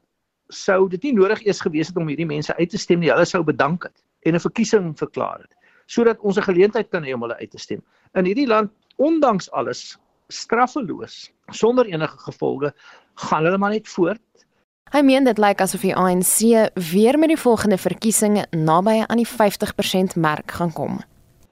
sou 0.53 0.89
dit 0.89 1.03
nie 1.09 1.15
nodig 1.17 1.43
eers 1.47 1.61
gewees 1.65 1.91
het 1.91 1.99
om 2.01 2.09
hierdie 2.09 2.29
mense 2.29 2.55
uit 2.57 2.71
te 2.71 2.81
stem 2.81 3.03
nie. 3.03 3.11
Hulle 3.13 3.27
sou 3.29 3.43
bedank 3.45 3.89
het 3.89 3.97
en 4.25 4.35
'n 4.35 4.47
verkiesing 4.47 4.95
verklaar 4.99 5.41
het 5.45 5.53
sodat 5.87 6.21
ons 6.21 6.39
'n 6.39 6.49
geleentheid 6.49 6.91
kan 6.91 7.05
hê 7.05 7.15
om 7.15 7.23
hulle 7.23 7.37
uit 7.37 7.51
te 7.51 7.59
stem. 7.59 7.83
In 8.15 8.25
hierdie 8.25 8.47
land, 8.47 8.71
ondanks 8.97 9.51
alles, 9.51 9.99
straffeloos, 10.29 11.33
sonder 11.51 11.87
enige 11.87 12.19
gevolge, 12.19 12.73
gaan 13.15 13.45
hulle 13.45 13.59
maar 13.59 13.71
net 13.71 13.89
voort. 13.89 14.44
Hy 14.93 15.01
meen 15.01 15.25
dit 15.25 15.39
lyk 15.41 15.63
asof 15.65 15.81
die 15.81 15.95
ANC 15.97 16.45
weer 16.93 17.17
met 17.19 17.31
die 17.33 17.41
volgende 17.41 17.79
verkiesing 17.81 18.37
naby 18.53 19.01
aan 19.07 19.21
die 19.23 19.29
50% 19.29 20.19
merk 20.21 20.53
gaan 20.59 20.73
kom. 20.73 21.01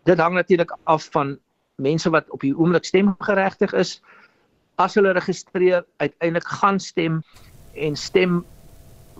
Dit 0.04 0.20
hang 0.20 0.34
natuurlik 0.34 0.74
af 0.84 1.08
van 1.14 1.38
mense 1.80 2.10
wat 2.10 2.28
op 2.30 2.44
die 2.44 2.52
oomblik 2.52 2.84
stemgeregtig 2.84 3.72
is 3.72 4.00
as 4.76 4.94
hulle 4.98 5.14
registreer 5.16 5.84
uiteindelik 5.96 6.46
gaan 6.60 6.80
stem 6.80 7.22
en 7.74 7.96
stem 7.96 8.44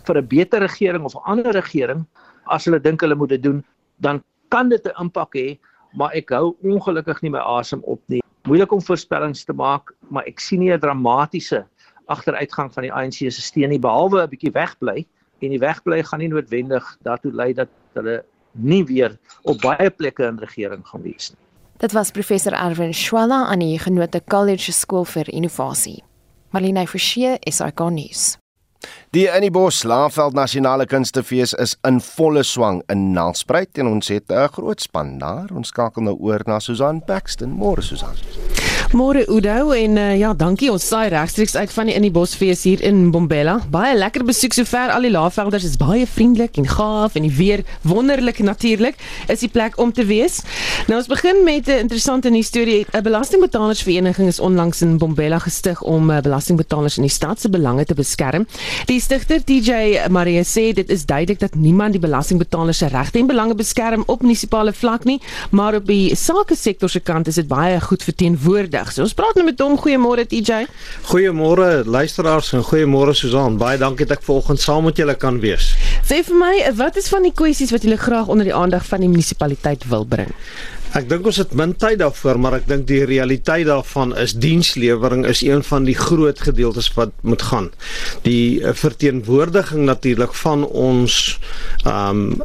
vir 0.07 0.19
'n 0.19 0.27
beter 0.27 0.61
regering 0.61 1.05
of 1.05 1.15
'n 1.15 1.25
ander 1.25 1.53
regering 1.53 2.07
as 2.47 2.65
hulle 2.65 2.81
dink 2.81 3.01
hulle 3.01 3.15
moet 3.15 3.29
dit 3.29 3.43
doen 3.43 3.65
dan 3.99 4.23
kan 4.49 4.69
dit 4.69 4.87
'n 4.87 5.01
impak 5.01 5.35
hê 5.35 5.59
maar 5.95 6.13
ek 6.15 6.31
hou 6.31 6.57
ongelukkig 6.63 7.23
nie 7.23 7.31
my 7.31 7.39
asem 7.39 7.81
op 7.85 8.01
nie 8.07 8.23
moeilik 8.45 8.73
om 8.73 8.83
voorspellings 8.83 9.45
te 9.45 9.53
maak 9.53 9.93
maar 10.11 10.25
ek 10.27 10.41
sien 10.41 10.61
nie 10.61 10.73
'n 10.73 10.81
dramatiese 10.81 11.67
agteruitgang 12.07 12.73
van 12.73 12.83
die 12.83 12.93
ANC 12.93 13.15
se 13.15 13.41
steun 13.43 13.71
nie 13.71 13.79
behalwe 13.79 14.23
'n 14.23 14.31
bietjie 14.31 14.53
wegbly 14.53 15.07
en 15.43 15.51
die 15.51 15.59
wegbly 15.59 16.03
gaan 16.03 16.21
nie 16.21 16.29
noodwendig 16.29 16.97
daartoe 17.03 17.33
lei 17.33 17.53
dat 17.53 17.69
hulle 17.95 18.25
nie 18.53 18.85
weer 18.85 19.19
op 19.43 19.61
baie 19.61 19.91
plekke 19.91 20.27
in 20.27 20.39
regering 20.39 20.87
gaan 20.87 21.03
wees 21.03 21.31
nie 21.31 21.43
Dit 21.83 21.93
was 21.93 22.11
professor 22.11 22.53
Erwin 22.53 22.95
Schwella 22.95 23.47
aan 23.47 23.59
die 23.59 23.79
Genote 23.79 24.23
College 24.29 24.73
Skool 24.73 25.05
vir 25.05 25.27
Innovasie. 25.29 26.05
Marlene 26.51 26.87
Forsie, 26.87 27.33
SAK 27.51 27.81
nuus. 27.91 28.37
Die 29.11 29.27
Anibos 29.31 29.83
Laanveld 29.83 30.35
Nasionale 30.35 30.87
Kunstefees 30.87 31.53
is 31.53 31.75
in 31.83 32.01
volle 32.01 32.45
swang 32.47 32.83
in 32.87 33.11
Nelspruit 33.13 33.79
en 33.79 33.87
ons 33.97 34.09
het 34.09 34.31
'n 34.31 34.49
groot 34.55 34.81
span 34.81 35.19
daar. 35.19 35.49
Ons 35.55 35.69
skakel 35.69 36.03
nou 36.03 36.17
oor 36.21 36.43
na 36.47 36.59
Susan 36.59 37.03
Paxton. 37.05 37.51
Môre 37.51 37.83
Susan. 37.83 38.15
Môre 38.93 39.25
Udo 39.25 39.71
en 39.73 39.97
uh, 39.97 40.19
ja, 40.21 40.35
dankie. 40.37 40.69
Ons 40.69 40.85
saai 40.85 41.07
regstreeks 41.09 41.55
uit 41.57 41.71
van 41.73 41.89
die 41.89 41.95
in 41.97 42.05
die 42.05 42.11
Bosfees 42.13 42.67
hier 42.69 42.81
in 42.85 43.07
Bombela. 43.09 43.55
Baie 43.73 43.95
lekker 43.97 44.21
besoek 44.29 44.53
sover. 44.53 44.91
Al 44.93 45.07
die 45.07 45.13
laafvelders 45.15 45.65
is 45.65 45.79
baie 45.81 46.05
vriendelik 46.05 46.59
en 46.61 46.69
gaaf 46.69 47.17
en 47.17 47.25
die 47.25 47.33
weer 47.33 47.63
wonderlik 47.89 48.43
natuurlik. 48.45 49.01
Is 49.33 49.41
die 49.41 49.49
plek 49.49 49.79
om 49.81 49.95
te 49.97 50.05
wees. 50.05 50.43
Nou 50.91 50.99
ons 51.01 51.09
begin 51.09 51.41
met 51.47 51.71
'n 51.73 51.89
interessante 51.89 52.29
nuus 52.29 52.51
storie. 52.53 52.85
'n 52.93 53.03
Belastingbetalersvereniging 53.03 54.29
is 54.29 54.41
onlangs 54.41 54.83
in 54.83 54.99
Bombela 54.99 55.39
gestig 55.39 55.81
om 55.81 56.11
uh, 56.11 56.21
belastingbetalers 56.21 56.97
in 56.97 57.09
die 57.09 57.17
stad 57.17 57.41
se 57.41 57.49
belange 57.49 57.85
te 57.85 57.95
beskerm. 57.95 58.47
Die 58.87 59.01
stigter 59.01 59.41
DJ 59.45 60.05
Marie 60.11 60.45
sê 60.45 60.75
dit 60.75 60.91
is 60.91 61.07
duidelik 61.07 61.41
dat 61.41 61.55
niemand 61.55 61.93
die 61.93 62.01
belastingbetalers 62.01 62.79
se 62.79 62.87
regte 62.87 63.19
en 63.19 63.27
belange 63.27 63.55
beskerm 63.55 64.03
op 64.07 64.21
munisipale 64.23 64.73
vlak 64.73 65.05
nie, 65.05 65.21
maar 65.51 65.75
op 65.75 65.87
die 65.87 66.15
sake 66.15 66.55
sektor 66.55 66.89
se 66.89 67.01
kant 67.01 67.27
is 67.27 67.35
dit 67.35 67.49
baie 67.49 67.81
goed 67.81 68.03
verteenwoordig 68.03 68.82
vandag. 68.83 68.95
So 68.95 69.03
ons 69.03 69.15
praat 69.15 69.39
nou 69.39 69.47
met 69.47 69.61
hom. 69.61 69.77
Goeiemôre 69.79 70.27
TJ. 70.27 70.67
Goeiemôre 71.11 71.85
luisteraars 71.87 72.53
en 72.53 72.65
goeiemôre 72.65 73.15
Susan. 73.15 73.59
Baie 73.59 73.79
dankie 73.79 74.07
dat 74.07 74.19
ek 74.19 74.27
vanoggend 74.27 74.61
saam 74.61 74.85
met 74.85 74.97
julle 74.97 75.15
kan 75.15 75.41
wees. 75.41 75.75
Sê 76.05 76.23
vir 76.27 76.39
my, 76.39 76.55
wat 76.77 76.97
is 76.97 77.09
van 77.13 77.23
die 77.23 77.35
kwessies 77.35 77.73
wat 77.73 77.83
julle 77.83 78.01
graag 78.01 78.29
onder 78.29 78.49
die 78.49 78.55
aandag 78.55 78.87
van 78.87 79.01
die 79.01 79.11
munisipaliteit 79.11 79.87
wil 79.89 80.07
bring? 80.07 80.33
Ek 80.93 81.07
dink 81.09 81.25
ons 81.25 81.39
het 81.41 81.55
min 81.57 81.73
tyd 81.73 82.03
daarvoor, 82.03 82.37
maar 82.37 82.59
ek 82.59 82.67
dink 82.69 82.85
die 82.91 83.05
realiteit 83.09 83.65
daarvan 83.65 84.13
is 84.21 84.35
dienslewering 84.37 85.25
is 85.25 85.41
een 85.41 85.63
van 85.65 85.87
die 85.89 85.97
groot 85.97 86.41
gedeeltes 86.45 86.91
wat 86.99 87.15
moet 87.25 87.43
gaan. 87.49 87.71
Die 88.27 88.61
eh, 88.61 88.75
verteenwoordiging 88.77 89.87
natuurlik 89.89 90.35
van 90.45 90.67
ons 90.67 91.39
ehm 91.87 92.27
um, 92.27 92.43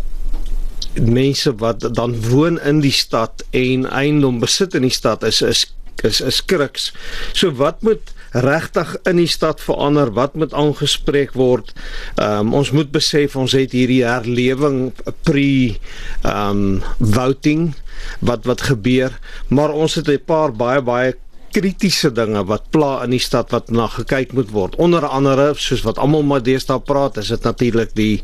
mense 0.97 1.51
wat 1.61 1.83
dan 1.93 2.15
woon 2.25 2.55
in 2.65 2.79
die 2.81 2.93
stad 2.95 3.43
en 3.53 3.83
eiendom 3.85 4.39
besit 4.41 4.73
in 4.73 4.81
die 4.87 4.95
stad 4.95 5.21
is 5.27 5.43
is 5.45 5.59
is 6.03 6.21
is 6.21 6.45
kruks. 6.45 6.91
So 7.33 7.51
wat 7.51 7.81
moet 7.81 8.13
regtig 8.31 8.95
in 9.07 9.17
die 9.21 9.29
stad 9.29 9.61
verander? 9.61 10.11
Wat 10.13 10.35
moet 10.35 10.53
aangespreek 10.53 11.33
word? 11.33 11.73
Ehm 12.15 12.47
um, 12.47 12.53
ons 12.53 12.71
moet 12.71 12.91
besef 12.91 13.35
ons 13.35 13.51
het 13.51 13.71
hierdie 13.71 14.03
herlewing 14.05 14.93
pre 15.23 15.77
ehm 16.23 16.49
um, 16.49 16.83
voting 16.99 17.73
wat 18.19 18.45
wat 18.45 18.61
gebeur, 18.69 19.19
maar 19.47 19.73
ons 19.73 19.95
het 19.95 20.07
'n 20.07 20.21
paar 20.25 20.51
baie 20.51 20.81
baie 20.81 21.15
kritiese 21.57 22.11
dinge 22.13 22.43
wat 22.45 22.67
pla 22.73 22.91
in 23.05 23.15
die 23.15 23.21
stad 23.21 23.53
wat 23.55 23.71
na 23.73 23.87
gekyk 23.89 24.33
moet 24.37 24.51
word. 24.53 24.75
Onder 24.77 25.05
andere 25.07 25.49
soos 25.57 25.81
wat 25.85 25.97
almal 26.01 26.25
maar 26.27 26.43
deesdae 26.45 26.79
praat, 26.85 27.17
is 27.17 27.31
dit 27.33 27.47
natuurlik 27.47 27.95
die 27.97 28.21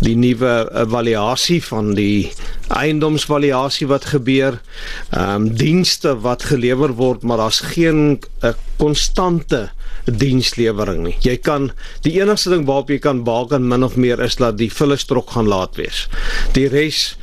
die 0.00 0.16
nuwe 0.16 0.54
evaluasie 0.84 1.60
van 1.66 1.92
die 1.98 2.30
eiendomsvaluasie 2.72 3.90
wat 3.90 4.08
gebeur. 4.14 4.60
Ehm 5.10 5.34
um, 5.34 5.50
dienste 5.60 6.16
wat 6.24 6.48
gelewer 6.48 6.96
word, 6.96 7.22
maar 7.22 7.42
daar's 7.42 7.60
geen 7.74 8.00
'n 8.16 8.20
uh, 8.42 8.54
konstante 8.78 9.68
dienslewering 10.04 11.04
nie. 11.04 11.16
Jy 11.24 11.36
kan 11.44 11.70
die 12.04 12.16
enigste 12.20 12.54
ding 12.54 12.66
waarop 12.68 12.90
jy 12.90 12.98
kan 13.02 13.24
baken 13.26 13.68
min 13.68 13.84
of 13.86 13.96
meer 14.00 14.20
is 14.24 14.38
dat 14.40 14.58
die 14.58 14.70
vullestrok 14.72 15.30
gaan 15.36 15.50
laat 15.50 15.76
wees. 15.80 16.06
Die 16.56 16.68
res 16.70 17.16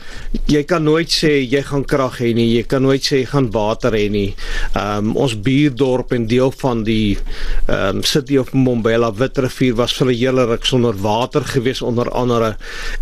jy 0.48 0.62
kan 0.68 0.84
nooit 0.86 1.12
sê 1.12 1.34
jy 1.42 1.62
gaan 1.66 1.84
krag 1.88 2.20
hê 2.22 2.32
nie, 2.36 2.48
jy 2.54 2.64
kan 2.70 2.84
nooit 2.84 3.04
sê 3.04 3.22
jy 3.22 3.30
gaan 3.32 3.50
water 3.54 3.96
hê 3.96 4.08
nie. 4.12 4.30
Ehm 4.74 5.12
um, 5.12 5.16
ons 5.18 5.34
buurdorp 5.44 6.14
en 6.16 6.28
deel 6.30 6.52
van 6.62 6.84
die 6.88 7.18
ehm 7.68 8.00
um, 8.00 8.04
City 8.08 8.38
of 8.40 8.54
Mbombela 8.54 9.12
Witrivier 9.18 9.76
was 9.80 9.96
vir 9.98 10.12
'n 10.12 10.18
hele 10.18 10.46
ruk 10.46 10.66
sonder 10.66 10.96
water 10.96 11.44
gewees 11.44 11.82
onder 11.82 12.10
andere 12.12 12.56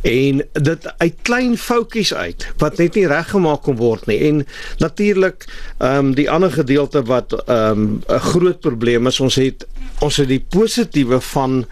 en 0.04 0.44
dit 0.54 0.88
uit 0.98 1.16
klein 1.24 1.58
foutjies 1.58 2.14
uit 2.14 2.48
wat 2.58 2.78
net 2.78 2.96
nie 2.96 3.08
reggemaak 3.08 3.62
kon 3.62 3.78
word 3.78 4.08
nie. 4.08 4.20
En 4.30 4.46
natuurlik 4.80 5.46
ehm 5.80 5.98
um, 5.98 6.14
die 6.16 6.30
ander 6.30 6.52
gedeelte 6.52 7.04
wat 7.04 7.34
ehm 7.34 7.72
um, 7.72 8.04
'n 8.08 8.20
groot 8.20 8.60
probleem 8.60 9.08
is, 9.08 9.20
ons 9.20 9.36
het 9.36 9.65
ons 10.04 10.18
het 10.18 10.28
die 10.28 10.42
positiewe 10.52 11.22
van 11.22 11.66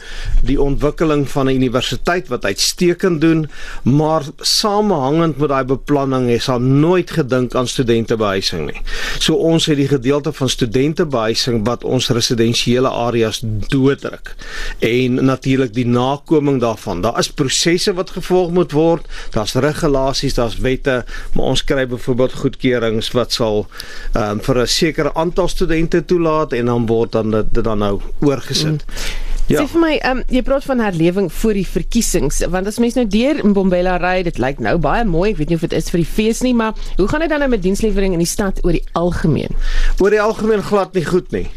die 0.48 0.60
ontwikkeling 0.62 1.26
van 1.30 1.48
'n 1.48 1.56
universiteit 1.56 2.28
wat 2.28 2.46
uitstekend 2.46 3.22
doen, 3.22 3.50
maar 3.84 4.24
samehangend 4.38 5.38
met 5.38 5.50
daai 5.50 5.64
beplanning 5.64 6.30
is 6.30 6.46
daar 6.46 6.62
nooit 6.62 7.12
gedink 7.12 7.56
aan 7.56 7.68
studentebehuising 7.68 8.72
nie. 8.72 8.82
So 9.20 9.36
ons 9.36 9.66
het 9.66 9.78
die 9.78 9.88
gedeelte 9.88 10.34
van 10.34 10.50
studentebehuising 10.50 11.66
wat 11.66 11.84
ons 11.84 12.10
residensiële 12.10 12.90
areas 12.90 13.42
dooddruk 13.44 14.36
en 14.80 15.26
natuurlik 15.26 15.74
die 15.74 15.88
nakoming 15.88 16.62
daarvan. 16.62 17.02
Daar 17.02 17.20
is 17.20 17.32
prosesse 17.32 17.94
wat 17.94 18.10
gevolg 18.10 18.52
moet 18.52 18.72
word, 18.72 19.08
daar's 19.32 19.54
regulasies, 19.54 20.34
daar's 20.34 20.58
wette, 20.58 21.06
maar 21.34 21.46
ons 21.46 21.64
kry 21.64 21.88
byvoorbeeld 21.88 22.34
goedkeurings 22.34 23.12
wat 23.12 23.32
sal 23.32 23.68
um, 24.16 24.40
vir 24.40 24.62
'n 24.62 24.68
sekere 24.68 25.14
aantal 25.14 25.48
studente 25.48 26.06
toelaat 26.06 26.54
en 26.54 26.66
dan 26.66 26.86
word 26.86 27.12
dan 27.12 27.32
dit 27.32 27.64
dan 27.64 27.78
nou 27.78 28.02
oorgesit. 28.22 28.84
Mm. 28.86 29.32
Ja. 29.52 29.60
Sê 29.60 29.68
vir 29.74 29.82
my, 29.82 29.96
um, 30.08 30.22
jy 30.32 30.42
praat 30.48 30.64
van 30.64 30.80
herlewing 30.80 31.28
voor 31.36 31.58
die 31.58 31.66
verkiesings, 31.68 32.40
want 32.52 32.70
as 32.70 32.80
mens 32.80 32.96
nou 32.96 33.04
deur 33.12 33.42
in 33.44 33.56
Bombela 33.56 33.98
ry, 34.00 34.22
dit 34.24 34.40
lyk 34.40 34.62
nou 34.64 34.78
baie 34.82 35.04
mooi. 35.08 35.34
Ek 35.34 35.42
weet 35.42 35.52
nie 35.52 35.58
of 35.60 35.66
dit 35.66 35.76
is 35.76 35.92
vir 35.92 36.00
die 36.00 36.08
fees 36.08 36.44
nie, 36.46 36.54
maar 36.56 36.78
hoe 36.96 37.08
gaan 37.12 37.26
dit 37.26 37.34
dan 37.34 37.44
nou 37.44 37.50
met 37.52 37.64
dienslewering 37.66 38.16
in 38.16 38.24
die 38.24 38.30
stad 38.30 38.62
oor 38.64 38.78
die 38.78 38.86
algemeen? 39.00 39.52
Oor 40.00 40.16
die 40.16 40.22
algemeen 40.24 40.64
glad 40.64 40.96
nie 40.96 41.06
goed 41.10 41.36
nie. 41.36 41.50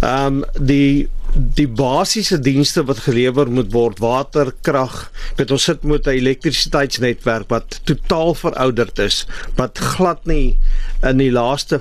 Ehm 0.00 0.42
um, 0.42 0.46
die 0.60 1.08
die 1.32 1.64
basiese 1.64 2.36
dienste 2.44 2.82
wat 2.84 2.98
gelewer 3.06 3.48
moet 3.48 3.70
word 3.72 4.02
water 4.04 4.50
krag 4.60 5.06
met 5.38 5.50
ons 5.54 5.64
sit 5.64 5.82
met 5.82 6.06
'n 6.06 6.18
elektrisiteitsnetwerk 6.20 7.48
wat 7.48 7.80
totaal 7.88 8.34
verouderd 8.34 8.98
is 8.98 9.24
wat 9.56 9.78
glad 9.78 10.26
nie 10.26 10.58
in 11.02 11.16
die 11.16 11.32
laaste 11.32 11.80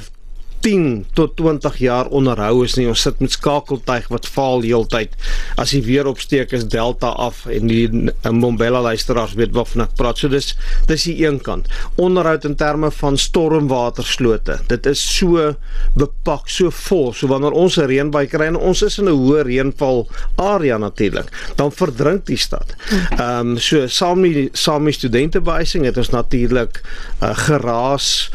10 0.61 1.05
tot 1.17 1.35
20 1.39 1.77
jaar 1.81 2.09
onderhou 2.13 2.63
is 2.65 2.75
nie. 2.77 2.87
Ons 2.89 3.01
sit 3.05 3.19
met 3.23 3.33
skakeltuig 3.33 4.07
wat 4.13 4.27
faal 4.29 4.61
heeltyd. 4.65 5.15
As 5.61 5.73
die 5.75 5.81
weer 5.85 6.07
opsteek 6.09 6.53
is 6.55 6.67
delta 6.69 7.11
af 7.21 7.43
en 7.51 7.69
die 7.71 7.87
Mbombela 8.29 8.81
luisteraars 8.85 9.33
weet 9.39 9.55
waarvan 9.57 9.85
ek 9.87 9.95
praat. 9.99 10.21
So 10.21 10.31
dis 10.31 10.53
dis 10.89 11.07
die 11.09 11.17
een 11.25 11.39
kant. 11.43 11.69
Onderhoud 12.01 12.45
in 12.47 12.55
terme 12.59 12.91
van 12.99 13.17
stormwaterslote. 13.17 14.59
Dit 14.69 14.89
is 14.89 15.01
so 15.01 15.51
bepak, 15.97 16.49
so 16.49 16.69
vol. 16.87 17.11
So 17.13 17.27
wanneer 17.31 17.57
ons 17.57 17.77
'n 17.77 17.89
reënbuig 17.89 18.29
kry 18.29 18.51
en 18.51 18.57
ons 18.57 18.81
is 18.81 18.97
in 18.99 19.09
'n 19.09 19.17
hoë 19.17 19.41
reënval 19.49 20.07
area 20.37 20.77
natuurlik, 20.77 21.29
dan 21.55 21.71
verdrink 21.71 22.25
die 22.25 22.37
stad. 22.37 22.75
Ehm 23.17 23.51
um, 23.51 23.57
so 23.57 23.87
saam 23.87 24.21
met 24.21 24.49
saam 24.53 24.83
met 24.83 24.93
studente 24.93 25.41
behuising 25.41 25.85
het 25.85 25.97
ons 25.97 26.09
natuurlik 26.09 26.81
uh, 27.21 27.29
geraas 27.33 28.29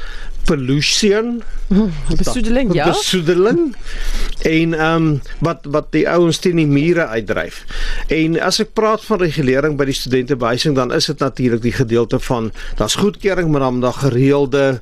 pollution 0.46 1.42
besoedeling 2.16 2.74
ja. 2.74 2.88
besoedeling. 2.88 3.76
En 4.42 4.74
ehm 4.74 4.94
um, 4.94 5.22
wat 5.38 5.66
wat 5.70 5.90
die 5.90 6.08
ouens 6.08 6.38
teen 6.38 6.56
die 6.56 6.66
mure 6.66 7.06
uitdryf. 7.06 7.64
En 8.08 8.40
as 8.40 8.60
ek 8.62 8.72
praat 8.78 9.04
van 9.04 9.24
regulering 9.24 9.76
by 9.76 9.88
die 9.90 9.98
studente 9.98 10.36
behuising 10.36 10.76
dan 10.78 10.94
is 10.94 11.10
dit 11.10 11.18
natuurlik 11.18 11.62
die 11.62 11.74
gedeelte 11.74 12.20
van 12.28 12.52
daar's 12.78 12.98
goedkeuring 13.02 13.50
maar 13.50 13.66
dan 13.66 13.80
daar 13.80 13.98
gereelde 14.06 14.80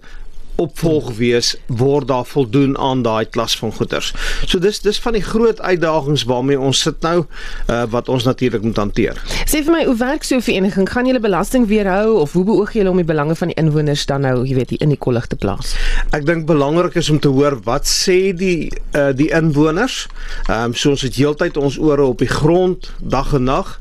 opvolg 0.57 1.13
wees 1.19 1.55
word 1.67 2.09
daar 2.09 2.25
voldoen 2.25 2.79
aan 2.79 3.03
daai 3.03 3.25
klas 3.25 3.57
van 3.59 3.73
goederes. 3.73 4.13
So 4.47 4.59
dis 4.59 4.81
dis 4.81 5.01
van 5.01 5.17
die 5.17 5.23
groot 5.23 5.61
uitdagings 5.61 6.25
waarmee 6.31 6.61
ons 6.61 6.81
sit 6.87 7.01
nou 7.03 7.25
uh, 7.25 7.83
wat 7.91 8.09
ons 8.09 8.25
natuurlik 8.25 8.63
moet 8.63 8.77
hanteer. 8.77 9.21
Sê 9.45 9.63
vir 9.65 9.73
my 9.73 9.85
hoe 9.85 9.97
werk 9.97 10.25
so 10.25 10.37
'n 10.37 10.43
vereniging? 10.43 10.91
Gaan 10.91 11.07
julle 11.07 11.21
belasting 11.21 11.67
weerhou 11.67 12.21
of 12.21 12.33
hoe 12.33 12.45
beoog 12.45 12.73
julle 12.73 12.91
om 12.91 12.97
die 12.97 13.05
belange 13.05 13.35
van 13.35 13.49
die 13.49 13.57
inwoners 13.57 14.07
dan 14.07 14.21
nou, 14.21 14.47
jy 14.47 14.55
weet, 14.55 14.73
in 14.73 14.89
die 14.89 14.99
kollig 14.99 15.27
te 15.27 15.37
plaas? 15.37 15.75
Ek 16.11 16.27
dink 16.27 16.47
belangrik 16.47 16.95
is 16.95 17.11
om 17.11 17.19
te 17.19 17.29
hoor 17.29 17.61
wat 17.65 17.87
sê 17.87 18.33
die 18.37 18.71
uh, 18.95 19.13
die 19.15 19.31
inwoners. 19.31 20.07
Ehm 20.49 20.65
um, 20.65 20.75
so 20.75 20.91
ons 20.91 21.03
het 21.03 21.15
heeltyd 21.15 21.57
ons 21.57 21.79
ore 21.79 22.05
op 22.05 22.19
die 22.19 22.31
grond 22.31 22.93
dag 23.01 23.35
en 23.35 23.45
nag 23.45 23.81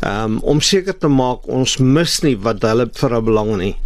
um, 0.00 0.38
om 0.38 0.60
seker 0.60 0.96
te 0.98 1.10
maak 1.10 1.46
ons 1.50 1.76
mis 1.78 2.18
nie 2.26 2.34
wat 2.46 2.64
hulle 2.66 2.88
vir 2.98 3.14
'n 3.16 3.24
belang 3.24 3.52
nie. 3.56 3.76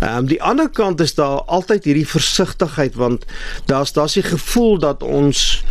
Ehm 0.00 0.18
um, 0.18 0.26
die 0.26 0.42
ander 0.42 0.68
kant 0.68 1.00
is 1.00 1.14
daar 1.14 1.42
altyd 1.46 1.83
hierdie 1.88 2.08
versigtigheid 2.08 2.94
want 3.00 3.26
daar's 3.70 3.92
daar's 3.96 4.16
die 4.18 4.26
gevoel 4.26 4.78
dat 4.78 5.02
ons 5.02 5.64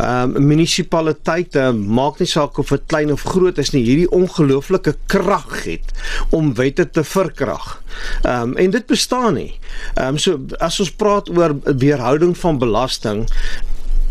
ehm 0.00 0.36
um, 0.36 0.46
munisipaliteite 0.46 1.72
maak 1.72 2.20
nie 2.20 2.28
saak 2.30 2.58
of 2.58 2.68
dit 2.70 2.84
klein 2.86 3.10
of 3.12 3.24
groot 3.26 3.58
is 3.58 3.72
nie, 3.74 3.82
hierdie 3.84 4.10
ongelooflike 4.14 4.94
krag 5.10 5.64
het 5.64 5.90
om 6.30 6.54
wette 6.54 6.86
te 6.90 7.04
verkrag. 7.04 7.82
Ehm 8.22 8.52
um, 8.52 8.56
en 8.56 8.70
dit 8.70 8.86
bestaan 8.86 9.34
nie. 9.34 9.58
Ehm 9.94 10.14
um, 10.14 10.18
so 10.18 10.38
as 10.58 10.80
ons 10.80 10.94
praat 10.94 11.28
oor 11.34 11.56
weerhouding 11.64 12.36
van 12.38 12.58
belasting, 12.58 13.26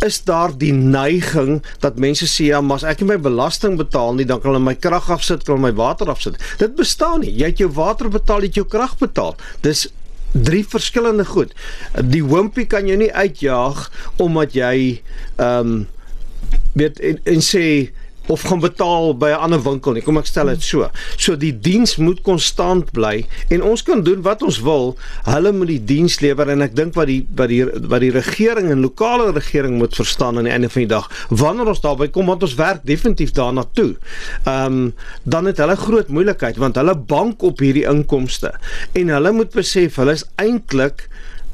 is 0.05 0.23
daar 0.23 0.51
die 0.57 0.73
neiging 0.73 1.59
dat 1.83 1.99
mense 1.99 2.27
sê 2.27 2.49
ja, 2.49 2.61
maar 2.61 2.79
as 2.79 2.87
ek 2.87 3.01
nie 3.01 3.11
my 3.11 3.19
belasting 3.23 3.77
betaal 3.79 4.15
nie, 4.15 4.27
dan 4.27 4.39
kan 4.39 4.53
hulle 4.53 4.63
my 4.63 4.75
krag 4.79 5.09
afsit, 5.11 5.43
kan 5.47 5.61
my 5.61 5.73
water 5.75 6.11
afsit. 6.11 6.39
Dit 6.61 6.75
bestaan 6.79 7.23
nie. 7.25 7.33
Jy 7.35 7.51
het 7.51 7.63
jou 7.63 7.71
water 7.75 8.11
betaal, 8.11 8.45
jy 8.45 8.53
het 8.53 8.61
jou 8.61 8.67
krag 8.69 8.95
betaal. 9.01 9.35
Dis 9.65 9.87
drie 10.31 10.65
verskillende 10.67 11.25
goed. 11.25 11.53
Die 11.97 12.23
wimpie 12.25 12.67
kan 12.69 12.87
jy 12.89 12.97
nie 12.99 13.13
uitjaag 13.13 13.87
omdat 14.17 14.57
jy 14.57 14.75
ehm 15.37 15.73
um, 15.73 15.87
weet 16.73 16.99
en, 17.03 17.17
en 17.23 17.41
sê 17.43 17.65
of 18.29 18.45
gaan 18.45 18.61
betaal 18.61 19.17
by 19.17 19.29
'n 19.33 19.41
ander 19.45 19.61
winkel 19.61 19.93
nie. 19.93 20.01
Kom 20.01 20.17
ek 20.17 20.25
stel 20.25 20.45
dit 20.53 20.63
so. 20.63 20.89
So 21.17 21.35
die 21.35 21.53
diens 21.59 21.95
moet 21.97 22.21
konstant 22.21 22.91
bly 22.91 23.25
en 23.49 23.63
ons 23.63 23.83
kan 23.83 24.03
doen 24.03 24.21
wat 24.21 24.41
ons 24.41 24.59
wil. 24.61 24.97
Hulle 25.25 25.51
moet 25.51 25.67
die 25.67 25.83
diens 25.83 26.19
lewer 26.19 26.49
en 26.49 26.61
ek 26.61 26.75
dink 26.75 26.93
wat 26.93 27.07
die 27.07 27.25
wat 27.35 27.49
die 27.49 27.65
wat 27.65 28.01
die 28.01 28.11
regering 28.11 28.69
en 28.69 28.81
lokale 28.81 29.31
regering 29.31 29.77
moet 29.77 29.95
verstaan 29.95 30.37
aan 30.37 30.43
die 30.43 30.53
einde 30.53 30.69
van 30.69 30.81
die 30.81 30.93
dag, 30.93 31.09
wanneer 31.29 31.67
ons 31.67 31.81
daarby 31.81 32.07
kom 32.07 32.25
want 32.25 32.43
ons 32.43 32.55
werk 32.55 32.85
definitief 32.85 33.31
daarna 33.31 33.65
toe. 33.73 33.95
Ehm 34.45 34.65
um, 34.65 34.93
dan 35.23 35.45
het 35.45 35.57
hulle 35.57 35.75
groot 35.75 36.07
moeilikheid 36.07 36.57
want 36.57 36.75
hulle 36.75 36.95
bank 36.95 37.41
op 37.43 37.59
hierdie 37.59 37.87
inkomste 37.89 38.53
en 38.93 39.09
hulle 39.09 39.31
moet 39.31 39.51
besef 39.51 39.95
hulle 39.95 40.11
is 40.11 40.25
eintlik 40.35 41.07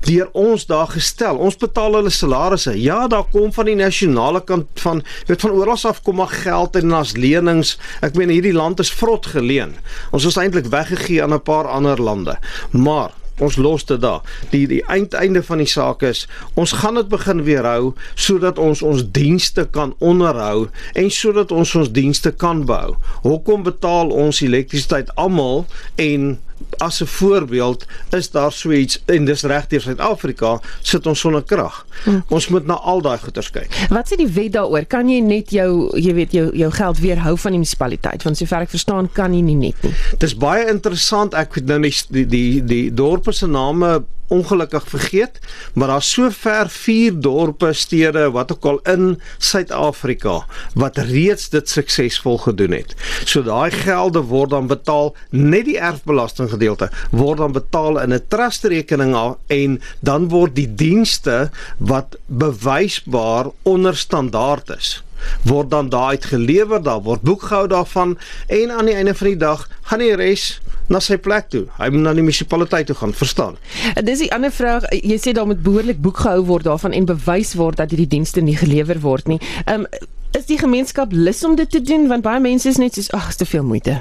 deur 0.05 0.29
ons 0.33 0.65
daar 0.69 0.87
gestel. 0.93 1.37
Ons 1.37 1.57
betaal 1.61 1.97
hulle 1.99 2.13
salarisse. 2.13 2.73
Ja, 2.81 3.07
daar 3.11 3.25
kom 3.31 3.51
van 3.53 3.69
die 3.69 3.77
nasionale 3.79 4.43
kant 4.43 4.67
van 4.83 5.03
weet 5.27 5.41
van 5.41 5.51
oral 5.51 5.77
af 5.83 6.01
kom 6.05 6.15
maar 6.21 6.31
geld 6.31 6.75
en 6.79 6.95
as 6.95 7.15
lenings. 7.17 7.75
Ek 8.05 8.15
meen 8.15 8.31
hierdie 8.31 8.55
land 8.55 8.79
is 8.79 8.93
vrot 8.93 9.25
geleen. 9.33 9.75
Ons 10.15 10.25
is 10.29 10.39
eintlik 10.39 10.69
weggegee 10.71 11.23
aan 11.23 11.33
'n 11.33 11.41
paar 11.41 11.67
ander 11.67 12.01
lande. 12.01 12.37
Maar 12.71 13.11
ons 13.39 13.55
los 13.55 13.85
dit 13.85 14.01
daar. 14.01 14.21
Die 14.49 14.67
die 14.67 14.83
eindeinde 14.87 15.43
van 15.43 15.57
die 15.57 15.67
saak 15.67 16.03
is 16.07 16.27
ons 16.53 16.71
gaan 16.71 16.95
dit 16.95 17.09
begin 17.11 17.43
weerhou 17.43 17.93
sodat 18.15 18.59
ons 18.61 18.81
ons 18.81 19.03
dienste 19.11 19.67
kan 19.71 19.93
onderhou 19.99 20.67
en 20.93 21.11
sodat 21.11 21.51
ons 21.51 21.75
ons 21.75 21.91
dienste 21.91 22.31
kan 22.31 22.65
bou. 22.65 22.95
Hoekom 23.21 23.63
betaal 23.63 24.09
ons 24.09 24.41
elektrisiteit 24.41 25.11
almal 25.15 25.65
en 25.95 26.37
as 26.78 27.01
'n 27.01 27.05
voorbeeld 27.05 27.86
is 28.11 28.30
daar 28.32 28.51
so 28.51 28.71
iets 28.71 29.01
en 29.05 29.26
dis 29.26 29.43
reg 29.43 29.67
deur 29.67 29.82
Suid-Afrika 29.82 30.59
sit 30.82 31.07
ons 31.07 31.19
sonder 31.19 31.43
krag. 31.43 31.86
Hm. 32.03 32.19
Ons 32.30 32.47
moet 32.47 32.65
na 32.65 32.73
al 32.73 33.01
daai 33.01 33.17
goeters 33.17 33.49
kyk. 33.51 33.88
Wat 33.89 34.07
sê 34.11 34.15
die 34.15 34.28
wet 34.28 34.53
daaroor? 34.53 34.86
Kan 34.86 35.09
jy 35.09 35.19
net 35.19 35.49
jou 35.49 35.91
jy 35.97 36.13
weet 36.13 36.32
jou 36.32 36.49
jou 36.57 36.71
geld 36.71 36.99
weerhou 36.99 37.38
van 37.38 37.51
die 37.51 37.59
munisipaliteit? 37.59 38.23
Want 38.23 38.38
sover 38.38 38.61
ek 38.61 38.69
verstaan 38.69 39.09
kan 39.11 39.34
jy 39.34 39.41
nie 39.41 39.55
net 39.55 39.84
nie. 39.84 39.93
Dis 40.17 40.36
baie 40.36 40.67
interessant. 40.69 41.34
Ek 41.34 41.53
weet 41.53 41.65
nou 41.65 41.80
nie 41.80 41.93
die 42.09 42.26
die 42.26 42.63
die 42.63 42.93
dorpe 42.93 43.32
se 43.32 43.47
name 43.47 44.03
ongelukkig 44.28 44.88
vergeet, 44.89 45.39
maar 45.73 45.88
daar's 45.88 46.11
sover 46.11 46.69
vier 46.69 47.19
dorpe, 47.19 47.73
stede 47.73 48.32
wat 48.32 48.51
ook 48.51 48.65
al 48.65 48.80
in 48.93 49.21
Suid-Afrika 49.38 50.45
wat 50.73 50.97
reeds 50.97 51.49
dit 51.49 51.69
suksesvol 51.69 52.38
gedoen 52.38 52.71
het. 52.71 52.95
So 53.26 53.43
daai 53.45 53.71
gelde 53.71 54.26
word 54.30 54.49
dan 54.49 54.67
betaal 54.67 55.13
net 55.30 55.65
die 55.69 55.78
erfbelasting 55.80 56.49
gedeelte 56.49 56.89
word 57.11 57.38
dan 57.43 57.55
betaal 57.55 58.01
in 58.01 58.13
'n 58.13 58.26
trust 58.28 58.63
rekening 58.63 59.15
en 59.47 59.82
dan 59.99 60.30
word 60.30 60.55
die 60.55 60.69
dienste 60.76 61.49
wat 61.78 62.17
bewysbaar 62.28 63.51
onder 63.63 63.95
standaard 63.95 64.69
is 64.69 65.04
word 65.43 65.70
dan 65.70 65.89
daai 65.89 66.16
uitgelewer, 66.16 66.84
daar 66.84 67.01
word 67.01 67.22
boekhou 67.22 67.68
daarvan 67.68 68.18
en 68.47 68.72
aan 68.72 68.86
die 68.86 68.95
einde 68.95 69.16
van 69.16 69.28
die 69.28 69.38
dag 69.38 69.68
gaan 69.89 69.99
die 69.99 70.16
res 70.16 70.61
na 70.88 70.99
sy 71.01 71.18
plek 71.18 71.49
toe. 71.49 71.66
Hy 71.80 71.89
moet 71.93 72.03
na 72.05 72.13
die 72.13 72.24
munisipaliteit 72.26 72.89
toe 72.89 72.95
gaan, 72.99 73.13
verstaan? 73.18 73.57
Dis 74.05 74.22
die 74.22 74.32
ander 74.36 74.53
vraag, 74.53 74.86
jy 74.93 75.18
sê 75.22 75.34
daar 75.34 75.47
moet 75.49 75.63
behoorlik 75.66 76.01
boekhou 76.01 76.43
word 76.45 76.68
daarvan 76.70 76.93
en 76.93 77.07
bewys 77.09 77.55
word 77.57 77.82
dat 77.82 77.93
hierdie 77.93 78.11
dienste 78.18 78.43
nie 78.45 78.57
gelewer 78.59 79.01
word 79.05 79.32
nie. 79.32 79.41
Ehm 79.66 79.88
um, 79.89 80.11
is 80.36 80.45
die 80.49 80.57
gemeenskap 80.59 81.13
lus 81.15 81.43
om 81.47 81.55
dit 81.55 81.69
te 81.71 81.81
doen 81.81 82.07
want 82.11 82.25
baie 82.25 82.41
mense 82.43 82.67
is 82.69 82.79
net 82.81 82.97
soos 82.97 83.11
ag, 83.15 83.29
is 83.31 83.39
te 83.39 83.47
veel 83.47 83.63
moeite. 83.63 83.99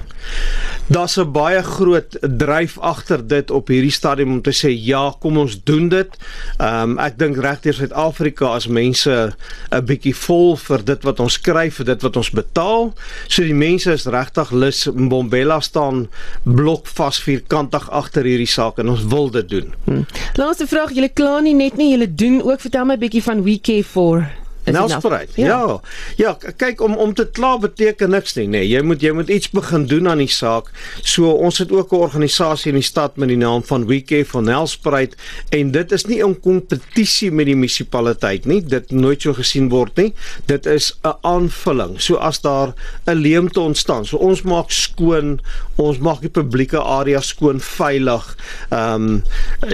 Daar's 0.86 1.16
'n 1.18 1.32
baie 1.32 1.62
groot 1.62 2.18
dryf 2.20 2.78
agter 2.78 3.26
dit 3.26 3.50
op 3.50 3.68
hierdie 3.68 3.92
stadium 3.92 4.32
om 4.32 4.42
te 4.42 4.52
sê 4.52 4.68
ja, 4.68 5.14
kom 5.20 5.38
ons 5.38 5.62
doen 5.64 5.88
dit. 5.88 6.10
Ehm 6.58 6.90
um, 6.90 6.98
ek 6.98 7.18
dink 7.18 7.36
regdeur 7.36 7.74
Suid-Afrika 7.74 8.54
as 8.54 8.66
mense 8.66 9.32
'n 9.70 9.84
bietjie 9.84 10.14
vol 10.14 10.56
vir 10.56 10.84
dit 10.84 11.02
wat 11.02 11.20
ons 11.20 11.40
kry, 11.40 11.70
vir 11.70 11.84
dit 11.84 12.02
wat 12.02 12.16
ons 12.16 12.30
betaal. 12.30 12.92
So 13.28 13.42
die 13.42 13.54
mense 13.54 13.92
is 13.92 14.06
regtig 14.06 14.50
lus. 14.50 14.84
Mbombela 14.86 15.60
staan 15.60 16.08
blok 16.42 16.86
vas 16.86 17.22
vierkantig 17.22 17.90
agter 17.90 18.24
hierdie 18.24 18.46
saak 18.46 18.78
en 18.78 18.88
ons 18.88 19.04
wil 19.04 19.30
dit 19.30 19.48
doen. 19.48 19.74
Hmm. 19.84 20.06
Laaste 20.34 20.66
vraag, 20.66 20.92
julle 20.92 21.08
kla 21.08 21.40
nie 21.40 21.54
net 21.54 21.76
nie, 21.76 21.90
julle 21.90 22.14
doen 22.14 22.42
ook 22.42 22.60
vertel 22.60 22.84
my 22.84 22.94
'n 22.94 23.00
bietjie 23.00 23.22
van 23.22 23.42
We 23.42 23.58
Care 23.60 23.84
for 23.84 24.43
Nelspruit. 24.64 25.30
Ja. 25.34 25.46
ja. 25.46 25.80
Ja, 26.16 26.36
kyk 26.56 26.80
om 26.80 26.96
om 26.96 27.14
te 27.14 27.26
kla 27.26 27.58
beteken 27.58 28.10
niks 28.10 28.34
nie, 28.34 28.46
nê. 28.46 28.50
Nee, 28.50 28.68
jy 28.68 28.82
moet 28.82 29.02
jy 29.02 29.12
moet 29.12 29.28
iets 29.28 29.50
begin 29.50 29.86
doen 29.86 30.08
aan 30.08 30.22
die 30.22 30.30
saak. 30.30 30.70
So 31.02 31.30
ons 31.30 31.58
het 31.58 31.72
ook 31.72 31.92
'n 31.92 31.96
organisasie 31.96 32.72
in 32.72 32.78
die 32.78 32.86
stad 32.86 33.16
met 33.16 33.28
die 33.28 33.36
naam 33.36 33.62
van 33.62 33.86
WeCare 33.86 34.24
for 34.24 34.42
Nelspruit 34.42 35.16
en 35.50 35.70
dit 35.70 35.92
is 35.92 36.04
nie 36.06 36.22
'n 36.22 36.40
kompetisie 36.40 37.30
met 37.32 37.46
die 37.46 37.56
munisipaliteit 37.56 38.46
nie. 38.46 38.60
Dit 38.62 38.90
nooit 38.90 39.22
so 39.22 39.34
gesien 39.34 39.68
word 39.68 39.96
nie. 39.96 40.12
Dit 40.46 40.66
is 40.66 40.92
'n 41.02 41.16
aanvulling. 41.22 42.00
So 42.00 42.16
as 42.16 42.40
daar 42.40 42.74
'n 43.06 43.14
leemte 43.14 43.60
ontstaan, 43.60 44.06
so 44.06 44.16
ons 44.16 44.42
maak 44.42 44.70
skoon, 44.70 45.40
ons 45.76 45.98
maak 45.98 46.20
die 46.20 46.30
publieke 46.30 46.78
area 46.78 47.20
skoon, 47.20 47.60
veilig. 47.60 48.36
Ehm 48.70 48.94
um, 48.94 49.22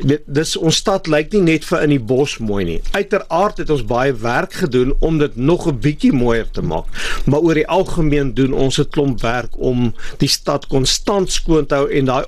dit 0.05 0.22
dis 0.26 0.57
ons 0.57 0.76
stad 0.76 1.07
lyk 1.07 1.32
nie 1.32 1.41
net 1.41 1.64
vir 1.64 1.82
in 1.82 1.91
die 1.91 2.01
bos 2.01 2.38
mooi 2.38 2.64
nie. 2.64 2.80
Uiteraard 2.91 3.59
het 3.59 3.70
ons 3.70 3.84
baie 3.84 4.12
werk 4.12 4.53
gedoen 4.53 4.79
doen 4.80 4.94
om 4.98 5.18
dit 5.18 5.36
nog 5.36 5.68
'n 5.68 5.78
bietjie 5.78 6.12
mooier 6.12 6.50
te 6.50 6.62
maak. 6.62 6.88
Maar 7.26 7.40
oor 7.40 7.54
die 7.54 7.68
algemeen 7.68 8.34
doen 8.34 8.52
ons 8.52 8.78
'n 8.78 8.88
klomp 8.90 9.20
werk 9.20 9.58
om 9.58 9.94
die 10.18 10.28
stad 10.28 10.66
konstant 10.66 11.32
skoon 11.32 11.66
te 11.66 11.74
hou 11.74 11.88
en 11.90 12.04
daai 12.04 12.24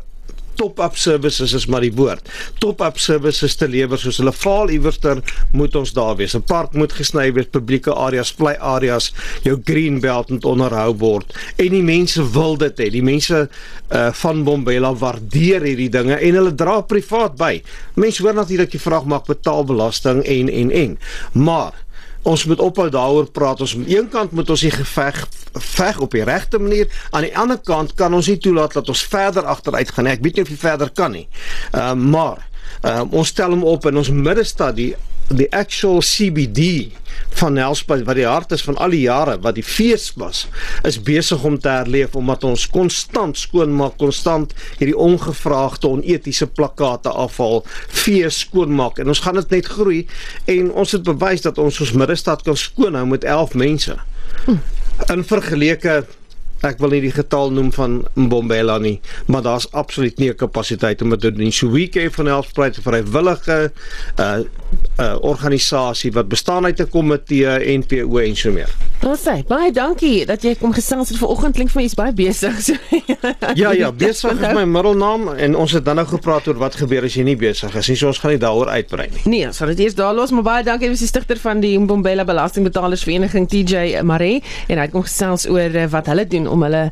top-up 0.63 0.97
services 0.97 1.53
is 1.57 1.67
maar 1.67 1.85
die 1.85 1.93
woord. 1.95 2.29
Top-up 2.63 2.99
services 3.01 3.57
te 3.59 3.69
lewer 3.71 4.01
soos 4.01 4.21
hulle 4.21 4.35
faal 4.37 4.73
iewerster 4.75 5.23
moet 5.57 5.77
ons 5.79 5.93
daar 5.97 6.17
wees. 6.21 6.37
'n 6.37 6.45
Park 6.47 6.75
moet 6.79 6.93
gesny 6.93 7.33
wees, 7.33 7.51
publieke 7.51 7.93
areas, 7.93 8.33
vlei 8.33 8.57
areas, 8.57 9.13
jou 9.43 9.59
green 9.65 10.01
belt 10.01 10.31
moet 10.31 10.45
onderhou 10.45 10.95
word. 10.99 11.33
En 11.57 11.71
die 11.71 11.83
mense 11.83 12.23
wil 12.33 12.57
dit 12.57 12.79
hê. 12.79 12.91
Die 12.91 13.03
mense 13.03 13.49
uh 13.91 14.11
van 14.13 14.45
Bombela 14.45 14.95
waardeer 14.95 15.63
hierdie 15.63 15.91
dinge 15.91 16.17
en 16.17 16.35
hulle 16.35 16.55
dra 16.55 16.81
privaat 16.81 17.37
by. 17.37 17.63
Mense 17.95 18.23
hoor 18.23 18.35
natuurlik 18.35 18.71
die 18.71 18.81
vraag 18.81 19.05
maak 19.05 19.27
betaal 19.27 19.65
belasting 19.65 20.23
en 20.25 20.49
en 20.49 20.71
en. 20.71 20.99
Maar 21.33 21.73
ons 22.23 22.45
moet 22.45 22.61
ophou 22.61 22.89
daaroor 22.91 23.31
praat. 23.31 23.61
Ons 23.61 23.75
aan 23.77 23.89
een 23.89 24.09
kant 24.13 24.33
moet 24.33 24.51
ons 24.51 24.61
die 24.61 24.71
geveg 24.71 25.23
veg 25.53 25.99
op 26.01 26.15
die 26.17 26.25
regte 26.25 26.59
manier, 26.59 26.89
aan 27.11 27.27
die 27.27 27.35
ander 27.37 27.59
kant 27.59 27.95
kan 27.99 28.15
ons 28.15 28.29
nie 28.31 28.39
toelaat 28.41 28.73
dat 28.79 28.89
ons 28.89 29.03
verder 29.05 29.45
agteruit 29.45 29.91
gaan 29.91 30.09
nie. 30.09 30.15
Ek 30.17 30.25
weet 30.25 30.39
nie 30.39 30.47
of 30.47 30.53
jy 30.53 30.61
verder 30.61 30.91
kan 30.91 31.13
nie. 31.13 31.27
Ehm 31.73 32.07
uh, 32.07 32.11
maar 32.13 32.49
uh, 32.85 33.03
ons 33.11 33.29
stel 33.29 33.51
hom 33.55 33.65
op 33.69 33.87
in 33.91 33.97
ons 33.97 34.11
middestad 34.11 34.77
die 34.77 34.93
die 35.29 35.49
actual 35.53 36.01
CBD 36.01 36.91
van 37.39 37.55
Nelspruit 37.57 38.05
wat 38.05 38.19
die 38.19 38.27
hart 38.27 38.53
is 38.53 38.65
van 38.67 38.77
al 38.83 38.95
die 38.95 39.05
jare 39.05 39.39
wat 39.45 39.57
die 39.57 39.65
fees 39.67 40.11
was 40.21 40.45
is 40.89 40.99
besig 41.03 41.45
om 41.49 41.59
te 41.61 41.71
herleef 41.73 42.17
omdat 42.19 42.45
ons 42.45 42.67
konstant 42.73 43.39
skoonmaak, 43.39 43.97
konstant 44.01 44.55
hierdie 44.79 44.97
ongevraagde 44.99 45.89
onetiese 45.89 46.47
plakkate 46.47 47.13
afval, 47.13 47.63
fees 47.89 48.43
skoonmaak 48.47 49.01
en 49.03 49.13
ons 49.13 49.23
gaan 49.25 49.41
dit 49.41 49.57
net 49.59 49.71
groei 49.77 50.01
en 50.51 50.73
ons 50.73 50.97
het 50.97 51.05
bewys 51.07 51.45
dat 51.47 51.61
ons 51.63 51.81
ons 51.81 51.95
middestad 51.97 52.43
kan 52.47 52.59
skoonhou 52.59 53.07
met 53.09 53.25
11 53.25 53.55
mense. 53.55 53.97
In 55.11 55.25
vergeleke 55.25 56.03
Ek 56.63 56.79
wil 56.79 56.93
nie 56.95 57.01
die 57.03 57.15
getal 57.15 57.51
noem 57.51 57.73
van 57.75 57.95
Mbombela 58.15 58.77
nie, 58.79 59.01
maar 59.27 59.43
daar's 59.43 59.67
absoluut 59.75 60.19
nie 60.19 60.31
'n 60.31 60.37
kapasiteit 60.39 61.03
om 61.03 61.11
dit 61.11 61.21
te 61.21 61.33
doen. 61.33 61.51
So 61.53 61.71
weekend 61.71 62.15
van 62.15 62.27
Helspruit 62.27 62.79
'n 62.79 62.83
vrywillige 62.83 63.73
uh 64.19 64.39
uh 65.01 65.17
organisasie 65.21 66.13
wat 66.13 66.29
bestaan 66.29 66.65
uit 66.65 66.81
'n 66.81 66.89
komitee, 66.89 67.79
NPO 67.79 68.19
en 68.19 68.37
so 68.37 68.53
meer. 68.53 68.71
Sê? 69.03 69.43
Baie 69.49 69.73
dankie 69.75 70.27
dat 70.27 70.43
jy 70.43 70.55
kom 70.55 70.73
gesels 70.73 71.09
het 71.11 71.19
vanoggend. 71.19 71.55
Klink 71.55 71.71
vir 71.71 71.81
my 71.81 71.87
jy's 71.89 71.99
baie 71.99 72.13
besig. 72.13 72.61
So, 72.63 72.75
ja, 73.55 73.73
ja, 73.73 73.91
besig 74.05 74.39
is 74.39 74.55
my 74.55 74.65
middelnaam 74.65 75.29
en 75.35 75.57
ons 75.57 75.73
het 75.73 75.85
dan 75.85 75.97
nou 75.97 76.07
gepraat 76.07 76.47
oor 76.49 76.59
wat 76.61 76.77
gebeur 76.79 77.05
as 77.05 77.15
jy 77.15 77.25
nie 77.27 77.37
besig 77.37 77.75
is 77.75 77.89
nie. 77.89 77.97
So 77.97 78.07
ons 78.07 78.19
gaan 78.23 78.31
nie 78.31 78.39
daaroor 78.39 78.69
uitbrei 78.69 79.09
nie. 79.11 79.23
Nee, 79.25 79.53
sal 79.53 79.73
dit 79.73 79.81
eers 79.81 79.97
daar 79.99 80.15
los, 80.15 80.31
maar 80.31 80.47
baie 80.47 80.65
dankie 80.65 80.89
vir 80.89 80.99
die 80.99 81.09
stigter 81.09 81.41
van 81.43 81.61
die 81.61 81.79
Mbombela 81.79 82.25
Belastingbetalersvereniging 82.29 83.49
TJ 83.51 84.03
Maree 84.07 84.43
en 84.69 84.79
hy 84.79 84.87
het 84.87 84.95
kom 84.95 85.03
gesels 85.03 85.49
oor 85.51 85.75
uh, 85.75 85.89
wat 85.91 86.07
hulle 86.13 86.27
doen 86.27 86.47
om 86.47 86.63
hulle 86.63 86.85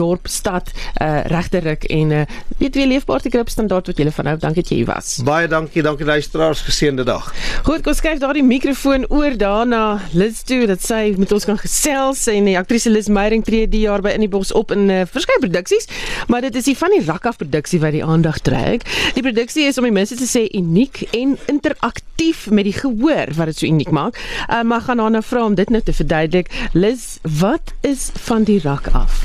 dorp 0.00 0.28
stad 0.28 0.72
uh, 0.72 1.20
regterik 1.28 1.84
en 1.84 2.16
uh, 2.22 2.24
weet 2.58 2.80
wie 2.80 2.88
leefbaar 2.94 3.20
te 3.20 3.28
kry 3.28 3.44
standaard 3.46 3.92
wat 3.92 4.00
julle 4.00 4.14
vanhou. 4.14 4.38
Dankie 4.40 4.62
dat 4.62 4.72
jy 4.72 4.80
hier 4.80 4.90
was. 4.90 5.18
Baie 5.26 5.48
dankie, 5.50 5.84
dankie 5.84 6.08
luisteraars, 6.08 6.64
geseënde 6.64 7.04
dag. 7.04 7.19
Goed, 7.66 7.82
kom 7.84 7.94
skuif 7.96 8.20
daardie 8.22 8.44
mikrofoon 8.46 9.06
oor 9.12 9.36
daarna 9.38 10.00
Liz 10.16 10.42
toe 10.48 10.64
dat 10.70 10.82
sy 10.84 11.14
met 11.20 11.32
ons 11.32 11.46
kan 11.48 11.58
gesels 11.60 12.24
en 12.32 12.48
die 12.48 12.56
aktrise 12.58 12.90
Liz 12.92 13.10
Meyering 13.12 13.44
tree 13.46 13.68
die 13.70 13.82
jaar 13.84 14.02
by 14.04 14.14
in 14.16 14.24
die 14.24 14.30
bos 14.32 14.52
op 14.56 14.72
in 14.74 14.88
uh, 14.90 15.02
verskeie 15.10 15.42
produksies, 15.42 15.88
maar 16.32 16.44
dit 16.46 16.56
is 16.56 16.68
die 16.70 16.76
van 16.78 16.94
die 16.94 17.02
Rakaf 17.04 17.40
produksie 17.40 17.80
wat 17.82 17.94
die 17.96 18.04
aandag 18.04 18.40
trek. 18.46 18.86
Die 19.16 19.24
produksie 19.24 19.68
is 19.68 19.78
om 19.80 19.88
die 19.88 19.94
mense 19.94 20.18
te 20.18 20.28
sê 20.28 20.46
uniek 20.56 21.02
en 21.16 21.36
interaktief 21.52 22.46
met 22.50 22.68
die 22.68 22.76
gehoor 22.76 23.34
wat 23.38 23.52
dit 23.52 23.62
so 23.62 23.68
uniek 23.68 23.92
maak. 23.94 24.20
Uh, 24.48 24.62
maar 24.62 24.86
gaan 24.88 25.02
haar 25.02 25.14
nou 25.14 25.24
vra 25.24 25.44
om 25.46 25.56
dit 25.58 25.70
nou 25.70 25.82
te 25.84 25.96
verduidelik. 25.96 26.50
Liz, 26.72 27.18
wat 27.40 27.74
is 27.86 28.10
van 28.28 28.48
die 28.48 28.60
Rakaf? 28.64 29.22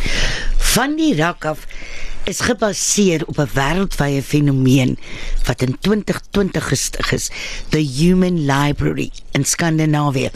Van 0.76 0.96
die 1.00 1.14
Rakaf 1.16 1.68
is 2.26 2.40
gebaseer 2.40 3.26
op 3.26 3.38
'n 3.38 3.50
wêreldwye 3.54 4.22
fenomeen 4.24 4.98
wat 5.46 5.62
in 5.62 5.78
2020 5.80 6.68
gestig 6.68 7.12
is, 7.12 7.30
the 7.70 7.82
Human 7.98 8.46
Library 8.46 9.12
in 9.32 9.46
Skandinawië. 9.46 10.30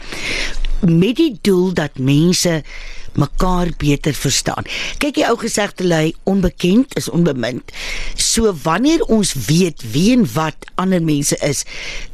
Met 0.79 1.15
die 1.15 1.37
doel 1.41 1.73
dat 1.73 1.97
mense 1.97 2.63
mekaar 3.13 3.67
beter 3.77 4.13
verstaan. 4.13 4.63
Kyk 4.97 5.13
die 5.13 5.25
ou 5.27 5.37
gesegde 5.37 5.87
lui 5.87 6.13
onbekend 6.23 6.95
is 6.97 7.09
onbemind. 7.09 7.71
So 8.15 8.53
wanneer 8.63 9.03
ons 9.03 9.33
weet 9.33 9.83
wie 9.91 10.11
en 10.17 10.33
wat 10.33 10.55
ander 10.75 11.03
mense 11.03 11.37
is, 11.37 11.63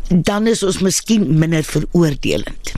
dan 0.10 0.48
is 0.48 0.64
ons 0.64 0.80
miskien 0.80 1.38
minder 1.40 1.64
veroordelend. 1.64 2.72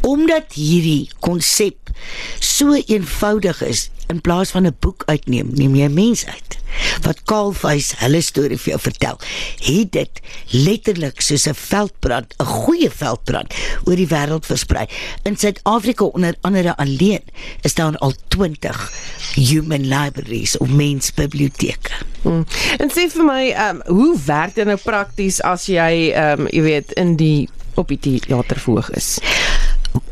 Omdat 0.00 0.52
hierdie 0.52 1.10
konsep 1.20 1.90
so 2.38 2.74
eenvoudig 2.74 3.62
is, 3.62 3.88
in 4.10 4.20
plaas 4.20 4.50
van 4.50 4.66
'n 4.66 4.76
boek 4.78 5.02
uitneem, 5.06 5.50
neem 5.54 5.74
jy 5.74 5.88
'n 5.88 5.94
mens 5.94 6.26
uit 6.26 6.58
wat 7.04 7.22
kaalvuis 7.28 7.92
hulle 8.00 8.20
storie 8.24 8.58
vir 8.60 8.74
jou 8.74 8.80
vertel. 8.80 9.18
Het 9.64 9.92
dit 9.92 10.20
letterlik 10.50 11.20
soos 11.20 11.46
'n 11.48 11.54
veldbrand, 11.54 12.34
'n 12.38 12.44
goeie 12.44 12.90
veldbrand 12.90 13.54
oor 13.84 13.96
die 13.96 14.08
wêreld 14.08 14.46
versprei. 14.46 14.86
In 15.22 15.36
Suid-Afrika 15.36 16.04
onder 16.04 16.34
andere 16.40 16.76
alleen 16.76 17.22
is 17.62 17.74
daar 17.74 17.98
al 17.98 18.12
20 18.28 18.92
human 19.34 19.88
libraries 19.88 20.58
of 20.58 20.68
mensbiblioteke. 20.68 21.90
Hmm. 22.22 22.46
En 22.78 22.90
sê 22.90 23.08
vir 23.08 23.24
my, 23.24 23.50
ehm 23.50 23.80
um, 23.86 23.96
hoe 23.96 24.18
werk 24.24 24.54
dit 24.54 24.66
nou 24.66 24.76
prakties 24.76 25.40
as 25.42 25.66
jy 25.66 26.12
ehm 26.12 26.40
um, 26.40 26.46
jy 26.50 26.62
weet 26.62 26.92
in 26.92 27.16
die 27.16 27.48
op 27.74 27.88
die 27.88 28.20
teater 28.20 28.58
verhoog 28.58 28.90
is? 28.90 29.18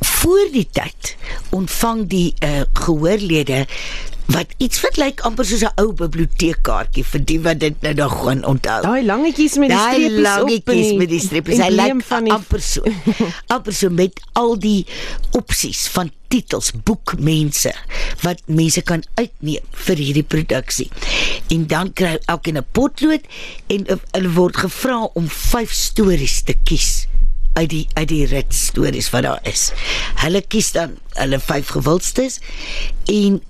Voor 0.00 0.50
die 0.52 0.68
tyd 0.72 1.16
ontvang 1.54 2.06
die 2.10 2.34
uh, 2.44 2.62
gehoorlede 2.72 3.66
wat 4.28 4.50
iets 4.60 4.80
wat 4.84 4.98
lyk 5.00 5.22
amper 5.24 5.46
soos 5.48 5.64
'n 5.64 5.72
ou 5.80 5.92
biblioteekkaartjie 5.96 7.04
vir 7.10 7.22
die 7.30 7.38
wat 7.40 7.60
dit 7.64 7.76
nou 7.84 7.94
nog 7.96 8.16
gaan 8.24 8.44
onthou. 8.44 8.82
Daai 8.84 9.04
langetjies 9.04 9.56
met 9.56 9.72
die 9.72 9.78
streepies 9.78 10.18
op. 10.18 10.24
Daai 10.24 10.40
langetjies 10.42 10.92
met 11.00 11.08
die 11.08 11.20
streepies. 11.20 11.62
Hy 11.64 11.70
lyk 11.72 12.04
die... 12.04 12.32
amper 12.36 12.60
so. 12.60 12.84
amper 13.54 13.72
so 13.72 13.88
met 13.88 14.20
al 14.36 14.58
die 14.60 14.84
opsies 15.32 15.86
van 15.96 16.12
titels, 16.28 16.74
boekmense 16.84 17.72
wat 18.20 18.42
mense 18.44 18.82
kan 18.84 19.00
uitneem 19.16 19.64
vir 19.88 19.96
hierdie 19.96 20.26
produksie. 20.26 20.90
En 21.48 21.64
dan 21.66 21.92
kry 21.96 22.18
elkeen 22.26 22.60
'n 22.60 22.68
potlood 22.72 23.24
en 23.72 23.88
uh, 23.88 23.96
hulle 24.12 24.32
word 24.36 24.56
gevra 24.56 25.08
om 25.14 25.28
5 25.28 25.72
stories 25.72 26.42
te 26.42 26.58
kies 26.68 27.08
uit 27.58 27.70
die 27.74 27.84
uit 27.94 28.08
die 28.10 28.24
rit 28.30 28.54
stories 28.54 29.10
wat 29.14 29.26
daar 29.26 29.44
is. 29.48 29.70
Hulle 30.22 30.42
kies 30.46 30.72
dan 30.76 30.96
hulle 31.18 31.40
vyf 31.42 31.74
gewildstes 31.76 32.40
en 33.10 33.40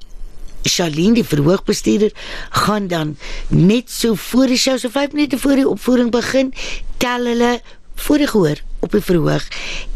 Charlene 0.68 1.20
die 1.20 1.24
verhoogbestuurder 1.24 2.12
gaan 2.64 2.88
dan 2.90 3.16
net 3.48 3.90
so 3.90 4.14
voor 4.14 4.50
die 4.50 4.58
show 4.58 4.78
so 4.78 4.90
5 4.92 5.12
minute 5.12 5.38
voor 5.38 5.60
die 5.60 5.68
opvoering 5.68 6.10
begin 6.12 6.52
tel 6.98 7.28
hulle 7.30 7.58
voor 7.98 8.18
die 8.18 8.26
gehoor 8.26 8.60
op 8.80 8.92
die 8.94 9.02
verhoog 9.02 9.46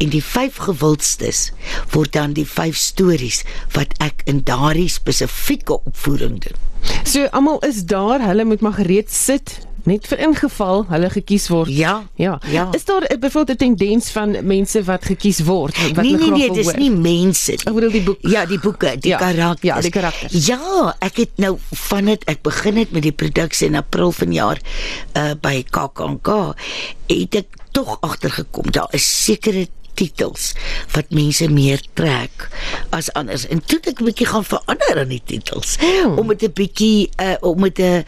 en 0.03 0.11
die 0.11 0.23
vyf 0.23 0.59
gewildstes 0.67 1.51
word 1.95 2.13
dan 2.15 2.35
die 2.37 2.47
vyf 2.47 2.79
stories 2.79 3.43
wat 3.77 3.93
ek 4.03 4.25
in 4.29 4.43
daardie 4.47 4.89
spesifieke 4.91 5.79
opvoering 5.83 6.39
doen. 6.43 6.57
So 7.07 7.27
almal 7.31 7.61
is 7.63 7.85
daar, 7.87 8.23
hulle 8.23 8.45
moet 8.45 8.61
maar 8.61 8.75
gereed 8.79 9.11
sit 9.11 9.59
net 9.89 10.07
vir 10.07 10.21
ingeval 10.27 10.85
hulle 10.89 11.09
gekies 11.09 11.47
word. 11.51 11.71
Ja. 11.73 12.03
Ja. 12.15 12.39
ja. 12.51 12.67
Is 12.71 12.85
daar 12.85 13.07
byvoorbeeld 13.19 13.61
'n 13.61 13.75
tendens 13.75 14.11
van 14.11 14.37
mense 14.45 14.83
wat 14.83 15.05
gekies 15.05 15.39
word 15.39 15.77
wat 15.93 16.03
Nee 16.03 16.15
nee 16.17 16.31
nee, 16.31 16.51
dis 16.51 16.73
nie 16.75 16.91
mense. 16.91 17.51
Ek 17.53 17.73
bedoel 17.73 17.91
die 17.91 18.03
boek. 18.03 18.17
Ja, 18.21 18.45
die 18.45 18.59
boeke, 18.59 18.95
die 18.99 19.11
ja. 19.11 19.17
karakters. 19.17 19.61
Ja, 19.61 19.81
die 19.81 19.91
karakters. 19.91 20.45
Ja, 20.45 20.95
ek 20.99 21.17
het 21.17 21.31
nou 21.35 21.57
van 21.71 22.05
dit 22.05 22.23
ek 22.23 22.41
begin 22.41 22.77
het 22.77 22.91
met 22.91 23.03
die 23.03 23.11
produksie 23.11 23.67
in 23.67 23.75
April 23.75 24.11
vanjaar 24.11 24.59
uh 25.13 25.31
by 25.41 25.63
KAKNK. 25.69 26.55
Het 27.07 27.35
ek 27.35 27.47
tog 27.71 27.97
agtergekom 28.01 28.71
daar 28.71 28.87
is 28.91 29.23
sekere 29.23 29.67
titels 29.93 30.53
wat 30.93 31.11
mense 31.13 31.47
meer 31.51 31.81
trek 31.93 32.49
as 32.89 33.11
anders. 33.13 33.47
En 33.47 33.61
toe 33.61 33.79
het 33.81 33.87
ek 33.93 34.01
'n 34.01 34.05
bietjie 34.05 34.27
gaan 34.27 34.45
verander 34.45 34.99
aan 34.99 35.13
die 35.13 35.21
titels 35.25 35.77
hmm. 35.79 36.17
om 36.17 36.27
dit 36.27 36.43
'n 36.43 36.53
bietjie 36.53 37.09
uh 37.21 37.37
om 37.41 37.61
dit 37.61 37.79
'n 37.79 38.05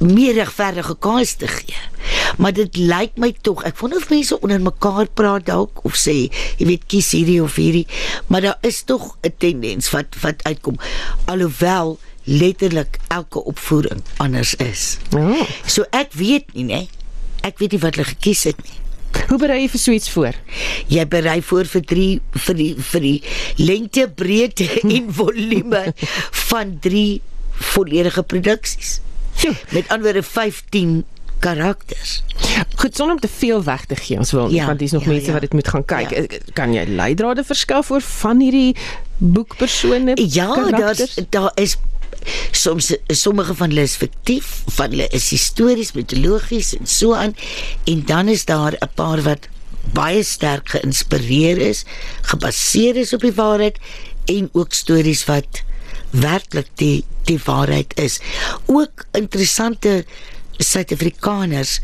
meer 0.00 0.34
regverdige 0.34 0.96
kans 0.98 1.34
te 1.34 1.48
gee. 1.48 1.76
Maar 2.38 2.52
dit 2.52 2.76
lyk 2.76 3.18
my 3.20 3.30
tog, 3.46 3.62
ek 3.64 3.78
wonder 3.78 3.98
of 3.98 4.08
mense 4.10 4.40
onder 4.40 4.60
mekaar 4.60 5.06
praat 5.14 5.46
dalk 5.46 5.84
of 5.86 5.96
sê, 5.98 6.16
jy 6.58 6.66
weet 6.66 6.86
kies 6.90 7.12
hierdie 7.14 7.40
of 7.42 7.56
hierdie, 7.60 7.86
maar 8.26 8.42
daar 8.42 8.58
is 8.66 8.82
tog 8.84 9.16
'n 9.22 9.34
tendens 9.38 9.90
wat 9.90 10.16
wat 10.22 10.42
uitkom. 10.44 10.78
Alhoewel 11.24 11.98
letterlik 12.24 12.98
elke 13.08 13.44
opvoering 13.44 14.02
anders 14.16 14.54
is. 14.54 14.98
Ja. 15.10 15.46
So 15.66 15.84
ek 15.90 16.12
weet 16.12 16.54
nie, 16.54 16.64
né? 16.64 16.86
Ek 17.42 17.58
weet 17.58 17.76
nie 17.76 17.80
wat 17.80 17.94
hulle 17.94 18.08
gekies 18.08 18.44
het 18.44 18.62
nie. 18.64 18.80
Hoe 19.28 19.38
berei 19.38 19.60
jy 19.62 19.68
vir 19.68 19.80
so 19.80 19.92
iets 19.94 20.10
voor? 20.10 20.34
Jy 20.90 21.04
berei 21.06 21.42
voor 21.42 21.68
vir 21.70 21.84
3 21.92 22.20
vir 22.46 22.58
die 22.58 22.74
vir 22.90 23.00
die 23.00 23.22
lengte, 23.56 24.08
breedte 24.08 24.66
en 24.96 25.12
volume 25.12 25.94
van 26.48 26.78
3 26.80 27.20
volledige 27.74 28.22
produksies. 28.22 28.98
Met 29.70 29.88
anderwoorde 29.88 30.22
15 30.22 31.04
karakters. 31.38 32.22
Goed, 32.76 32.96
sonder 32.96 33.14
om 33.14 33.20
te 33.20 33.28
veel 33.28 33.64
weg 33.64 33.84
te 33.84 33.96
gee, 33.96 34.18
ons 34.18 34.30
wil 34.32 34.50
Ja, 34.50 34.66
want 34.66 34.78
daar's 34.78 34.90
nog 34.90 35.04
ja, 35.04 35.08
mense 35.08 35.26
ja. 35.26 35.32
wat 35.32 35.40
dit 35.40 35.52
moet 35.52 35.68
gaan 35.68 35.84
kyk. 35.84 36.10
Ja. 36.10 36.38
Kan 36.52 36.72
jy 36.72 36.84
leidrade 36.88 37.44
verskaf 37.44 37.90
oor 37.90 38.00
van 38.00 38.40
hierdie 38.40 38.76
boekpersone? 39.16 40.16
Ja, 40.16 40.54
daar 40.54 40.70
karakters? 40.70 41.18
daar 41.30 41.52
is 41.54 41.76
soms 42.50 42.94
sommige 43.06 43.54
van 43.54 43.68
hulle 43.68 43.84
is 43.84 43.96
fiktief, 44.00 44.62
van 44.78 44.94
hulle 44.94 45.08
is 45.12 45.28
histories, 45.34 45.92
mitologies 45.92 46.72
en 46.76 46.86
so 46.86 47.14
aan 47.14 47.34
en 47.84 48.04
dan 48.06 48.28
is 48.28 48.44
daar 48.44 48.76
'n 48.78 48.88
paar 48.94 49.22
wat 49.22 49.48
baie 49.92 50.22
sterk 50.22 50.68
geïnspireer 50.68 51.58
is, 51.58 51.84
gebaseer 52.22 52.96
is 52.96 53.12
op 53.12 53.20
die 53.20 53.34
waarheid 53.34 53.78
en 54.24 54.48
ook 54.52 54.72
stories 54.72 55.24
wat 55.24 55.62
werklik 56.10 56.68
die 56.74 57.04
die 57.30 57.40
waarheid 57.44 57.96
is. 58.00 58.20
Ook 58.66 59.06
interessante 59.12 60.04
Suid-Afrikaners 60.62 61.80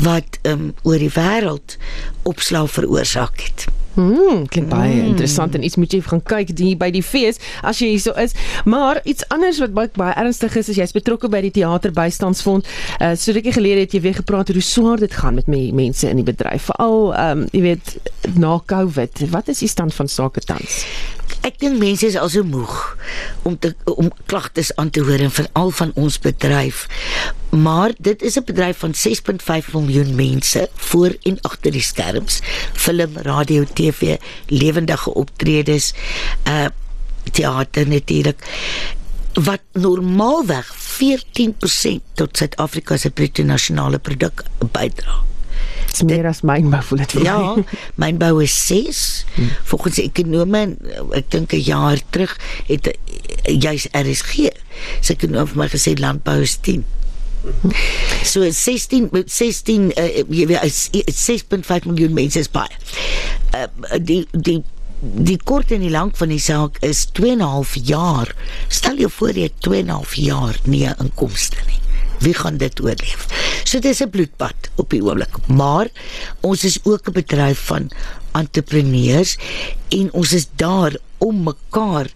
wat 0.00 0.38
um, 0.48 0.72
oor 0.82 0.98
die 0.98 1.12
wêreld 1.12 1.76
opslag 2.22 2.70
veroorsaak 2.72 3.40
het. 3.44 3.66
Hmm, 3.94 4.46
klink 4.50 4.72
baie 4.72 4.94
mm. 4.96 5.12
interessant 5.12 5.54
en 5.54 5.62
iets 5.62 5.76
moet 5.78 5.92
jy 5.94 6.00
gaan 6.02 6.22
kyk 6.26 6.50
die 6.58 6.72
by 6.78 6.88
die 6.94 7.02
fees 7.06 7.38
as 7.62 7.78
jy 7.78 7.92
hierso 7.92 8.14
is. 8.18 8.34
Maar 8.66 8.98
iets 9.06 9.26
anders 9.34 9.60
wat 9.62 9.74
baie, 9.76 9.90
baie 9.94 10.16
ernstig 10.18 10.56
is, 10.58 10.72
is 10.72 10.80
jy's 10.80 10.94
betrokke 10.96 11.30
by 11.30 11.44
die 11.44 11.52
teaterbystandsfonds. 11.60 12.66
Uh 12.98 13.12
so 13.14 13.36
rukkie 13.36 13.54
gelede 13.54 13.84
het 13.84 13.94
jy 13.94 14.02
weer 14.08 14.18
gepraat 14.18 14.50
oor 14.50 14.58
hoe 14.58 14.66
swaar 14.66 15.04
dit 15.04 15.14
gaan 15.14 15.38
met 15.38 15.46
me, 15.50 15.68
mense 15.76 16.10
in 16.10 16.22
die 16.22 16.26
bedryf, 16.26 16.70
veral 16.72 17.12
ehm 17.12 17.44
um, 17.44 17.46
jy 17.54 17.62
weet 17.68 17.94
na 18.34 18.56
Covid. 18.66 19.28
Wat 19.30 19.52
is 19.52 19.62
die 19.62 19.70
stand 19.70 19.94
van 19.94 20.10
sake 20.10 20.42
tans? 20.42 20.82
Ek 21.44 21.58
dink 21.60 21.76
mense 21.76 22.06
is 22.08 22.16
also 22.16 22.40
moeg 22.48 22.72
om 23.44 23.58
te 23.60 23.74
om 23.84 24.08
klagtes 24.30 24.70
aan 24.80 24.90
te 24.90 25.02
hoor 25.04 25.20
en 25.20 25.32
veral 25.32 25.70
van 25.76 25.90
ons 26.00 26.16
bedryf. 26.18 26.86
Maar 27.52 27.92
dit 27.98 28.22
is 28.22 28.38
'n 28.40 28.44
bedryf 28.48 28.78
van 28.78 28.94
6.5 28.94 29.72
miljoen 29.72 30.14
mense 30.14 30.68
voor 30.74 31.12
en 31.22 31.36
agter 31.40 31.72
die 31.72 31.82
skerms, 31.82 32.40
film, 32.72 33.16
radio, 33.16 33.64
TV, 33.64 34.16
lewendige 34.46 35.14
optredes, 35.14 35.92
uh 36.48 36.66
teater 37.32 37.88
natuurlik 37.88 38.44
wat 39.32 39.60
normaalweg 39.72 40.74
14% 40.76 42.00
tot 42.14 42.36
Suid-Afrika 42.36 42.96
se 42.96 43.10
bruto 43.10 43.42
nasionale 43.42 43.98
produk 43.98 44.44
bydra. 44.72 45.33
Dit's 45.94 46.02
meer 46.10 46.26
as 46.26 46.40
mynbou 46.42 46.80
voel 46.82 46.98
dit 47.04 47.12
vir 47.14 47.20
my. 47.22 47.26
Ja, 47.28 47.82
mynbou 48.02 48.40
is 48.42 48.54
6. 48.66 49.02
Hmm. 49.36 49.52
Volgens 49.70 50.00
ekonome, 50.02 50.62
ek 51.14 51.28
dink 51.30 51.52
'n 51.54 51.62
jaar 51.62 52.00
terug 52.10 52.34
het 52.66 52.88
jy's 53.46 53.86
RSG. 53.94 54.50
Sy 55.00 55.14
het 55.14 55.30
nou 55.30 55.46
vir 55.46 55.56
my 55.62 55.68
gesê 55.70 55.94
landbou 55.98 56.40
is 56.42 56.56
10. 56.66 56.82
So 58.24 58.42
16 58.50 59.08
met 59.12 59.30
16 59.30 59.92
uh, 59.94 60.24
jy 60.28 60.46
weet 60.48 60.62
is- 60.64 60.88
is 60.90 61.24
6.5 61.30 61.84
miljoen 61.86 62.12
mense 62.16 62.38
is 62.38 62.50
baie. 62.50 62.74
Uh, 63.54 63.66
die 64.00 64.24
die 64.32 64.62
die 65.04 65.36
kort 65.44 65.70
en 65.70 65.80
die 65.84 65.90
lank 65.92 66.16
van 66.16 66.28
die 66.32 66.40
saak 66.40 66.78
is 66.80 67.06
2.5 67.12 67.76
jaar. 67.84 68.34
Stel 68.68 68.96
jou 68.96 69.10
voor 69.10 69.32
jy 69.36 69.42
het 69.42 69.60
2.5 69.68 70.14
jaar 70.24 70.58
nie 70.64 70.86
'n 70.88 70.94
inkomste 70.98 71.56
nie. 71.66 71.78
Wie 72.20 72.34
gaan 72.34 72.56
dit 72.56 72.80
oorleef? 72.80 73.26
So 73.64 73.78
dis 73.78 74.02
'n 74.02 74.10
bloedbad 74.10 74.70
op 74.76 74.90
die 74.90 75.02
oomblik. 75.02 75.46
Maar 75.46 75.88
ons 76.40 76.64
is 76.64 76.78
ook 76.84 77.08
'n 77.08 77.12
bedryf 77.12 77.58
van 77.58 77.90
entrepreneurs 78.32 79.38
en 79.88 80.12
ons 80.12 80.32
is 80.32 80.46
daar 80.56 80.96
om 81.18 81.42
mekaar 81.42 82.06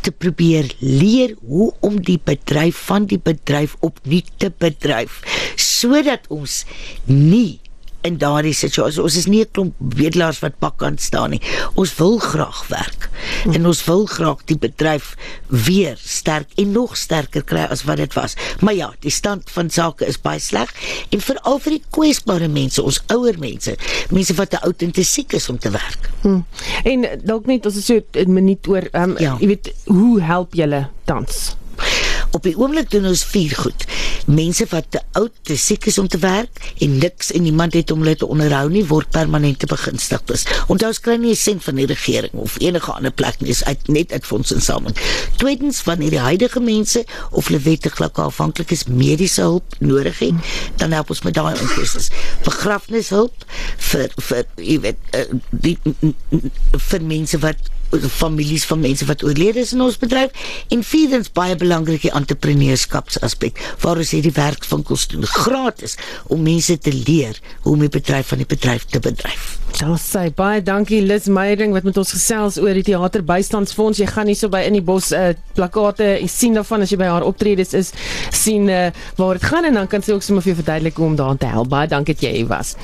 te 0.00 0.10
probeer 0.10 0.74
leer 0.78 1.34
hoe 1.46 1.72
om 1.80 2.00
die 2.02 2.20
bedryf 2.24 2.76
van 2.76 3.06
die 3.06 3.20
bedryf 3.22 3.76
opnuut 3.80 4.30
te 4.36 4.50
bedryf 4.58 5.22
sodat 5.56 6.26
ons 6.28 6.64
nie 7.06 7.61
in 8.02 8.18
daardie 8.18 8.54
situasie. 8.54 9.02
Ons 9.02 9.16
is 9.16 9.26
nie 9.26 9.42
'n 9.42 9.50
klomp 9.50 9.74
bedelaars 9.78 10.40
wat 10.40 10.58
pakkant 10.58 11.00
staan 11.00 11.30
nie. 11.30 11.42
Ons 11.74 11.94
wil 11.96 12.18
graag 12.18 12.66
werk. 12.68 13.10
En 13.52 13.66
ons 13.66 13.84
wil 13.84 14.06
graag 14.06 14.44
die 14.44 14.58
bedryf 14.58 15.16
weer 15.46 15.96
sterk 15.96 16.48
en 16.56 16.72
nog 16.72 16.96
sterker 16.96 17.44
kry 17.44 17.66
as 17.70 17.84
wat 17.84 17.96
dit 17.96 18.12
was. 18.14 18.34
Maar 18.60 18.74
ja 18.74 18.92
die 19.00 19.10
stand 19.10 19.50
van 19.50 19.70
sake 19.70 20.06
is 20.06 20.20
baie 20.20 20.40
sleg. 20.40 20.74
En 21.10 21.20
veral 21.20 21.58
vir 21.58 21.70
die 21.70 21.84
kwesbare 21.90 22.48
mense 22.48 22.82
ons 22.82 23.02
ouer 23.06 23.38
mense. 23.38 23.76
Mense 24.10 24.34
wat 24.34 24.50
te 24.50 24.60
oud 24.60 24.82
en 24.82 24.90
te 24.90 25.04
siek 25.04 25.32
is 25.32 25.48
om 25.48 25.58
te 25.58 25.70
werk. 25.70 26.10
Hmm. 26.22 26.44
En 26.84 27.06
dalk 27.24 27.46
net 27.46 27.66
ons 27.66 27.84
so 27.84 28.00
'n 28.12 28.32
minuut 28.32 28.68
oor 28.68 28.88
um, 28.92 29.18
ja. 29.18 29.36
jy 29.40 29.46
weet 29.46 29.72
hoe 29.86 30.20
help 30.20 30.54
julle 30.54 30.88
tans? 31.04 31.56
Op 32.32 32.46
die 32.46 32.54
oomblik 32.56 32.88
doen 32.90 33.06
ons 33.10 33.24
vier 33.28 33.52
goed. 33.60 33.84
Mense 34.26 34.64
wat 34.70 34.86
te 34.94 35.00
oud, 35.18 35.32
te 35.44 35.56
siek 35.60 35.84
is 35.90 35.98
om 36.00 36.08
te 36.08 36.18
werk 36.22 36.60
en 36.84 36.94
niks 37.02 37.32
en 37.36 37.44
niemand 37.44 37.74
het 37.76 37.90
om 37.92 38.00
hulle 38.00 38.16
te 38.16 38.26
onderhou 38.26 38.70
nie, 38.72 38.84
word 38.88 39.10
permanente 39.12 39.68
begunstigdes. 39.68 40.46
Onthou 40.72 40.88
ons 40.92 41.00
kry 41.04 41.16
nie 41.20 41.32
'n 41.32 41.36
sent 41.36 41.64
van 41.64 41.76
die 41.76 41.86
regering 41.86 42.32
of 42.32 42.56
enige 42.60 42.92
ander 42.92 43.12
plek 43.12 43.40
nie, 43.40 43.50
is 43.50 43.64
uit 43.64 43.88
net 43.88 44.12
uit 44.12 44.24
fondsinsameling. 44.26 44.96
Tweedens, 45.36 45.82
wanneer 45.84 46.10
die 46.10 46.18
huidige 46.18 46.60
mense 46.60 47.04
of 47.30 47.46
hulle 47.46 47.60
wettiglik 47.60 48.18
afhanklik 48.18 48.70
is 48.70 48.84
mediese 48.84 49.40
hulp 49.40 49.74
nodig 49.78 50.18
het, 50.18 50.34
dan 50.76 50.92
help 50.92 51.10
ons 51.10 51.22
met 51.22 51.34
daai 51.34 51.58
inkomste. 51.58 52.10
Begrafnishulp 52.44 53.44
vir 53.76 54.08
vir 54.16 54.44
jy 54.56 54.80
weet 54.80 54.98
eh, 55.10 55.26
die 55.50 55.78
vir 56.88 57.02
mense 57.02 57.38
wat 57.38 57.56
families 58.00 58.64
van 58.64 58.80
mense 58.80 59.04
wat 59.04 59.22
oorlede 59.22 59.60
is 59.60 59.72
in 59.72 59.80
ons 59.80 59.98
bedryf 60.00 60.30
en 60.68 60.82
vierdens 60.82 61.32
baie 61.32 61.56
belangrik 61.56 62.06
die 62.06 62.14
entrepreneurskapsaspek 62.16 63.60
waar 63.84 64.00
ons 64.02 64.14
hierdie 64.16 64.34
werkswinkels 64.36 65.08
doen 65.12 65.26
gratis 65.26 65.98
om 66.32 66.42
mense 66.42 66.78
te 66.78 66.92
leer 66.92 67.38
hoe 67.62 67.74
om 67.76 67.84
die 67.84 67.92
bedryf 67.92 68.32
van 68.32 68.42
die 68.42 68.48
bedryf 68.48 68.84
te 68.90 69.00
bedryf. 69.02 69.58
Daar 69.72 69.96
sê 69.96 70.26
baie 70.36 70.60
dankie 70.62 71.00
Liz 71.00 71.26
Meyering 71.32 71.72
wat 71.72 71.86
met 71.88 71.96
ons 71.96 72.12
gesels 72.12 72.58
oor 72.60 72.76
die 72.76 72.84
teaterbystandsfonds. 72.90 74.02
Jy 74.02 74.08
gaan 74.10 74.28
hierso 74.28 74.50
by 74.52 74.60
in 74.68 74.76
die 74.76 74.84
bos 74.84 75.08
uh, 75.16 75.32
plakate 75.56 76.10
en 76.18 76.28
sien 76.28 76.58
daarvan 76.58 76.84
as 76.84 76.92
jy 76.92 76.98
by 77.00 77.08
haar 77.08 77.24
optredes 77.24 77.72
is, 77.78 77.92
sien 78.36 78.68
uh, 78.68 78.90
waar 79.16 79.40
dit 79.40 79.46
gaan 79.48 79.68
en 79.70 79.80
dan 79.80 79.88
kan 79.88 80.04
sy 80.04 80.12
ook 80.12 80.26
sommer 80.26 80.44
vir 80.44 80.52
jou 80.52 80.58
verduidelik 80.60 81.00
hoe 81.00 81.06
om 81.08 81.16
daaraan 81.16 81.40
te 81.40 81.48
help. 81.50 81.70
Baie 81.72 81.88
dankie 81.88 82.14
dat 82.14 82.26
jy 82.26 82.34
hier 82.36 82.50
was. 82.52 82.74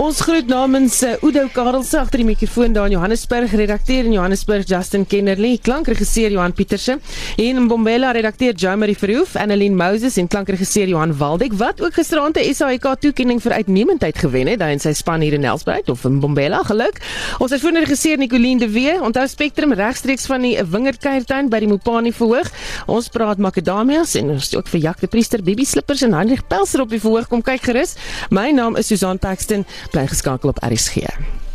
Ons 0.00 0.22
groet 0.24 0.48
namens 0.48 1.02
uh, 1.04 1.12
Udo 1.26 1.44
Karelse 1.52 2.00
agter 2.00 2.24
die 2.24 2.30
mikrofoon 2.32 2.74
daar 2.76 2.88
in 2.88 2.96
Johannesburg, 2.96 3.52
redakteur 3.60 4.08
in 4.08 4.16
Johannesburg 4.16 4.49
Justin 4.58 5.06
Kennerly, 5.06 5.58
klankregisseur 5.62 6.30
Johan 6.30 6.52
Pieterse 6.52 6.98
en 7.36 7.68
Bombela 7.68 8.10
redakteur 8.10 8.54
Jamie 8.54 8.96
Verhoef, 8.98 9.36
Annelien 9.36 9.76
Moses 9.76 10.16
en 10.16 10.26
klankregisseur 10.28 10.88
Johan 10.88 11.16
Waldek 11.16 11.52
wat 11.52 11.80
ook 11.80 11.94
gisteraand 11.94 12.36
'n 12.36 12.54
SAIK 12.54 12.86
toekenning 13.00 13.40
vir 13.42 13.52
uitnemendheid 13.52 14.18
gewen 14.18 14.46
het 14.46 14.58
daar 14.58 14.70
in 14.70 14.80
sy 14.80 14.92
span 14.92 15.20
hier 15.20 15.32
in 15.32 15.40
Nelspruit 15.40 15.88
of 15.88 16.04
in 16.04 16.20
Bombela 16.20 16.62
geluk. 16.62 17.00
Ons 17.38 17.52
uitvoerende 17.52 17.80
regisseur 17.86 18.18
Nicoline 18.18 18.58
de 18.58 18.70
Wee, 18.70 19.02
onthou 19.02 19.26
Spectrum 19.28 19.72
regstreeks 19.72 20.26
van 20.26 20.42
die 20.42 20.58
Wingerd 20.64 20.98
Kuiertuin 20.98 21.48
by 21.48 21.58
die 21.58 21.68
Mopani 21.68 22.12
verhoog. 22.12 22.50
Ons 22.86 23.08
praat 23.08 23.38
makadamias 23.38 24.14
en 24.14 24.30
ons 24.30 24.44
het 24.44 24.56
ook 24.56 24.68
vir 24.68 24.80
Jacques 24.80 25.00
de 25.00 25.06
Priester 25.06 25.42
Bibi 25.42 25.64
Slippers 25.64 26.02
en 26.02 26.14
Heinrich 26.14 26.46
Pelser 26.46 26.80
op 26.80 26.90
die 26.90 27.00
verhoog 27.00 27.28
kom 27.28 27.42
kyk 27.42 27.62
gerus. 27.62 27.94
My 28.30 28.50
naam 28.50 28.76
is 28.76 28.86
Susan 28.86 29.18
Paxton, 29.18 29.66
bly 29.92 30.06
geskakel 30.06 30.48
op 30.48 30.58
RSG. 30.64 31.49